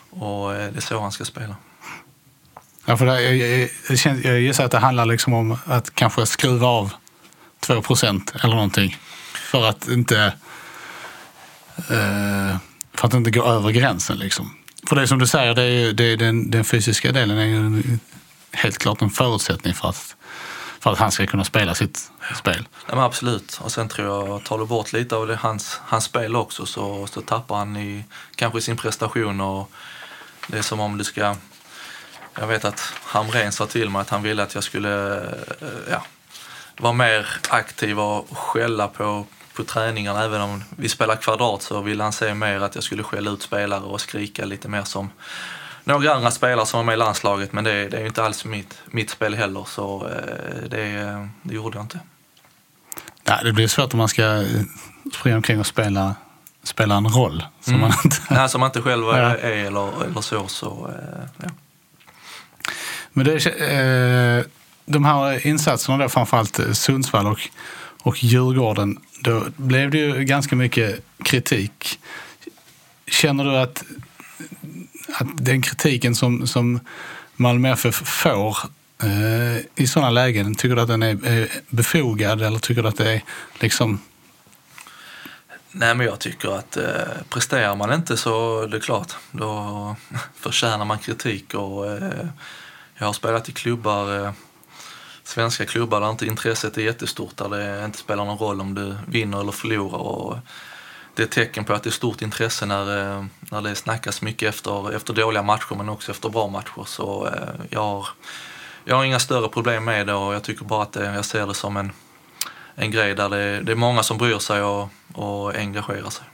och 0.09 0.53
eh, 0.55 0.71
det 0.71 0.77
är 0.77 0.81
så 0.81 0.99
han 1.01 1.11
ska 1.11 1.25
spela. 1.25 1.55
Ja, 2.85 2.97
för 2.97 3.05
det, 3.05 3.21
jag, 3.21 3.37
jag, 3.37 3.69
jag, 4.05 4.25
jag 4.25 4.41
gissar 4.41 4.65
att 4.65 4.71
det 4.71 4.77
handlar 4.79 5.05
liksom 5.05 5.33
om 5.33 5.57
att 5.65 5.95
kanske 5.95 6.25
skruva 6.25 6.67
av 6.67 6.93
2% 7.65 8.43
eller 8.43 8.55
någonting. 8.55 8.97
För 9.33 9.65
att 9.69 9.87
inte 9.87 10.33
eh, 11.77 12.57
för 12.93 13.07
att 13.07 13.13
inte 13.13 13.31
gå 13.31 13.43
över 13.45 13.71
gränsen. 13.71 14.17
Liksom. 14.17 14.55
För 14.89 14.95
det 14.95 15.07
som 15.07 15.19
du 15.19 15.27
säger, 15.27 15.53
det 15.55 15.63
är, 15.63 15.69
ju- 15.69 15.93
det 15.93 16.03
är 16.03 16.17
den, 16.17 16.51
den 16.51 16.63
fysiska 16.63 17.11
delen 17.11 17.37
är 17.37 17.45
ju 17.45 17.83
helt 18.51 18.77
klart 18.77 19.01
en 19.01 19.09
förutsättning 19.09 19.73
för 19.73 19.89
att, 19.89 20.15
för 20.81 20.91
att 20.91 20.97
han 20.97 21.11
ska 21.11 21.27
kunna 21.27 21.43
spela 21.43 21.75
sitt 21.75 22.11
spel. 22.35 22.67
Ja, 22.87 22.95
men 22.95 23.03
absolut. 23.03 23.59
Och 23.63 23.71
sen 23.71 23.89
tror 23.89 24.07
jag, 24.07 24.43
tar 24.43 24.57
du 24.57 24.65
bort 24.65 24.93
lite 24.93 25.15
av 25.15 25.27
det, 25.27 25.35
hans, 25.35 25.81
hans 25.83 26.03
spel 26.03 26.35
också 26.35 26.65
så, 26.65 27.07
så 27.07 27.21
tappar 27.21 27.55
han 27.55 27.77
i, 27.77 28.03
kanske 28.35 28.61
sin 28.61 28.77
prestation. 28.77 29.41
Och 29.41 29.71
det 30.47 30.57
är 30.57 30.61
som 30.61 30.79
om 30.79 30.97
du 30.97 31.03
ska... 31.03 31.35
Jag 32.39 32.47
vet 32.47 32.65
att 32.65 32.93
Hamrén 33.03 33.51
sa 33.51 33.65
till 33.65 33.89
mig 33.89 34.01
att 34.01 34.09
han 34.09 34.23
ville 34.23 34.43
att 34.43 34.55
jag 34.55 34.63
skulle 34.63 35.17
eh, 35.17 35.67
ja, 35.89 36.05
vara 36.77 36.93
mer 36.93 37.27
aktiv 37.49 37.99
och 37.99 38.37
skälla 38.37 38.87
på, 38.87 39.25
på 39.53 39.63
träningarna. 39.63 40.23
Även 40.23 40.41
om 40.41 40.63
vi 40.69 40.89
spelar 40.89 41.15
kvadrat 41.15 41.61
så 41.61 41.81
ville 41.81 42.03
han 42.03 42.13
se 42.13 42.33
mer 42.33 42.61
att 42.61 42.75
jag 42.75 42.83
skulle 42.83 43.03
skälla 43.03 43.31
ut 43.31 43.41
spelare 43.41 43.83
och 43.83 44.01
skrika 44.01 44.45
lite 44.45 44.67
mer 44.67 44.83
som 44.83 45.09
några 45.83 46.13
andra 46.13 46.31
spelare 46.31 46.65
som 46.65 46.77
var 46.77 46.85
med 46.85 46.93
i 46.93 46.97
landslaget. 46.97 47.53
Men 47.53 47.63
det, 47.63 47.89
det 47.89 47.97
är 47.97 48.01
ju 48.01 48.07
inte 48.07 48.23
alls 48.23 48.45
mitt, 48.45 48.81
mitt 48.85 49.09
spel 49.09 49.33
heller 49.35 49.63
så 49.67 50.07
eh, 50.07 50.69
det, 50.69 51.27
det 51.43 51.53
gjorde 51.55 51.77
jag 51.77 51.83
inte. 51.83 51.99
Nej, 53.23 53.39
det 53.43 53.53
blir 53.53 53.67
svårt 53.67 53.93
om 53.93 53.97
man 53.97 54.07
ska 54.07 54.23
eh, 54.23 54.61
springa 55.19 55.35
omkring 55.35 55.59
och 55.59 55.67
spela, 55.67 56.15
spela 56.63 56.95
en 56.95 57.07
roll. 57.07 57.43
Som 57.61 57.79
man 57.79 57.93
inte... 58.05 58.17
Nej, 58.29 58.49
som 58.49 58.59
man 58.59 58.67
inte 58.67 58.81
själv 58.81 59.09
är, 59.09 59.21
Ja. 59.21 59.37
är 59.37 59.65
eller, 59.65 60.03
eller 60.03 60.21
så. 60.21 60.47
så 60.47 60.87
eh, 60.89 61.27
ja. 61.43 61.49
Men 63.13 63.25
det, 63.25 63.45
eh, 63.45 64.45
de 64.85 65.05
här 65.05 65.47
insatserna 65.47 65.97
då, 65.97 66.09
framförallt 66.09 66.59
eh, 66.59 66.71
Sundsvall 66.71 67.27
och, 67.27 67.39
och 68.03 68.23
Djurgården, 68.23 68.97
då 69.21 69.43
blev 69.57 69.91
det 69.91 69.97
ju 69.97 70.23
ganska 70.23 70.55
mycket 70.55 70.99
kritik. 71.23 71.99
Känner 73.07 73.43
du 73.43 73.57
att, 73.57 73.83
att 75.07 75.27
den 75.33 75.61
kritiken 75.61 76.15
som, 76.15 76.47
som 76.47 76.79
Malmö 77.35 77.71
FF 77.71 77.95
får 77.95 78.57
eh, 79.03 79.57
i 79.75 79.87
sådana 79.87 80.09
lägen, 80.09 80.55
tycker 80.55 80.75
du 80.75 80.81
att 80.81 80.87
den 80.87 81.03
är, 81.03 81.25
är 81.25 81.47
befogad 81.69 82.41
eller 82.41 82.59
tycker 82.59 82.83
du 82.83 82.89
att 82.89 82.97
det 82.97 83.13
är 83.13 83.21
liksom... 83.59 83.99
Nej, 85.71 85.95
men 85.95 86.05
jag 86.05 86.19
tycker 86.19 86.57
att 86.57 86.77
eh, 86.77 86.83
presterar 87.29 87.75
man 87.75 87.93
inte 87.93 88.17
så 88.17 88.65
det 88.65 88.77
är 88.77 88.81
klart, 88.81 89.13
då 89.31 89.95
förtjänar 90.35 90.85
man 90.85 90.99
kritik. 90.99 91.53
Och, 91.53 91.87
eh, 91.87 92.27
jag 92.97 93.05
har 93.05 93.13
spelat 93.13 93.49
i 93.49 93.51
klubbar, 93.51 94.25
eh, 94.25 94.31
svenska 95.23 95.65
klubbar 95.65 96.01
där 96.01 96.09
inte 96.09 96.25
intresset 96.25 96.77
är 96.77 96.81
jättestort, 96.81 97.37
där 97.37 97.49
det 97.49 97.85
inte 97.85 97.97
spelar 97.97 98.25
någon 98.25 98.37
roll 98.37 98.61
om 98.61 98.73
du 98.73 98.95
vinner 99.07 99.39
eller 99.41 99.51
förlorar. 99.51 99.97
Och 99.97 100.37
det 101.15 101.21
är 101.21 101.25
ett 101.25 101.31
tecken 101.31 101.65
på 101.65 101.73
att 101.73 101.83
det 101.83 101.89
är 101.89 101.91
stort 101.91 102.21
intresse 102.21 102.65
när, 102.65 103.17
eh, 103.17 103.25
när 103.39 103.61
det 103.61 103.75
snackas 103.75 104.21
mycket 104.21 104.49
efter, 104.49 104.95
efter 104.95 105.13
dåliga 105.13 105.43
matcher 105.43 105.75
men 105.75 105.89
också 105.89 106.11
efter 106.11 106.29
bra 106.29 106.47
matcher. 106.47 106.83
Så 106.85 107.27
eh, 107.27 107.65
jag, 107.69 107.81
har, 107.81 108.07
jag 108.85 108.95
har 108.95 109.03
inga 109.03 109.19
större 109.19 109.49
problem 109.49 109.83
med 109.83 110.07
det 110.07 110.13
och 110.13 110.33
jag 110.33 110.43
tycker 110.43 110.65
bara 110.65 110.83
att 110.83 110.93
det, 110.93 111.05
jag 111.05 111.25
ser 111.25 111.47
det 111.47 111.53
som 111.53 111.77
en, 111.77 111.91
en 112.75 112.91
grej 112.91 113.15
där 113.15 113.29
det, 113.29 113.61
det 113.61 113.71
är 113.71 113.75
många 113.75 114.03
som 114.03 114.17
bryr 114.17 114.39
sig 114.39 114.61
och, 114.61 114.89
och 115.13 115.55
engagerar 115.55 116.09
sig. 116.09 116.25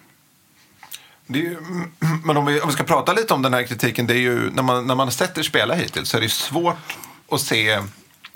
Det 1.27 1.39
ju, 1.39 1.57
men 2.23 2.37
om 2.37 2.45
vi, 2.45 2.61
om 2.61 2.67
vi 2.67 2.73
ska 2.73 2.83
prata 2.83 3.13
lite 3.13 3.33
om 3.33 3.41
den 3.41 3.53
här 3.53 3.63
kritiken. 3.63 4.07
Det 4.07 4.13
är 4.13 4.19
ju, 4.19 4.51
när, 4.51 4.63
man, 4.63 4.87
när 4.87 4.95
man 4.95 5.07
har 5.07 5.11
sett 5.11 5.37
er 5.37 5.43
spela 5.43 5.75
hittills 5.75 6.09
så 6.09 6.17
är 6.17 6.21
det 6.21 6.29
svårt 6.29 6.97
att 7.31 7.41
se, 7.41 7.81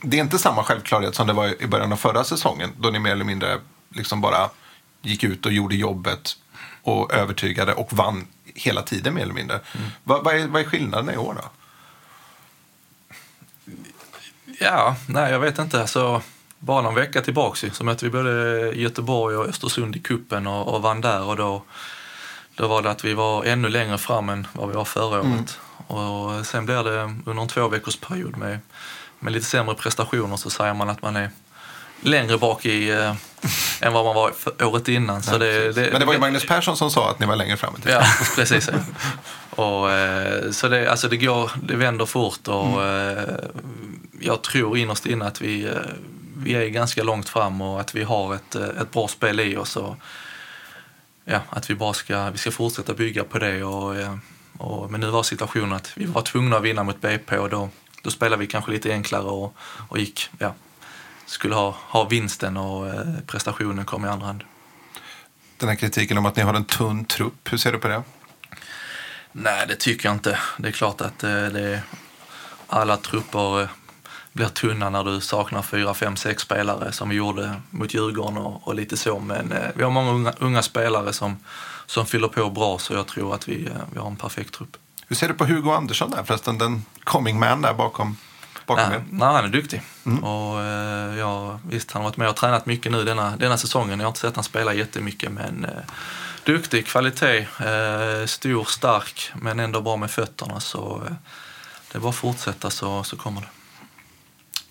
det 0.01 0.17
är 0.17 0.21
inte 0.21 0.39
samma 0.39 0.63
självklarhet 0.63 1.15
som 1.15 1.27
det 1.27 1.33
var 1.33 1.63
i 1.63 1.67
början 1.67 1.91
av 1.91 1.97
förra 1.97 2.23
säsongen 2.23 2.69
då 2.79 2.89
ni 2.89 2.99
mer 2.99 3.11
eller 3.11 3.25
mindre 3.25 3.59
liksom 3.95 4.21
bara 4.21 4.49
gick 5.01 5.23
ut 5.23 5.45
och 5.45 5.51
gjorde 5.51 5.75
jobbet 5.75 6.37
och 6.81 7.13
övertygade 7.13 7.73
och 7.73 7.93
vann 7.93 8.27
hela 8.55 8.81
tiden 8.81 9.13
mer 9.13 9.21
eller 9.21 9.33
mindre. 9.33 9.59
Mm. 9.73 9.87
Vad, 10.03 10.23
vad, 10.23 10.35
är, 10.35 10.47
vad 10.47 10.61
är 10.61 10.65
skillnaden 10.65 11.15
i 11.15 11.17
år 11.17 11.33
då? 11.33 11.49
Ja, 14.59 14.95
nej 15.07 15.31
jag 15.31 15.39
vet 15.39 15.59
inte. 15.59 15.81
Alltså, 15.81 16.21
bara 16.59 16.81
någon 16.81 16.95
vecka 16.95 17.21
tillbaks 17.21 17.63
ju, 17.63 17.69
så 17.69 17.83
mötte 17.83 18.05
vi 18.05 18.11
både 18.11 18.31
Göteborg 18.75 19.35
och 19.35 19.45
Östersund 19.45 19.95
i 19.95 19.99
kuppen 19.99 20.47
och, 20.47 20.75
och 20.75 20.81
vann 20.81 21.01
där. 21.01 21.21
Och 21.21 21.37
då, 21.37 21.63
då 22.55 22.67
var 22.67 22.81
det 22.81 22.91
att 22.91 23.05
vi 23.05 23.13
var 23.13 23.43
ännu 23.43 23.69
längre 23.69 23.97
fram 23.97 24.29
än 24.29 24.47
vad 24.53 24.69
vi 24.69 24.75
var 24.75 24.85
förra 24.85 25.21
året. 25.21 25.59
Och 25.87 26.45
sen 26.45 26.65
blir 26.65 26.83
det 26.83 27.01
under 27.25 27.41
en 27.41 27.47
två 27.47 27.67
veckors 27.67 27.97
period 27.97 28.37
med, 28.37 28.59
med 29.19 29.33
lite 29.33 29.45
sämre 29.45 29.75
prestationer 29.75 30.37
så 30.37 30.49
säger 30.49 30.73
man 30.73 30.89
att 30.89 31.01
man 31.01 31.15
är 31.15 31.29
längre 32.01 32.37
bak 32.37 32.65
i 32.65 32.89
eh, 32.89 33.15
än 33.81 33.93
vad 33.93 34.05
man 34.05 34.15
var 34.15 34.31
för 34.31 34.65
året 34.65 34.87
innan. 34.87 35.23
Så 35.23 35.37
det, 35.37 35.71
det, 35.71 35.89
Men 35.91 35.99
det 35.99 36.05
var 36.05 36.13
ju 36.13 36.19
Magnus 36.19 36.45
Persson 36.45 36.77
som 36.77 36.91
sa 36.91 37.09
att 37.09 37.19
ni 37.19 37.25
var 37.25 37.35
längre 37.35 37.57
fram 37.57 37.73
i 37.77 37.81
tiden. 37.81 38.01
Ja, 38.01 38.25
precis. 38.35 38.69
Ja. 38.71 39.63
Och, 39.63 39.91
eh, 39.91 40.51
så 40.51 40.67
det, 40.67 40.91
alltså 40.91 41.07
det, 41.07 41.17
går, 41.17 41.51
det 41.63 41.75
vänder 41.75 42.05
fort 42.05 42.47
och 42.47 42.83
eh, 42.83 43.35
jag 44.19 44.41
tror 44.41 44.77
innerst 44.77 45.05
inne 45.05 45.25
att 45.25 45.41
vi, 45.41 45.65
eh, 45.65 45.73
vi 46.37 46.53
är 46.53 46.67
ganska 46.67 47.03
långt 47.03 47.29
fram 47.29 47.61
och 47.61 47.81
att 47.81 47.95
vi 47.95 48.03
har 48.03 48.35
ett, 48.35 48.55
eh, 48.55 48.81
ett 48.81 48.91
bra 48.91 49.07
spel 49.07 49.39
i 49.39 49.57
oss. 49.57 49.75
Och, 49.75 49.95
ja, 51.25 51.39
att 51.49 51.69
vi 51.69 51.75
bara 51.75 51.93
ska, 51.93 52.29
vi 52.29 52.37
ska 52.37 52.51
fortsätta 52.51 52.93
bygga 52.93 53.23
på 53.23 53.39
det. 53.39 53.63
Och, 53.63 53.95
eh, 53.95 54.15
och, 54.57 54.91
men 54.91 55.01
nu 55.01 55.09
var 55.09 55.23
situationen 55.23 55.73
att 55.73 55.91
vi 55.95 56.05
var 56.05 56.21
tvungna 56.21 56.57
att 56.57 56.63
vinna 56.63 56.83
mot 56.83 57.01
BP 57.01 57.37
och 57.37 57.49
då, 57.49 57.69
då 58.03 58.09
spelade 58.09 58.39
vi 58.39 58.47
kanske 58.47 58.71
lite 58.71 58.91
enklare 58.91 59.23
och, 59.23 59.55
och 59.89 59.99
gick, 59.99 60.29
ja, 60.37 60.53
skulle 61.31 61.55
ha, 61.55 61.75
ha 61.79 62.03
vinsten 62.03 62.57
och 62.57 62.87
eh, 62.87 63.05
prestationen 63.27 63.85
kom 63.85 64.05
i 64.05 64.07
andra 64.07 64.27
hand. 64.27 64.43
Den 65.57 65.69
här 65.69 65.75
kritiken 65.75 66.17
om 66.17 66.25
att 66.25 66.35
ni 66.35 66.43
har 66.43 66.53
en 66.53 66.65
tunn 66.65 67.05
trupp, 67.05 67.53
hur 67.53 67.57
ser 67.57 67.71
du 67.71 67.79
på 67.79 67.87
det? 67.87 68.03
Nej, 69.31 69.65
det 69.67 69.75
tycker 69.75 70.09
jag 70.09 70.15
inte. 70.15 70.39
Det 70.57 70.67
är 70.67 70.71
klart 70.71 71.01
att 71.01 71.23
eh, 71.23 71.29
det 71.29 71.81
alla 72.67 72.97
trupper 72.97 73.61
eh, 73.61 73.67
blir 74.33 74.47
tunna 74.47 74.89
när 74.89 75.03
du 75.03 75.21
saknar 75.21 75.61
fyra, 75.61 75.93
fem, 75.93 76.15
sex 76.15 76.43
spelare 76.43 76.91
som 76.91 77.09
vi 77.09 77.15
gjorde 77.15 77.53
mot 77.69 77.93
Djurgården 77.93 78.37
och, 78.37 78.67
och 78.67 78.75
lite 78.75 78.97
så. 78.97 79.19
Men 79.19 79.51
eh, 79.51 79.69
vi 79.75 79.83
har 79.83 79.91
många 79.91 80.11
unga, 80.11 80.33
unga 80.39 80.61
spelare 80.61 81.13
som, 81.13 81.37
som 81.85 82.05
fyller 82.05 82.27
på 82.27 82.49
bra 82.49 82.77
så 82.79 82.93
jag 82.93 83.07
tror 83.07 83.35
att 83.35 83.47
vi, 83.47 83.65
eh, 83.65 83.71
vi 83.93 83.99
har 83.99 84.07
en 84.07 84.15
perfekt 84.15 84.53
trupp. 84.53 84.77
Hur 85.07 85.15
ser 85.15 85.27
du 85.27 85.33
på 85.33 85.45
Hugo 85.45 85.71
Andersson 85.71 86.11
där 86.11 86.23
förresten? 86.23 86.57
Den 86.57 86.85
coming 87.03 87.39
man 87.39 87.61
där 87.61 87.73
bakom, 87.73 88.17
bakom 88.75 88.89
Nej, 88.91 89.01
nej, 89.11 89.27
han 89.33 89.45
är 89.45 89.49
duktig. 89.49 89.81
Och, 90.21 90.61
eh, 90.61 91.15
ja, 91.17 91.59
visst, 91.69 91.91
han 91.91 92.01
har 92.01 92.09
varit 92.09 92.17
med 92.17 92.29
och 92.29 92.35
tränat 92.35 92.65
mycket 92.65 92.91
nu 92.91 93.03
denna, 93.03 93.37
denna 93.37 93.57
säsongen. 93.57 93.99
Jag 93.99 94.05
har 94.05 94.09
inte 94.09 94.19
sett 94.19 94.35
han 94.35 94.43
spela 94.43 94.73
jättemycket 94.73 95.31
men 95.31 95.65
eh, 95.65 95.71
duktig, 96.43 96.85
kvalitet, 96.87 97.37
eh, 97.59 98.25
stor, 98.25 98.63
stark 98.65 99.31
men 99.35 99.59
ändå 99.59 99.81
bra 99.81 99.97
med 99.97 100.11
fötterna. 100.11 100.59
Så 100.59 101.01
eh, 101.05 101.13
det 101.91 101.97
är 101.97 101.99
bara 101.99 102.09
att 102.09 102.15
fortsätta 102.15 102.69
så, 102.69 103.03
så 103.03 103.17
kommer 103.17 103.41
det. 103.41 103.47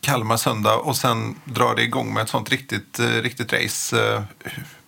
Kalmar 0.00 0.36
söndag 0.36 0.74
och 0.76 0.96
sen 0.96 1.40
drar 1.44 1.74
det 1.74 1.82
igång 1.82 2.14
med 2.14 2.22
ett 2.22 2.28
sånt 2.28 2.50
riktigt, 2.50 2.98
eh, 2.98 3.06
riktigt 3.06 3.52
race. 3.52 4.14
Eh, 4.14 4.22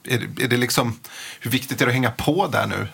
Är, 0.05 0.19
det- 0.19 0.45
är 0.45 0.49
det 0.49 0.57
liksom, 0.57 0.99
hur 1.41 1.51
viktigt 1.51 1.81
är 1.81 1.87
det 1.87 1.91
att 1.91 1.95
hänga 1.95 2.11
på 2.11 2.47
där 2.47 2.67
nu? 2.67 2.89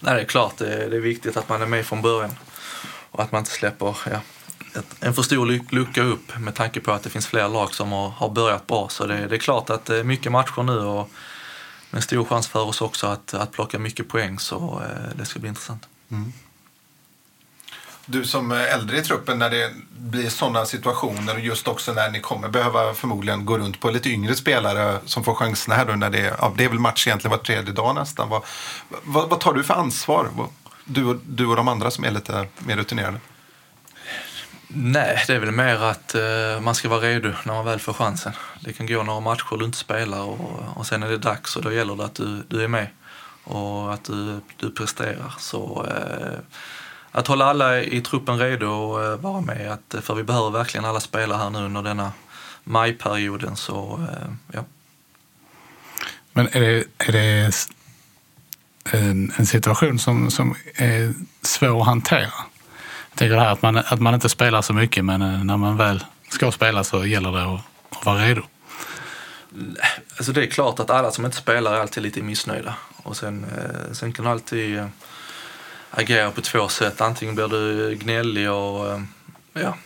Nej, 0.00 0.14
det 0.14 0.20
är 0.20 0.24
klart 0.24 0.56
det 0.58 0.74
är, 0.84 0.90
det 0.90 0.96
är 0.96 1.00
viktigt 1.00 1.36
att 1.36 1.48
man 1.48 1.62
är 1.62 1.66
med 1.66 1.86
från 1.86 2.02
början 2.02 2.36
och 3.10 3.22
att 3.22 3.32
man 3.32 3.38
inte 3.38 3.50
släpper 3.50 3.96
ja, 4.10 4.20
en 5.00 5.14
för 5.14 5.22
stor 5.22 5.72
lucka 5.74 6.02
upp 6.02 6.38
med 6.38 6.54
tanke 6.54 6.80
på 6.80 6.92
att 6.92 7.02
det 7.02 7.10
finns 7.10 7.26
fler 7.26 7.48
lag 7.48 7.74
som 7.74 7.92
har, 7.92 8.08
har 8.08 8.28
börjat 8.28 8.66
bra. 8.66 8.88
Så 8.88 9.06
det, 9.06 9.26
det 9.26 9.34
är 9.34 9.38
klart 9.38 9.70
att 9.70 9.84
det 9.84 9.96
är 9.96 10.04
mycket 10.04 10.32
matcher 10.32 10.62
nu 10.62 10.78
och 10.78 11.10
en 11.90 12.02
stor 12.02 12.24
chans 12.24 12.48
för 12.48 12.62
oss 12.62 12.80
också 12.80 13.06
att, 13.06 13.34
att 13.34 13.52
plocka 13.52 13.78
mycket 13.78 14.08
poäng 14.08 14.38
så 14.38 14.82
eh, 14.84 15.16
det 15.16 15.24
ska 15.24 15.40
bli 15.40 15.48
intressant. 15.48 15.88
Mm. 16.10 16.32
Du 18.06 18.24
som 18.24 18.52
är 18.52 18.66
äldre 18.66 18.98
i 18.98 19.02
truppen, 19.02 19.38
när 19.38 19.50
det 19.50 19.72
blir 19.98 20.28
sådana 20.28 20.66
situationer 20.66 21.34
och 21.34 21.40
just 21.40 21.68
också 21.68 21.92
när 21.92 22.10
ni 22.10 22.20
kommer 22.20 22.48
behöva 22.48 22.94
förmodligen 22.94 23.44
gå 23.44 23.58
runt 23.58 23.80
på 23.80 23.90
lite 23.90 24.10
yngre 24.10 24.34
spelare 24.34 24.98
som 25.04 25.24
får 25.24 25.34
chanserna 25.34 25.74
här 25.74 25.84
då 25.84 25.92
när 25.92 26.10
det 26.10 26.18
är, 26.18 26.36
ja, 26.38 26.52
det 26.56 26.64
är 26.64 26.68
väl 26.68 26.78
match 26.78 27.06
egentligen 27.06 27.30
var 27.30 27.44
tredje 27.44 27.72
dag 27.72 27.94
nästan. 27.94 28.28
Vad, 28.28 28.42
vad, 29.04 29.28
vad 29.30 29.40
tar 29.40 29.52
du 29.52 29.64
för 29.64 29.74
ansvar? 29.74 30.28
Du 30.84 31.04
och, 31.04 31.16
du 31.26 31.46
och 31.46 31.56
de 31.56 31.68
andra 31.68 31.90
som 31.90 32.04
är 32.04 32.10
lite 32.10 32.46
mer 32.58 32.76
rutinerade. 32.76 33.20
Nej, 34.74 35.24
det 35.26 35.34
är 35.34 35.38
väl 35.38 35.50
mer 35.50 35.82
att 35.82 36.14
eh, 36.14 36.60
man 36.60 36.74
ska 36.74 36.88
vara 36.88 37.00
redo 37.00 37.32
när 37.44 37.54
man 37.54 37.64
väl 37.64 37.78
får 37.78 37.92
chansen. 37.92 38.32
Det 38.60 38.72
kan 38.72 38.86
gå 38.86 39.02
några 39.02 39.20
matcher 39.20 39.58
du 39.58 39.64
inte 39.64 39.78
spelar 39.78 40.22
och, 40.22 40.62
och 40.76 40.86
sen 40.86 41.02
är 41.02 41.08
det 41.08 41.18
dags 41.18 41.56
och 41.56 41.62
då 41.62 41.72
gäller 41.72 41.96
det 41.96 42.04
att 42.04 42.14
du, 42.14 42.42
du 42.48 42.64
är 42.64 42.68
med 42.68 42.86
och 43.44 43.94
att 43.94 44.04
du, 44.04 44.40
du 44.56 44.70
presterar. 44.70 45.34
Så 45.38 45.86
eh, 45.90 46.38
att 47.12 47.26
hålla 47.26 47.44
alla 47.44 47.82
i 47.82 48.00
truppen 48.00 48.38
redo 48.38 48.66
och 48.66 49.04
eh, 49.04 49.16
vara 49.16 49.40
med, 49.40 49.72
att, 49.72 49.94
eh, 49.94 50.00
för 50.00 50.14
vi 50.14 50.22
behöver 50.22 50.50
verkligen 50.50 50.84
alla 50.84 51.00
spelare 51.00 51.38
här 51.38 51.50
nu 51.50 51.58
under 51.58 51.82
denna 51.82 52.12
majperioden. 52.64 53.56
Så 53.56 54.06
eh, 54.12 54.32
ja. 54.52 54.64
Men 56.32 56.48
är 56.52 56.60
det, 56.60 56.84
är 56.98 57.12
det 57.12 57.52
en, 58.92 59.32
en 59.36 59.46
situation 59.46 59.98
som, 59.98 60.30
som 60.30 60.54
är 60.74 61.14
svår 61.42 61.80
att 61.80 61.86
hantera? 61.86 62.32
Tycker 63.20 63.28
tänker 63.28 63.36
det 63.36 63.46
här 63.46 63.52
att 63.52 63.62
man, 63.62 63.76
att 63.76 64.00
man 64.00 64.14
inte 64.14 64.28
spelar 64.28 64.62
så 64.62 64.72
mycket 64.72 65.04
men 65.04 65.22
eh, 65.22 65.44
när 65.44 65.56
man 65.56 65.76
väl 65.76 66.04
ska 66.28 66.52
spela 66.52 66.84
så 66.84 67.06
gäller 67.06 67.32
det 67.32 67.42
att, 67.42 67.60
att 67.90 68.06
vara 68.06 68.24
redo. 68.24 68.42
Alltså 70.16 70.32
det 70.32 70.42
är 70.42 70.46
klart 70.46 70.80
att 70.80 70.90
alla 70.90 71.10
som 71.10 71.24
inte 71.24 71.36
spelar 71.36 71.74
är 71.74 71.80
alltid 71.80 72.02
lite 72.02 72.22
missnöjda. 72.22 72.74
Och 73.02 73.16
sen, 73.16 73.44
eh, 73.44 73.92
sen 73.92 74.12
kan 74.12 74.24
du 74.24 74.30
alltid 74.30 74.78
eh, 74.78 74.86
agera 75.90 76.30
på 76.30 76.40
två 76.40 76.68
sätt. 76.68 77.00
Antingen 77.00 77.34
blir 77.34 77.48
du 77.48 77.94
gnällig 77.94 78.50
och, 78.50 79.00
ja, 79.52 79.76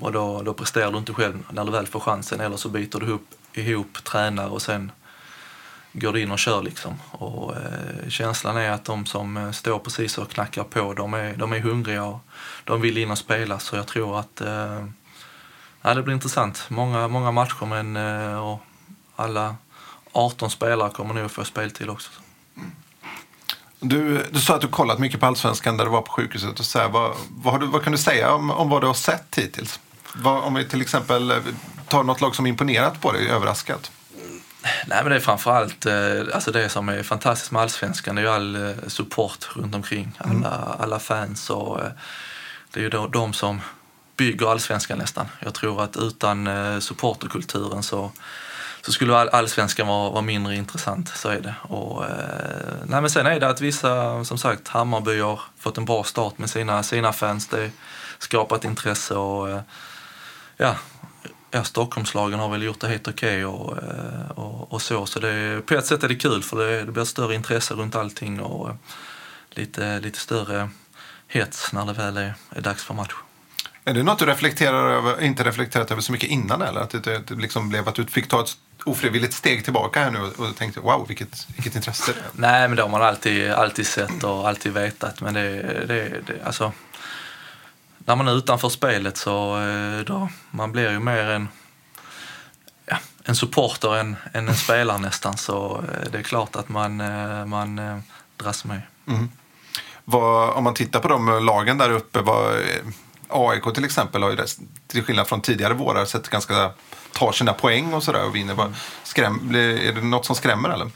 och 0.00 0.12
då, 0.12 0.42
då 0.42 0.54
presterar 0.54 0.92
du 0.92 0.98
inte 0.98 1.12
själv 1.12 1.38
när 1.50 1.64
du 1.64 1.70
väl 1.70 1.86
får 1.86 2.00
chansen. 2.00 2.40
Eller 2.40 2.56
så 2.56 2.68
byter 2.68 3.00
du 3.00 3.06
ihop, 3.06 3.26
ihop 3.52 4.04
tränar 4.04 4.48
och 4.48 4.62
sen 4.62 4.92
går 5.92 6.12
du 6.12 6.20
in 6.20 6.30
och 6.30 6.38
kör 6.38 6.62
liksom. 6.62 6.94
Och, 7.10 7.56
eh, 7.56 8.08
känslan 8.08 8.56
är 8.56 8.70
att 8.70 8.84
de 8.84 9.06
som 9.06 9.36
eh, 9.36 9.50
står 9.50 9.78
precis 9.78 10.18
och 10.18 10.30
knackar 10.30 10.64
på, 10.64 10.94
de 10.94 11.14
är, 11.14 11.34
de 11.34 11.52
är 11.52 11.60
hungriga 11.60 12.04
och 12.04 12.20
de 12.64 12.80
vill 12.80 12.98
in 12.98 13.10
och 13.10 13.18
spela. 13.18 13.58
Så 13.58 13.76
jag 13.76 13.86
tror 13.86 14.18
att 14.18 14.40
eh, 14.40 14.86
ja, 15.82 15.94
det 15.94 16.02
blir 16.02 16.14
intressant. 16.14 16.64
Många, 16.68 17.08
många 17.08 17.30
matcher 17.30 17.66
men 17.66 17.96
eh, 17.96 18.48
och 18.48 18.60
alla 19.16 19.56
18 20.12 20.50
spelare 20.50 20.90
kommer 20.90 21.14
nog 21.14 21.30
få 21.30 21.44
speltid 21.44 21.88
också. 21.88 22.10
Du, 23.80 24.26
du 24.30 24.40
sa 24.40 24.54
att 24.54 24.60
du 24.60 24.68
kollat 24.68 24.98
mycket 24.98 25.20
på 25.20 25.26
Allsvenskan 25.26 25.76
där 25.76 25.84
du 25.84 25.90
var 25.90 26.02
på 26.02 26.12
sjukhuset. 26.12 26.60
Och 26.60 26.64
så 26.64 26.78
här, 26.78 26.88
vad, 26.88 27.16
vad, 27.30 27.54
har 27.54 27.60
du, 27.60 27.66
vad 27.66 27.82
kan 27.82 27.92
du 27.92 27.98
säga 27.98 28.34
om, 28.34 28.50
om 28.50 28.68
vad 28.68 28.82
du 28.82 28.86
har 28.86 28.94
sett 28.94 29.38
hittills? 29.38 29.80
Vad, 30.14 30.44
om 30.44 30.54
vi 30.54 30.68
till 30.68 30.80
exempel 30.80 31.30
eh, 31.30 31.36
tar 31.88 32.02
något 32.02 32.20
lag 32.20 32.34
som 32.34 32.46
imponerat 32.46 33.00
på 33.00 33.12
dig, 33.12 33.28
överraskat? 33.28 33.90
Nej 34.62 35.02
men 35.02 35.10
det 35.10 35.16
är 35.16 35.20
framförallt 35.20 35.86
eh, 35.86 36.34
alltså 36.34 36.52
det 36.52 36.68
som 36.68 36.88
är 36.88 37.02
fantastiskt 37.02 37.52
med 37.52 37.62
Allsvenskan. 37.62 38.14
Det 38.14 38.20
är 38.20 38.24
ju 38.24 38.30
all 38.30 38.56
eh, 38.56 38.70
support 38.86 39.48
runt 39.56 39.74
omkring. 39.74 40.18
Alla, 40.18 40.76
alla 40.80 40.98
fans 40.98 41.50
och 41.50 41.80
eh, 41.80 41.90
det 42.70 42.80
är 42.80 42.84
ju 42.84 42.90
då, 42.90 43.06
de 43.06 43.32
som 43.32 43.60
bygger 44.16 44.50
Allsvenskan 44.50 44.98
nästan. 44.98 45.26
Jag 45.40 45.54
tror 45.54 45.82
att 45.82 45.96
utan 45.96 46.48
supporterkulturen 46.80 47.82
så, 47.82 48.12
så 48.82 48.92
skulle 48.92 49.16
all, 49.16 49.28
Allsvenskan 49.28 49.86
vara, 49.86 50.10
vara 50.10 50.22
mindre 50.22 50.54
intressant. 50.56 51.08
Så 51.08 51.28
är 51.28 51.40
det. 51.40 51.54
Och, 51.62 52.04
nej 52.86 53.00
men 53.00 53.10
sen 53.10 53.26
är 53.26 53.40
det 53.40 53.48
att 53.48 53.60
vissa, 53.60 54.24
som 54.24 54.38
sagt, 54.38 54.68
Hammarby 54.68 55.20
har 55.20 55.40
fått 55.58 55.78
en 55.78 55.84
bra 55.84 56.04
start 56.04 56.38
med 56.38 56.50
sina, 56.50 56.82
sina 56.82 57.12
fans. 57.12 57.48
Det 57.48 57.70
skapar 58.18 58.56
ett 58.56 58.64
intresse 58.64 59.14
och 59.14 59.60
ja, 60.56 60.76
ja, 61.52 61.64
Stockholmslagen 61.64 62.40
har 62.40 62.48
väl 62.48 62.62
gjort 62.62 62.80
det 62.80 62.88
helt 62.88 63.08
okej 63.08 63.44
och, 63.46 63.78
eh, 63.82 64.30
och, 64.30 64.72
och 64.72 64.82
så. 64.82 65.06
Så 65.06 65.20
det, 65.20 65.66
på 65.66 65.74
ett 65.74 65.86
sätt 65.86 66.02
är 66.02 66.08
det 66.08 66.14
kul 66.14 66.42
för 66.42 66.56
det, 66.56 66.84
det 66.84 66.92
blir 66.92 67.04
större 67.04 67.34
intresse 67.34 67.74
runt 67.74 67.94
allting 67.94 68.40
och 68.40 68.68
eh, 68.68 68.74
lite, 69.50 70.00
lite 70.00 70.18
större 70.18 70.70
hets 71.28 71.72
när 71.72 71.86
det 71.86 71.92
väl 71.92 72.16
är, 72.16 72.34
är 72.50 72.60
dags 72.60 72.84
för 72.84 72.94
match. 72.94 73.12
Är 73.84 73.94
det 73.94 74.02
något 74.02 74.18
du 74.18 74.26
reflekterar 74.26 74.90
över, 74.90 75.22
inte 75.22 75.44
reflekterat 75.44 75.90
över 75.90 76.02
så 76.02 76.12
mycket 76.12 76.30
innan 76.30 76.62
eller? 76.62 76.80
Att 76.80 76.90
det, 76.90 77.28
det 77.28 77.34
liksom 77.34 77.68
blev 77.68 77.88
att 77.88 77.94
du 77.94 78.06
fick 78.06 78.28
ta 78.28 78.40
ett 78.40 78.56
ofrivilligt 78.84 79.34
steg 79.34 79.64
tillbaka 79.64 80.00
här 80.00 80.10
nu 80.10 80.18
och, 80.18 80.40
och 80.40 80.56
tänkte 80.56 80.80
wow 80.80 81.04
vilket, 81.08 81.46
vilket 81.56 81.76
intresse 81.76 82.12
det 82.12 82.20
är. 82.20 82.26
Nej, 82.32 82.68
men 82.68 82.76
det 82.76 82.82
har 82.82 82.88
man 82.88 83.02
alltid, 83.02 83.50
alltid 83.50 83.86
sett 83.86 84.24
och 84.24 84.48
alltid 84.48 84.72
vetat. 84.72 85.20
Men 85.20 85.34
det, 85.34 85.62
det, 85.86 86.22
det 86.26 86.44
alltså, 86.44 86.72
när 88.04 88.16
man 88.16 88.28
är 88.28 88.36
utanför 88.36 88.68
spelet 88.68 89.16
så 89.16 89.60
eh, 89.60 90.00
då, 90.00 90.28
man 90.50 90.72
blir 90.72 90.90
ju 90.90 90.98
mer 90.98 91.24
en, 91.24 91.48
ja, 92.86 92.96
en 93.24 93.36
supporter 93.36 93.96
än, 93.96 94.16
än 94.32 94.48
en 94.48 94.56
spelare 94.56 94.98
nästan. 94.98 95.36
Så 95.36 95.76
eh, 95.76 96.10
det 96.12 96.18
är 96.18 96.22
klart 96.22 96.56
att 96.56 96.68
man, 96.68 97.00
eh, 97.00 97.46
man 97.46 98.02
dras 98.36 98.64
med. 98.64 98.82
Vad, 100.04 100.50
om 100.50 100.64
man 100.64 100.74
tittar 100.74 101.00
på 101.00 101.08
de 101.08 101.44
lagen 101.44 101.78
där 101.78 101.90
uppe, 101.90 102.20
vad, 102.20 102.54
AIK 103.28 103.74
till 103.74 103.84
exempel 103.84 104.22
har 104.22 104.30
ju 104.30 104.36
till 104.86 105.02
skillnad 105.02 105.28
från 105.28 105.40
tidigare 105.40 105.74
vårar 105.74 106.04
sett 106.04 106.28
ganska 106.28 106.70
tar 107.12 107.32
sina 107.32 107.52
poäng 107.52 107.94
och 107.94 108.02
sådär 108.02 108.26
och 108.26 108.34
vinner. 108.34 108.54
Bara, 108.54 108.74
skräm, 109.02 109.54
är 109.54 109.92
det 109.92 110.00
något 110.00 110.26
som 110.26 110.36
skrämmer 110.36 110.68
eller? 110.68 110.90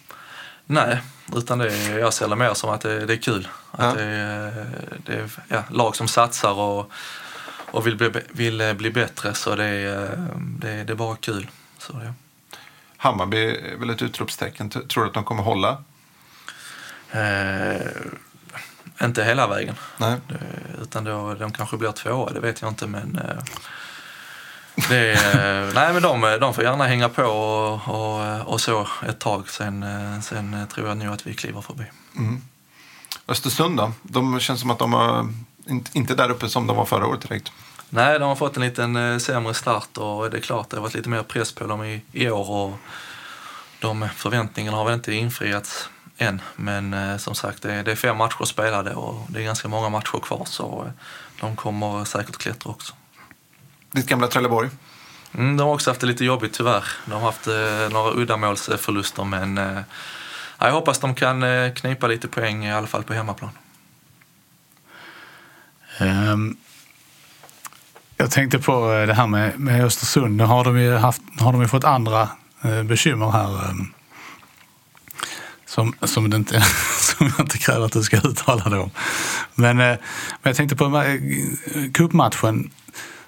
Nej, 0.67 1.01
utan 1.37 1.59
det 1.59 1.73
är, 1.75 1.99
jag 1.99 2.15
ser 2.15 2.29
det 2.29 2.37
mer 2.37 2.55
som 2.55 2.71
att 2.71 2.81
det, 2.81 3.07
det 3.07 3.13
är 3.13 3.17
kul. 3.23 3.49
Att 3.71 3.81
Ja. 3.85 3.93
det, 3.95 4.03
är- 4.05 4.67
det 5.07 5.13
är 5.15 5.31
ja, 5.49 5.65
lag 5.71 5.97
som 5.97 6.09
satsar 6.09 6.53
och, 6.53 6.91
och 7.71 7.87
vill, 7.87 7.97
bli, 7.97 8.11
vill 8.31 8.61
eh, 8.61 8.73
bli 8.73 8.91
bättre. 8.91 9.35
Så 9.35 9.57
det 9.57 9.65
är, 9.65 10.29
det, 10.37 10.71
är- 10.71 10.85
det 10.85 10.93
är 10.93 10.97
bara 10.97 11.17
kul. 11.17 11.51
Så, 11.79 12.01
ja. 12.05 12.13
Hammarby 12.97 13.37
är 13.57 13.77
väl 13.77 13.91
ett 13.91 14.03
utropstecken. 14.03 14.71
Tror 14.71 15.03
du 15.03 15.09
att 15.09 15.15
de 15.15 15.25
kommer 15.25 15.43
hålla? 15.43 15.83
eh, 17.11 17.87
inte 19.03 19.25
hela 19.25 19.47
vägen. 19.47 19.75
Nej. 19.99 20.17
Det, 20.29 20.39
utan 20.83 21.05
då, 21.05 21.35
de 21.35 21.53
kanske 21.53 21.77
blir 21.77 21.93
tvåa, 21.93 22.33
det 22.33 22.41
vet 22.41 22.61
jag 22.63 22.71
inte. 22.71 22.87
Men, 22.87 23.19
eh, 23.19 23.43
det, 24.89 25.13
är- 25.13 25.73
nej, 25.75 25.93
men 25.93 26.03
de, 26.03 26.39
de 26.41 26.55
får 26.55 26.65
gärna 26.65 26.87
hänga 26.87 27.09
på 27.09 27.23
och, 27.23 27.89
och, 27.89 28.47
och 28.53 28.61
så 28.61 28.89
ett 29.09 29.19
tag. 29.19 29.49
Sen, 29.51 29.83
eh, 29.83 30.21
sen 30.21 30.55
eh, 30.55 30.67
tror 30.69 30.89
jag 30.89 30.97
nog 30.97 31.15
att 31.15 31.27
vi 31.27 31.35
kliver 31.35 31.61
förbi. 31.61 31.85
Östersund 33.29 33.77
då? 33.77 33.93
De 34.03 34.41
känns 34.41 34.61
som 34.61 34.71
att 34.71 34.79
de 34.79 34.93
har 34.93 35.29
inte, 35.93 36.15
där 36.15 36.31
uppe 36.31 36.49
som 36.49 36.67
de 36.67 36.77
var 36.77 36.85
förra 36.85 37.07
året 37.07 37.21
direkt. 37.21 37.53
Nej, 37.91 38.19
de 38.19 38.29
har 38.29 38.37
fått 38.37 38.57
en 38.57 38.63
liten 38.63 38.97
eh, 38.97 39.19
sämre 39.19 39.55
start 39.55 39.97
och 39.99 40.31
det 40.31 40.37
är 40.37 40.41
klart 40.41 40.71
det 40.71 40.77
har 40.77 40.83
varit 40.83 40.95
lite 40.95 41.09
mer 41.09 41.23
press 41.23 41.53
på 41.53 41.67
dem 41.67 41.85
i, 41.85 42.03
i 42.13 42.31
år 42.31 42.51
och 42.51 42.79
de 43.81 44.09
förväntningarna 44.17 44.77
har 44.77 44.85
väl 44.85 44.95
inte 44.95 45.13
infriats 45.13 45.89
än. 46.19 46.43
Men 46.57 46.95
eh, 46.95 47.17
som 47.17 47.35
sagt, 47.35 47.63
det 47.63 47.73
är, 47.75 47.83
det 47.85 47.93
är 47.93 47.97
fem 47.97 48.17
matcher 48.17 48.45
spelade 48.45 48.95
och 48.95 49.27
det 49.29 49.39
är 49.41 49.45
ganska 49.45 49.69
många 49.69 49.89
matcher 49.89 50.19
kvar 50.23 50.43
så 50.45 50.85
eh, 50.87 50.93
de 51.41 51.57
kommer 51.57 52.05
säkert 52.05 52.37
klättra 52.37 52.71
också. 52.71 52.95
Ditt 53.97 54.07
gamla 54.07 54.27
Trelleborg. 54.27 54.71
Mm, 55.35 55.57
de 55.57 55.67
har 55.67 55.75
också 55.75 55.91
haft 55.91 56.01
det 56.01 56.07
lite 56.07 56.25
jobbigt 56.25 56.53
tyvärr. 56.53 56.85
De 57.05 57.13
har 57.13 57.21
haft 57.21 57.47
eh, 57.47 57.93
några 57.93 58.13
uddamålsförluster 58.13 59.25
men 59.25 59.59
eh, 59.59 59.81
jag 60.59 60.73
hoppas 60.73 60.99
de 60.99 61.15
kan 61.15 61.43
eh, 61.43 61.73
knipa 61.73 62.07
lite 62.07 62.29
poäng 62.29 62.65
i 62.65 62.73
alla 62.73 62.87
fall 62.87 63.03
på 63.03 63.15
hemmaplan. 63.15 63.51
Ehm, 65.99 66.57
jag 68.17 68.31
tänkte 68.31 68.59
på 68.59 68.93
eh, 68.93 69.07
det 69.07 69.15
här 69.15 69.27
med, 69.27 69.61
med 69.61 69.85
Östersund. 69.85 70.37
Nu 70.37 70.45
har 70.45 70.65
de 70.65 70.81
ju, 70.81 70.97
haft, 70.97 71.23
har 71.41 71.53
de 71.53 71.63
ju 71.63 71.69
fått 71.69 71.85
andra 71.85 72.29
eh, 72.63 72.83
bekymmer 72.83 73.31
här. 73.31 73.71
ehm, 73.71 73.93
som, 75.67 75.95
som, 76.03 76.31
det 76.31 76.37
inte, 76.37 76.61
som 76.99 77.27
jag 77.27 77.41
inte 77.41 77.59
kräver 77.59 77.87
att 77.87 77.93
du 77.93 78.03
ska 78.03 78.17
uttala 78.17 78.65
det 78.71 78.79
om. 78.79 78.91
Men, 79.55 79.81
eh, 79.81 79.87
men 79.87 79.99
jag 80.43 80.57
tänkte 80.57 80.77
på 80.77 80.85
eh, 80.85 81.21
cupmatchen 81.95 82.71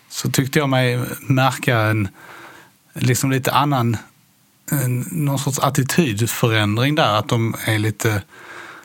så 0.09 0.31
tyckte 0.31 0.59
jag 0.59 0.69
mig 0.69 1.01
märka 1.21 1.79
en 1.79 2.09
liksom 2.95 3.31
lite 3.31 3.53
annan 3.53 3.97
en, 4.71 5.09
någon 5.11 5.39
sorts 5.39 5.59
attitydförändring 5.59 6.95
där. 6.95 7.19
Att 7.19 7.29
de 7.29 7.55
är 7.65 7.79
lite, 7.79 8.23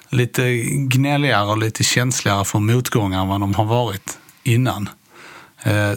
lite 0.09 0.55
gnälligare 0.65 1.45
och 1.45 1.57
lite 1.57 1.83
känsligare 1.83 2.45
för 2.45 2.59
motgångar 2.59 3.21
än 3.21 3.27
vad 3.27 3.39
de 3.39 3.53
har 3.55 3.65
varit 3.65 4.17
innan. 4.43 4.89
Eh, 5.63 5.93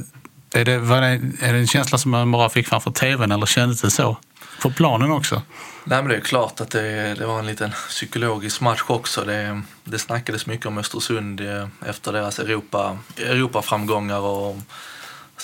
är, 0.55 0.65
det, 0.65 0.79
var 0.79 1.01
det, 1.01 1.21
är 1.41 1.53
det 1.53 1.59
en 1.59 1.67
känsla 1.67 1.99
som 1.99 2.11
man 2.11 2.33
bara 2.33 2.49
fick 2.49 2.69
framför 2.69 2.91
tvn 2.91 3.33
eller 3.33 3.47
kändes 3.47 3.81
det 3.81 3.91
så 3.91 4.17
på 4.63 4.71
planen 4.71 5.11
också? 5.11 5.43
Nej, 5.85 6.03
men 6.03 6.09
det 6.09 6.17
är 6.17 6.21
klart 6.21 6.61
att 6.61 6.71
det, 6.71 7.15
det 7.15 7.27
var 7.27 7.39
en 7.39 7.47
liten 7.47 7.71
psykologisk 7.89 8.61
match 8.61 8.83
också. 8.87 9.25
Det, 9.25 9.63
det 9.85 9.99
snackades 9.99 10.47
mycket 10.47 10.67
om 10.67 10.79
Östersund 10.79 11.41
eh, 11.41 11.69
efter 11.87 12.13
deras 12.13 12.39
Europa, 12.39 12.99
Europaframgångar 13.17 14.19
och 14.19 14.57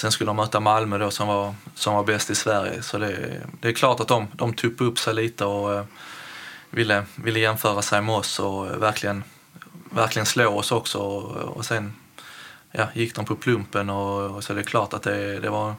sen 0.02 0.12
skulle 0.12 0.28
de 0.28 0.36
möta 0.36 0.60
Malmö 0.60 0.98
då 0.98 1.10
som 1.10 1.28
var, 1.28 1.54
som 1.74 1.94
var 1.94 2.04
bäst 2.04 2.30
i 2.30 2.34
Sverige. 2.34 2.82
Så 2.82 2.98
det, 2.98 3.42
det 3.60 3.68
är 3.68 3.72
klart 3.72 4.00
att 4.00 4.08
de, 4.08 4.28
de 4.32 4.54
tuppade 4.54 4.90
upp 4.90 4.98
sig 4.98 5.14
lite 5.14 5.44
och 5.44 5.74
eh, 5.74 5.84
ville, 6.70 7.04
ville 7.14 7.40
jämföra 7.40 7.82
sig 7.82 8.02
med 8.02 8.14
oss 8.14 8.38
och 8.38 8.66
eh, 8.66 8.76
verkligen, 8.76 9.24
verkligen 9.90 10.26
slå 10.26 10.58
oss 10.58 10.72
också. 10.72 10.98
Och, 10.98 11.36
och 11.36 11.64
sen 11.64 11.94
ja, 12.72 12.88
gick 12.94 13.14
de 13.14 13.24
på 13.24 13.36
plumpen 13.36 13.90
och, 13.90 14.36
och 14.36 14.44
så 14.44 14.52
är 14.52 14.56
det 14.56 14.62
klart 14.62 14.94
att 14.94 15.02
det, 15.02 15.40
det 15.40 15.50
var 15.50 15.74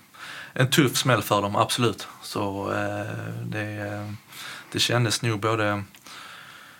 en 0.53 0.69
tuff 0.69 0.97
smäll 0.97 1.21
för 1.21 1.41
dem, 1.41 1.55
absolut. 1.55 2.07
Så 2.21 2.71
eh, 2.71 3.17
det, 3.45 3.61
eh, 3.61 4.11
det 4.71 4.79
kändes 4.79 5.21
nog 5.21 5.39
både, 5.39 5.83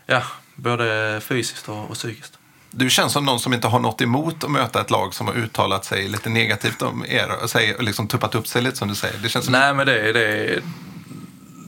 ja, 0.05 0.23
både 0.55 1.21
fysiskt 1.23 1.69
och, 1.69 1.89
och 1.89 1.95
psykiskt. 1.95 2.39
Du 2.75 2.89
känns 2.89 3.13
som 3.13 3.25
någon 3.25 3.39
som 3.39 3.53
inte 3.53 3.67
har 3.67 3.79
något 3.79 4.01
emot 4.01 4.43
att 4.43 4.51
möta 4.51 4.81
ett 4.81 4.91
lag 4.91 5.13
som 5.13 5.27
har 5.27 5.33
uttalat 5.33 5.85
sig 5.85 6.07
lite 6.07 6.29
negativt 6.29 6.81
om 6.81 7.05
er 7.07 7.43
och 7.43 7.49
säger, 7.49 7.83
liksom 7.83 8.07
tuppat 8.07 8.35
upp 8.35 8.47
sig 8.47 8.61
lite 8.61 8.77
som 8.77 8.87
du 8.87 8.95
säger. 8.95 9.17
Det 9.17 9.29
känns 9.29 9.45
som 9.45 9.51
Nej, 9.51 9.73
men 9.73 9.85
det, 9.87 10.13
det, 10.13 10.61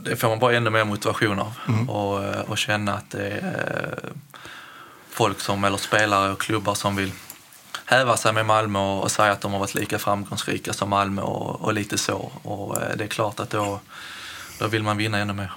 det 0.03 0.15
får 0.15 0.29
man 0.29 0.39
bara 0.39 0.55
ännu 0.55 0.69
mer 0.69 0.83
motivation 0.83 1.39
av. 1.39 1.53
Och, 1.87 2.23
eh, 2.23 2.41
och 2.41 2.57
känna 2.57 2.93
att 2.93 3.09
det 3.09 3.27
är 3.27 3.99
folk 5.09 5.39
som, 5.39 5.63
eller 5.63 5.77
spelare 5.77 6.31
och 6.31 6.41
klubbar 6.41 6.73
som 6.73 6.95
vill 6.95 7.11
häva 7.85 8.17
sig 8.17 8.33
med 8.33 8.45
Malmö 8.45 8.79
och, 8.79 9.03
och 9.03 9.11
säga 9.11 9.31
att 9.31 9.41
de 9.41 9.51
har 9.51 9.59
varit 9.59 9.75
lika 9.75 9.99
framgångsrika 9.99 10.73
som 10.73 10.89
Malmö 10.89 11.21
och, 11.21 11.61
och 11.61 11.73
lite 11.73 11.97
så. 11.97 12.31
Och 12.41 12.81
eh, 12.81 12.97
det 12.97 13.03
är 13.03 13.07
klart 13.07 13.39
att 13.39 13.49
då, 13.49 13.79
då 14.59 14.67
vill 14.67 14.83
man 14.83 14.97
vinna 14.97 15.17
ännu 15.17 15.33
mer. 15.33 15.51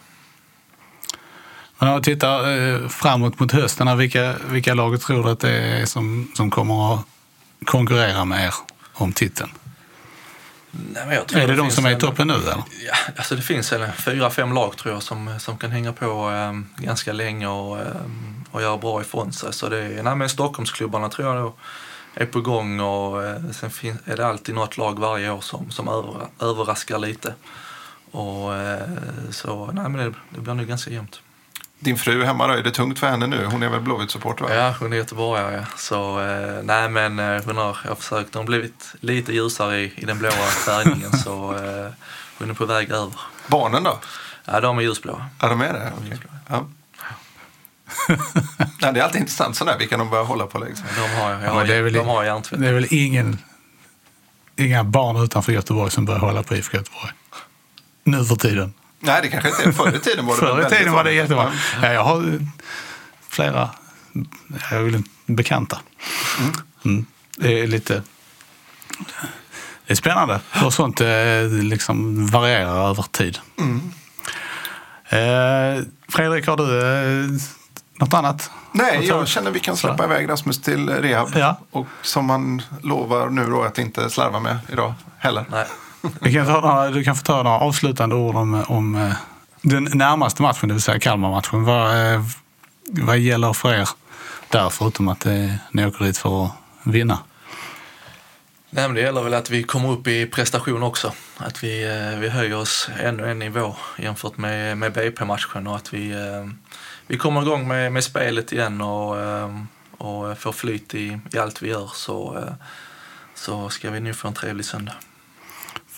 Men 1.79 1.89
om 1.89 1.97
vi 1.97 2.03
tittar 2.03 2.57
eh, 2.59 2.89
framåt 2.89 3.41
mot 3.41 3.53
hösten, 3.53 3.99
vilka, 3.99 4.35
vilka 4.47 4.75
lag 4.75 5.01
tror 5.01 5.23
du 5.25 5.31
att 5.31 5.41
det 5.41 5.51
är 5.59 5.87
som, 5.87 6.33
som 6.35 6.51
kommer 6.51 6.95
att 6.95 7.01
konkurrera 7.65 8.25
med 8.25 8.45
er 8.47 8.55
om 8.93 9.13
titeln? 9.13 9.51
Nej, 10.71 11.17
Är 11.35 11.47
det 11.49 11.55
de 11.55 11.63
finns 11.63 11.75
som 11.75 11.85
är 11.87 11.91
i 11.91 11.93
en- 11.95 12.01
toppen 12.01 12.27
nu 12.29 12.35
eller? 12.35 12.53
Ja, 12.87 12.95
alltså 13.17 13.35
det 13.37 13.43
finns 13.43 13.73
en, 13.73 13.93
fyra, 13.93 14.31
fem 14.31 14.53
lag 14.53 14.77
tror 14.77 14.95
jag 14.95 15.03
som, 15.03 15.35
som 15.41 15.59
kan 15.59 15.71
hänga 15.71 15.93
på 15.93 16.31
eh, 16.31 16.85
ganska 16.85 17.13
länge 17.13 17.47
och, 17.47 17.79
eh, 17.79 17.85
och 18.51 18.63
göra 18.63 18.77
bra 18.79 19.01
ifrån 19.01 19.33
sig. 19.33 19.53
Så 19.53 19.69
det 19.69 19.79
är, 19.85 20.03
nej, 20.03 20.15
men 20.17 20.29
Stockholmsklubbarna 20.29 21.09
tror 21.09 21.37
jag 21.37 21.53
är 22.15 22.27
på 22.27 22.41
gång 22.41 22.81
och 22.81 23.25
eh, 23.25 23.37
sen 23.53 23.71
fin, 23.71 23.99
är 24.05 24.17
det 24.17 24.27
alltid 24.27 24.55
något 24.55 24.77
lag 24.77 24.99
varje 24.99 25.31
år 25.31 25.41
som, 25.41 25.71
som 25.71 25.89
över, 25.89 26.15
överraskar 26.41 26.99
lite. 26.99 27.35
Och, 28.11 28.55
eh, 28.55 28.81
så 29.31 29.71
nej, 29.73 29.89
men 29.89 29.93
det, 30.05 30.15
det 30.31 30.41
blir 30.41 30.55
nog 30.55 30.67
ganska 30.67 30.91
jämnt. 30.91 31.21
Din 31.81 31.99
fru 31.99 32.25
hemma 32.25 32.47
då, 32.47 32.53
är 32.55 32.63
det 32.63 32.71
tungt 32.71 32.99
för 32.99 33.07
henne 33.07 33.27
nu? 33.27 33.45
Hon 33.45 33.63
är 33.63 33.69
väl 33.69 33.81
Blåvitt-supporter? 33.81 34.55
Ja, 34.55 34.75
hon 34.81 34.93
är 34.93 34.97
göteborgare. 34.97 35.55
Ja. 35.57 35.65
Så 35.77 36.21
eh, 36.21 36.63
nej, 36.63 36.89
men 36.89 37.19
eh, 37.19 37.43
hon 37.45 37.57
har, 37.57 37.79
jag 37.85 37.91
har 37.91 37.97
försökt, 37.97 38.35
hon 38.35 38.41
har 38.41 38.47
blivit 38.47 38.95
lite 39.01 39.33
ljusare 39.33 39.79
i, 39.81 39.93
i 39.97 40.05
den 40.05 40.19
blåa 40.19 40.31
färgningen 40.67 41.13
så 41.13 41.55
eh, 41.55 41.93
hon 42.39 42.51
är 42.51 42.55
på 42.55 42.67
väg 42.67 42.91
över. 42.91 43.13
Barnen 43.47 43.83
då? 43.83 43.99
Ja, 44.45 44.61
de 44.61 44.79
är 44.79 44.83
ljusblåa. 44.83 45.27
Ja, 45.41 45.49
de 45.49 45.61
är 45.61 45.73
det? 45.73 45.93
Okej. 46.05 46.19
Ja. 46.49 46.67
Nej, 48.83 48.93
det 48.93 49.01
är 49.01 49.05
alltid 49.05 49.21
intressant 49.21 49.57
sådär, 49.57 49.79
vilka 49.79 49.97
de 49.97 50.11
börjar 50.11 50.25
hålla 50.25 50.47
på. 50.47 50.59
Liksom. 50.59 50.87
De 50.97 51.01
har, 51.21 51.31
jag 51.31 51.43
Ja, 51.43 51.49
har, 51.49 51.57
men 51.59 51.67
det 51.69 51.75
är 51.75 51.83
väl- 51.83 51.93
de 51.93 52.07
har 52.07 52.25
hjärntvätt. 52.25 52.61
Det 52.61 52.69
är 52.69 52.73
väl 52.73 52.87
ingen, 52.91 53.39
inga 54.57 54.85
barn 54.85 55.17
utanför 55.25 55.53
Göteborg 55.53 55.91
som 55.91 56.05
börjar 56.05 56.21
hålla 56.21 56.43
på 56.43 56.57
IFK 56.57 56.77
Göteborg 56.77 57.13
nu 58.05 58.25
för 58.25 58.37
tiden. 58.37 58.75
Nej, 59.01 59.23
det 59.23 59.29
kanske 59.29 59.49
inte 59.49 59.63
är. 59.63 59.73
Förr 59.73 59.97
i 59.97 59.99
tiden 59.99 60.27
var 60.27 60.35
det 60.35 60.41
Förr 60.41 60.59
i 60.59 60.63
väldigt 60.63 60.79
tiden 60.79 60.93
var 60.93 61.05
det 61.05 61.13
jättebra. 61.13 61.53
Ja, 61.83 61.93
jag 61.93 62.05
har 62.05 62.17
eh, 62.17 62.41
flera 63.29 63.71
jag 64.71 64.79
vill, 64.79 65.03
bekanta. 65.27 65.79
Mm. 66.85 67.07
Det 67.37 67.61
är 67.61 67.67
lite... 67.67 68.03
Det 69.87 69.93
är 69.93 69.95
spännande 69.95 70.41
hur 70.51 70.71
sånt 70.71 71.01
eh, 71.01 71.65
liksom 71.65 72.27
varierar 72.27 72.91
över 72.91 73.03
tid. 73.03 73.39
Eh, 75.09 75.85
Fredrik, 76.09 76.47
har 76.47 76.57
du 76.57 76.79
eh, 76.79 77.41
något 78.01 78.15
annat? 78.15 78.51
Nej, 78.73 78.99
att 78.99 79.05
jag 79.05 79.29
känner 79.29 79.51
vi 79.51 79.61
kan 79.61 79.77
släppa 79.77 80.05
iväg 80.05 80.29
Rasmus 80.29 80.63
till 80.63 80.89
rehab. 80.89 81.29
Ja. 81.35 81.61
Och 81.71 81.87
som 82.03 82.27
man 82.27 82.63
lovar 82.83 83.29
nu 83.29 83.47
då 83.47 83.63
att 83.63 83.79
inte 83.79 84.11
slarva 84.11 84.41
med 84.41 84.59
idag 84.73 84.95
heller. 85.19 85.45
Nej 85.51 85.67
du, 86.21 86.33
kan 86.33 86.47
ta 86.47 86.61
några, 86.61 86.91
du 86.91 87.05
kan 87.05 87.17
få 87.17 87.23
ta 87.23 87.43
några 87.43 87.59
avslutande 87.59 88.15
ord 88.17 88.37
om, 88.37 88.65
om 88.69 88.95
eh, 88.95 89.13
den 89.63 89.85
närmaste 89.85 90.43
matchen, 90.43 90.69
det 90.69 90.75
vill 90.75 90.83
säga 90.83 90.99
Kalmar-matchen. 90.99 91.65
Vad, 91.65 92.15
eh, 92.15 92.23
vad 92.85 93.19
gäller 93.19 93.53
för 93.53 93.75
er 93.75 93.89
där, 94.49 94.71
förutom 94.71 95.09
att 95.09 95.27
eh, 95.27 95.53
ni 95.73 95.87
åker 95.87 96.05
dit 96.05 96.19
för 96.19 96.45
att 96.45 96.53
vinna? 96.85 97.19
Nej, 98.71 98.89
men 98.89 98.95
det 98.95 99.01
gäller 99.01 99.23
väl 99.23 99.35
att 99.35 99.51
vi 99.51 99.63
kommer 99.63 99.91
upp 99.91 100.07
i 100.07 100.27
prestation 100.27 100.83
också. 100.83 101.13
Att 101.37 101.65
vi, 101.65 101.85
vi 102.21 102.29
höjer 102.29 102.57
oss 102.57 102.91
ännu 103.01 103.31
en 103.31 103.39
nivå 103.39 103.77
jämfört 103.99 104.37
med, 104.37 104.79
med 104.79 104.93
BP-matchen 104.93 105.67
och 105.67 105.77
att 105.77 105.95
vi, 105.95 106.15
vi 107.07 107.17
kommer 107.17 107.43
igång 107.43 107.69
med, 107.69 107.93
med 107.93 108.05
spelet 108.05 108.53
igen 108.53 108.81
och, 108.81 109.17
och 109.99 110.39
får 110.39 110.53
flyt 110.53 110.95
i, 110.95 111.21
i 111.33 111.39
allt 111.39 111.63
vi 111.63 111.69
gör 111.69 111.91
så, 111.95 112.45
så 113.35 113.69
ska 113.69 113.91
vi 113.91 114.01
nu 114.01 114.15
få 114.15 114.29
en 114.29 114.35
trevlig 114.35 114.65
söndag. 114.65 114.95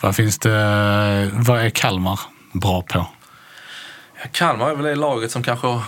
Vad, 0.01 0.17
finns 0.17 0.39
det, 0.39 1.31
vad 1.35 1.61
är 1.61 1.71
Kalmar 1.71 2.21
bra 2.53 2.83
på? 2.83 3.07
Ja, 4.23 4.29
Kalmar 4.33 4.71
är 4.71 4.75
väl 4.75 4.85
det 4.85 4.95
laget 4.95 5.31
som 5.31 5.43
kanske 5.43 5.67
har 5.67 5.83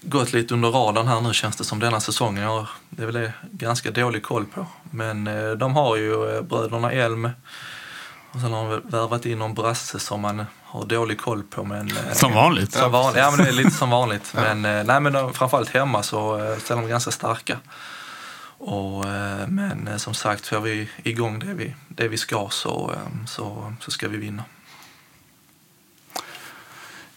gått 0.00 0.32
lite 0.32 0.54
under 0.54 0.68
radarn 0.70 1.06
här 1.06 1.20
nu 1.20 1.34
känns 1.34 1.56
det 1.56 1.64
som 1.64 1.80
denna 1.80 2.00
säsongen. 2.00 2.42
Jag, 2.42 2.66
det 2.90 3.02
är 3.02 3.06
väl 3.06 3.14
det 3.14 3.32
ganska 3.50 3.90
dålig 3.90 4.22
koll 4.22 4.44
på. 4.44 4.66
Men 4.90 5.26
eh, 5.26 5.50
de 5.50 5.76
har 5.76 5.96
ju 5.96 6.36
eh, 6.36 6.42
bröderna 6.42 6.92
Elm 6.92 7.30
och 8.32 8.40
sen 8.40 8.52
har 8.52 8.70
de 8.70 8.80
värvat 8.90 9.26
in 9.26 9.38
någon 9.38 9.54
brasse 9.54 9.98
som 9.98 10.20
man 10.20 10.46
har 10.62 10.84
dålig 10.84 11.20
koll 11.20 11.42
på. 11.42 11.64
Men, 11.64 11.88
eh, 11.88 12.12
Som 12.12 12.32
vanligt. 12.32 12.72
Som 12.72 12.92
vanligt. 12.92 13.16
Ja, 13.16 13.30
men 13.30 13.44
det 13.44 13.50
är 13.50 13.54
lite 13.54 13.70
som 13.70 13.90
vanligt. 13.90 14.34
Men, 14.34 14.62
nej, 14.62 15.00
men 15.00 15.12
de, 15.12 15.34
framförallt 15.34 15.70
hemma 15.70 16.02
så 16.02 16.56
så 16.64 16.72
är 16.72 16.76
de 16.76 16.88
ganska 16.88 17.10
starka. 17.10 17.58
Och, 18.58 19.04
eh, 19.08 19.48
men 19.48 19.88
eh, 19.88 19.96
som 19.96 20.14
sagt, 20.14 20.46
får 20.46 20.60
vi 20.60 20.88
igång 21.02 21.38
det 21.38 21.54
vi, 21.54 21.74
det 21.88 22.08
vi 22.08 22.16
ska 22.16 22.48
så, 22.50 22.92
eh, 22.92 23.26
så, 23.26 23.72
så 23.80 23.90
ska 23.90 24.08
vi 24.08 24.16
vinna. 24.16 24.44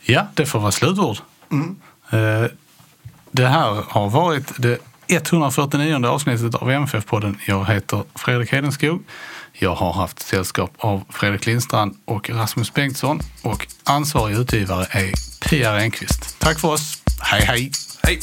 Ja, 0.01 0.27
det 0.33 0.45
får 0.45 0.59
vara 0.59 0.71
slutord. 0.71 1.17
Eh, 2.09 2.45
Det 3.31 3.47
här 3.47 3.83
har 3.89 4.09
varit 4.09 4.51
det 4.57 4.79
149 5.07 6.05
avsnittet 6.07 6.55
av 6.55 6.69
MFF-podden. 6.71 7.38
Jag 7.47 7.65
heter 7.65 8.03
Fredrik 8.15 8.51
Hedenskog. 8.51 9.03
Jag 9.53 9.75
har 9.75 9.93
haft 9.93 10.19
sällskap 10.19 10.71
av 10.77 11.03
Fredrik 11.09 11.45
Lindstrand 11.45 11.97
och 12.05 12.29
Rasmus 12.29 12.73
Bengtsson 12.73 13.19
och 13.43 13.67
ansvarig 13.83 14.38
utgivare 14.38 14.85
är 14.91 15.11
Pia 15.49 15.77
Enqvist. 15.81 16.39
Tack 16.39 16.59
för 16.59 16.67
oss. 16.67 17.01
Hej, 17.21 17.41
hej! 17.41 17.71
Hej! 18.03 18.19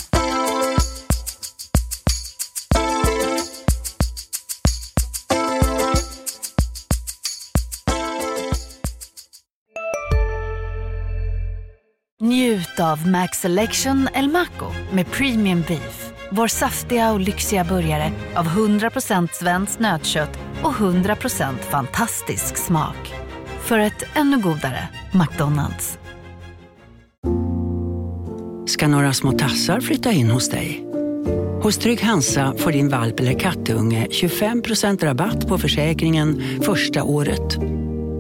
Njut 12.65 12.81
av 12.81 13.09
Max 13.09 13.39
Selection 13.39 14.09
El 14.15 14.29
Maco 14.29 14.67
med 14.93 15.11
Premium 15.11 15.63
Beef. 15.69 16.13
Vår 16.31 16.49
saftiga 16.49 17.13
och 17.13 17.21
lyxiga 17.21 17.65
burgare 17.65 18.13
av 18.35 18.47
100% 18.47 19.29
svenskt 19.33 19.81
nötkött 19.81 20.39
och 20.63 20.73
100% 20.73 21.59
fantastisk 21.71 22.57
smak. 22.57 23.15
För 23.61 23.79
ett 23.79 24.03
ännu 24.15 24.39
godare 24.39 24.89
McDonalds. 25.13 25.99
ska 28.67 28.89
några 28.89 29.13
små 29.13 29.33
tassar 29.33 29.81
flytta 29.81 30.13
in 30.13 30.31
hos 30.31 30.49
dig. 30.49 30.85
Hos 31.63 31.79
Trygg 31.79 32.03
Hansa 32.03 32.55
får 32.59 32.73
din 32.73 32.89
valp 32.89 33.21
eller 33.21 33.39
kattunge 33.39 34.07
25% 34.11 35.05
rabatt 35.05 35.49
på 35.49 35.59
försäkringen 35.59 36.43
första 36.63 37.03
året. 37.03 37.59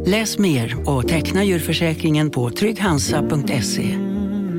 Läs 0.06 0.38
mer 0.38 0.88
och 0.88 1.08
teckna 1.08 1.44
djurförsäkringen 1.44 2.30
på 2.30 2.50
trygghansa.se. 2.50 4.03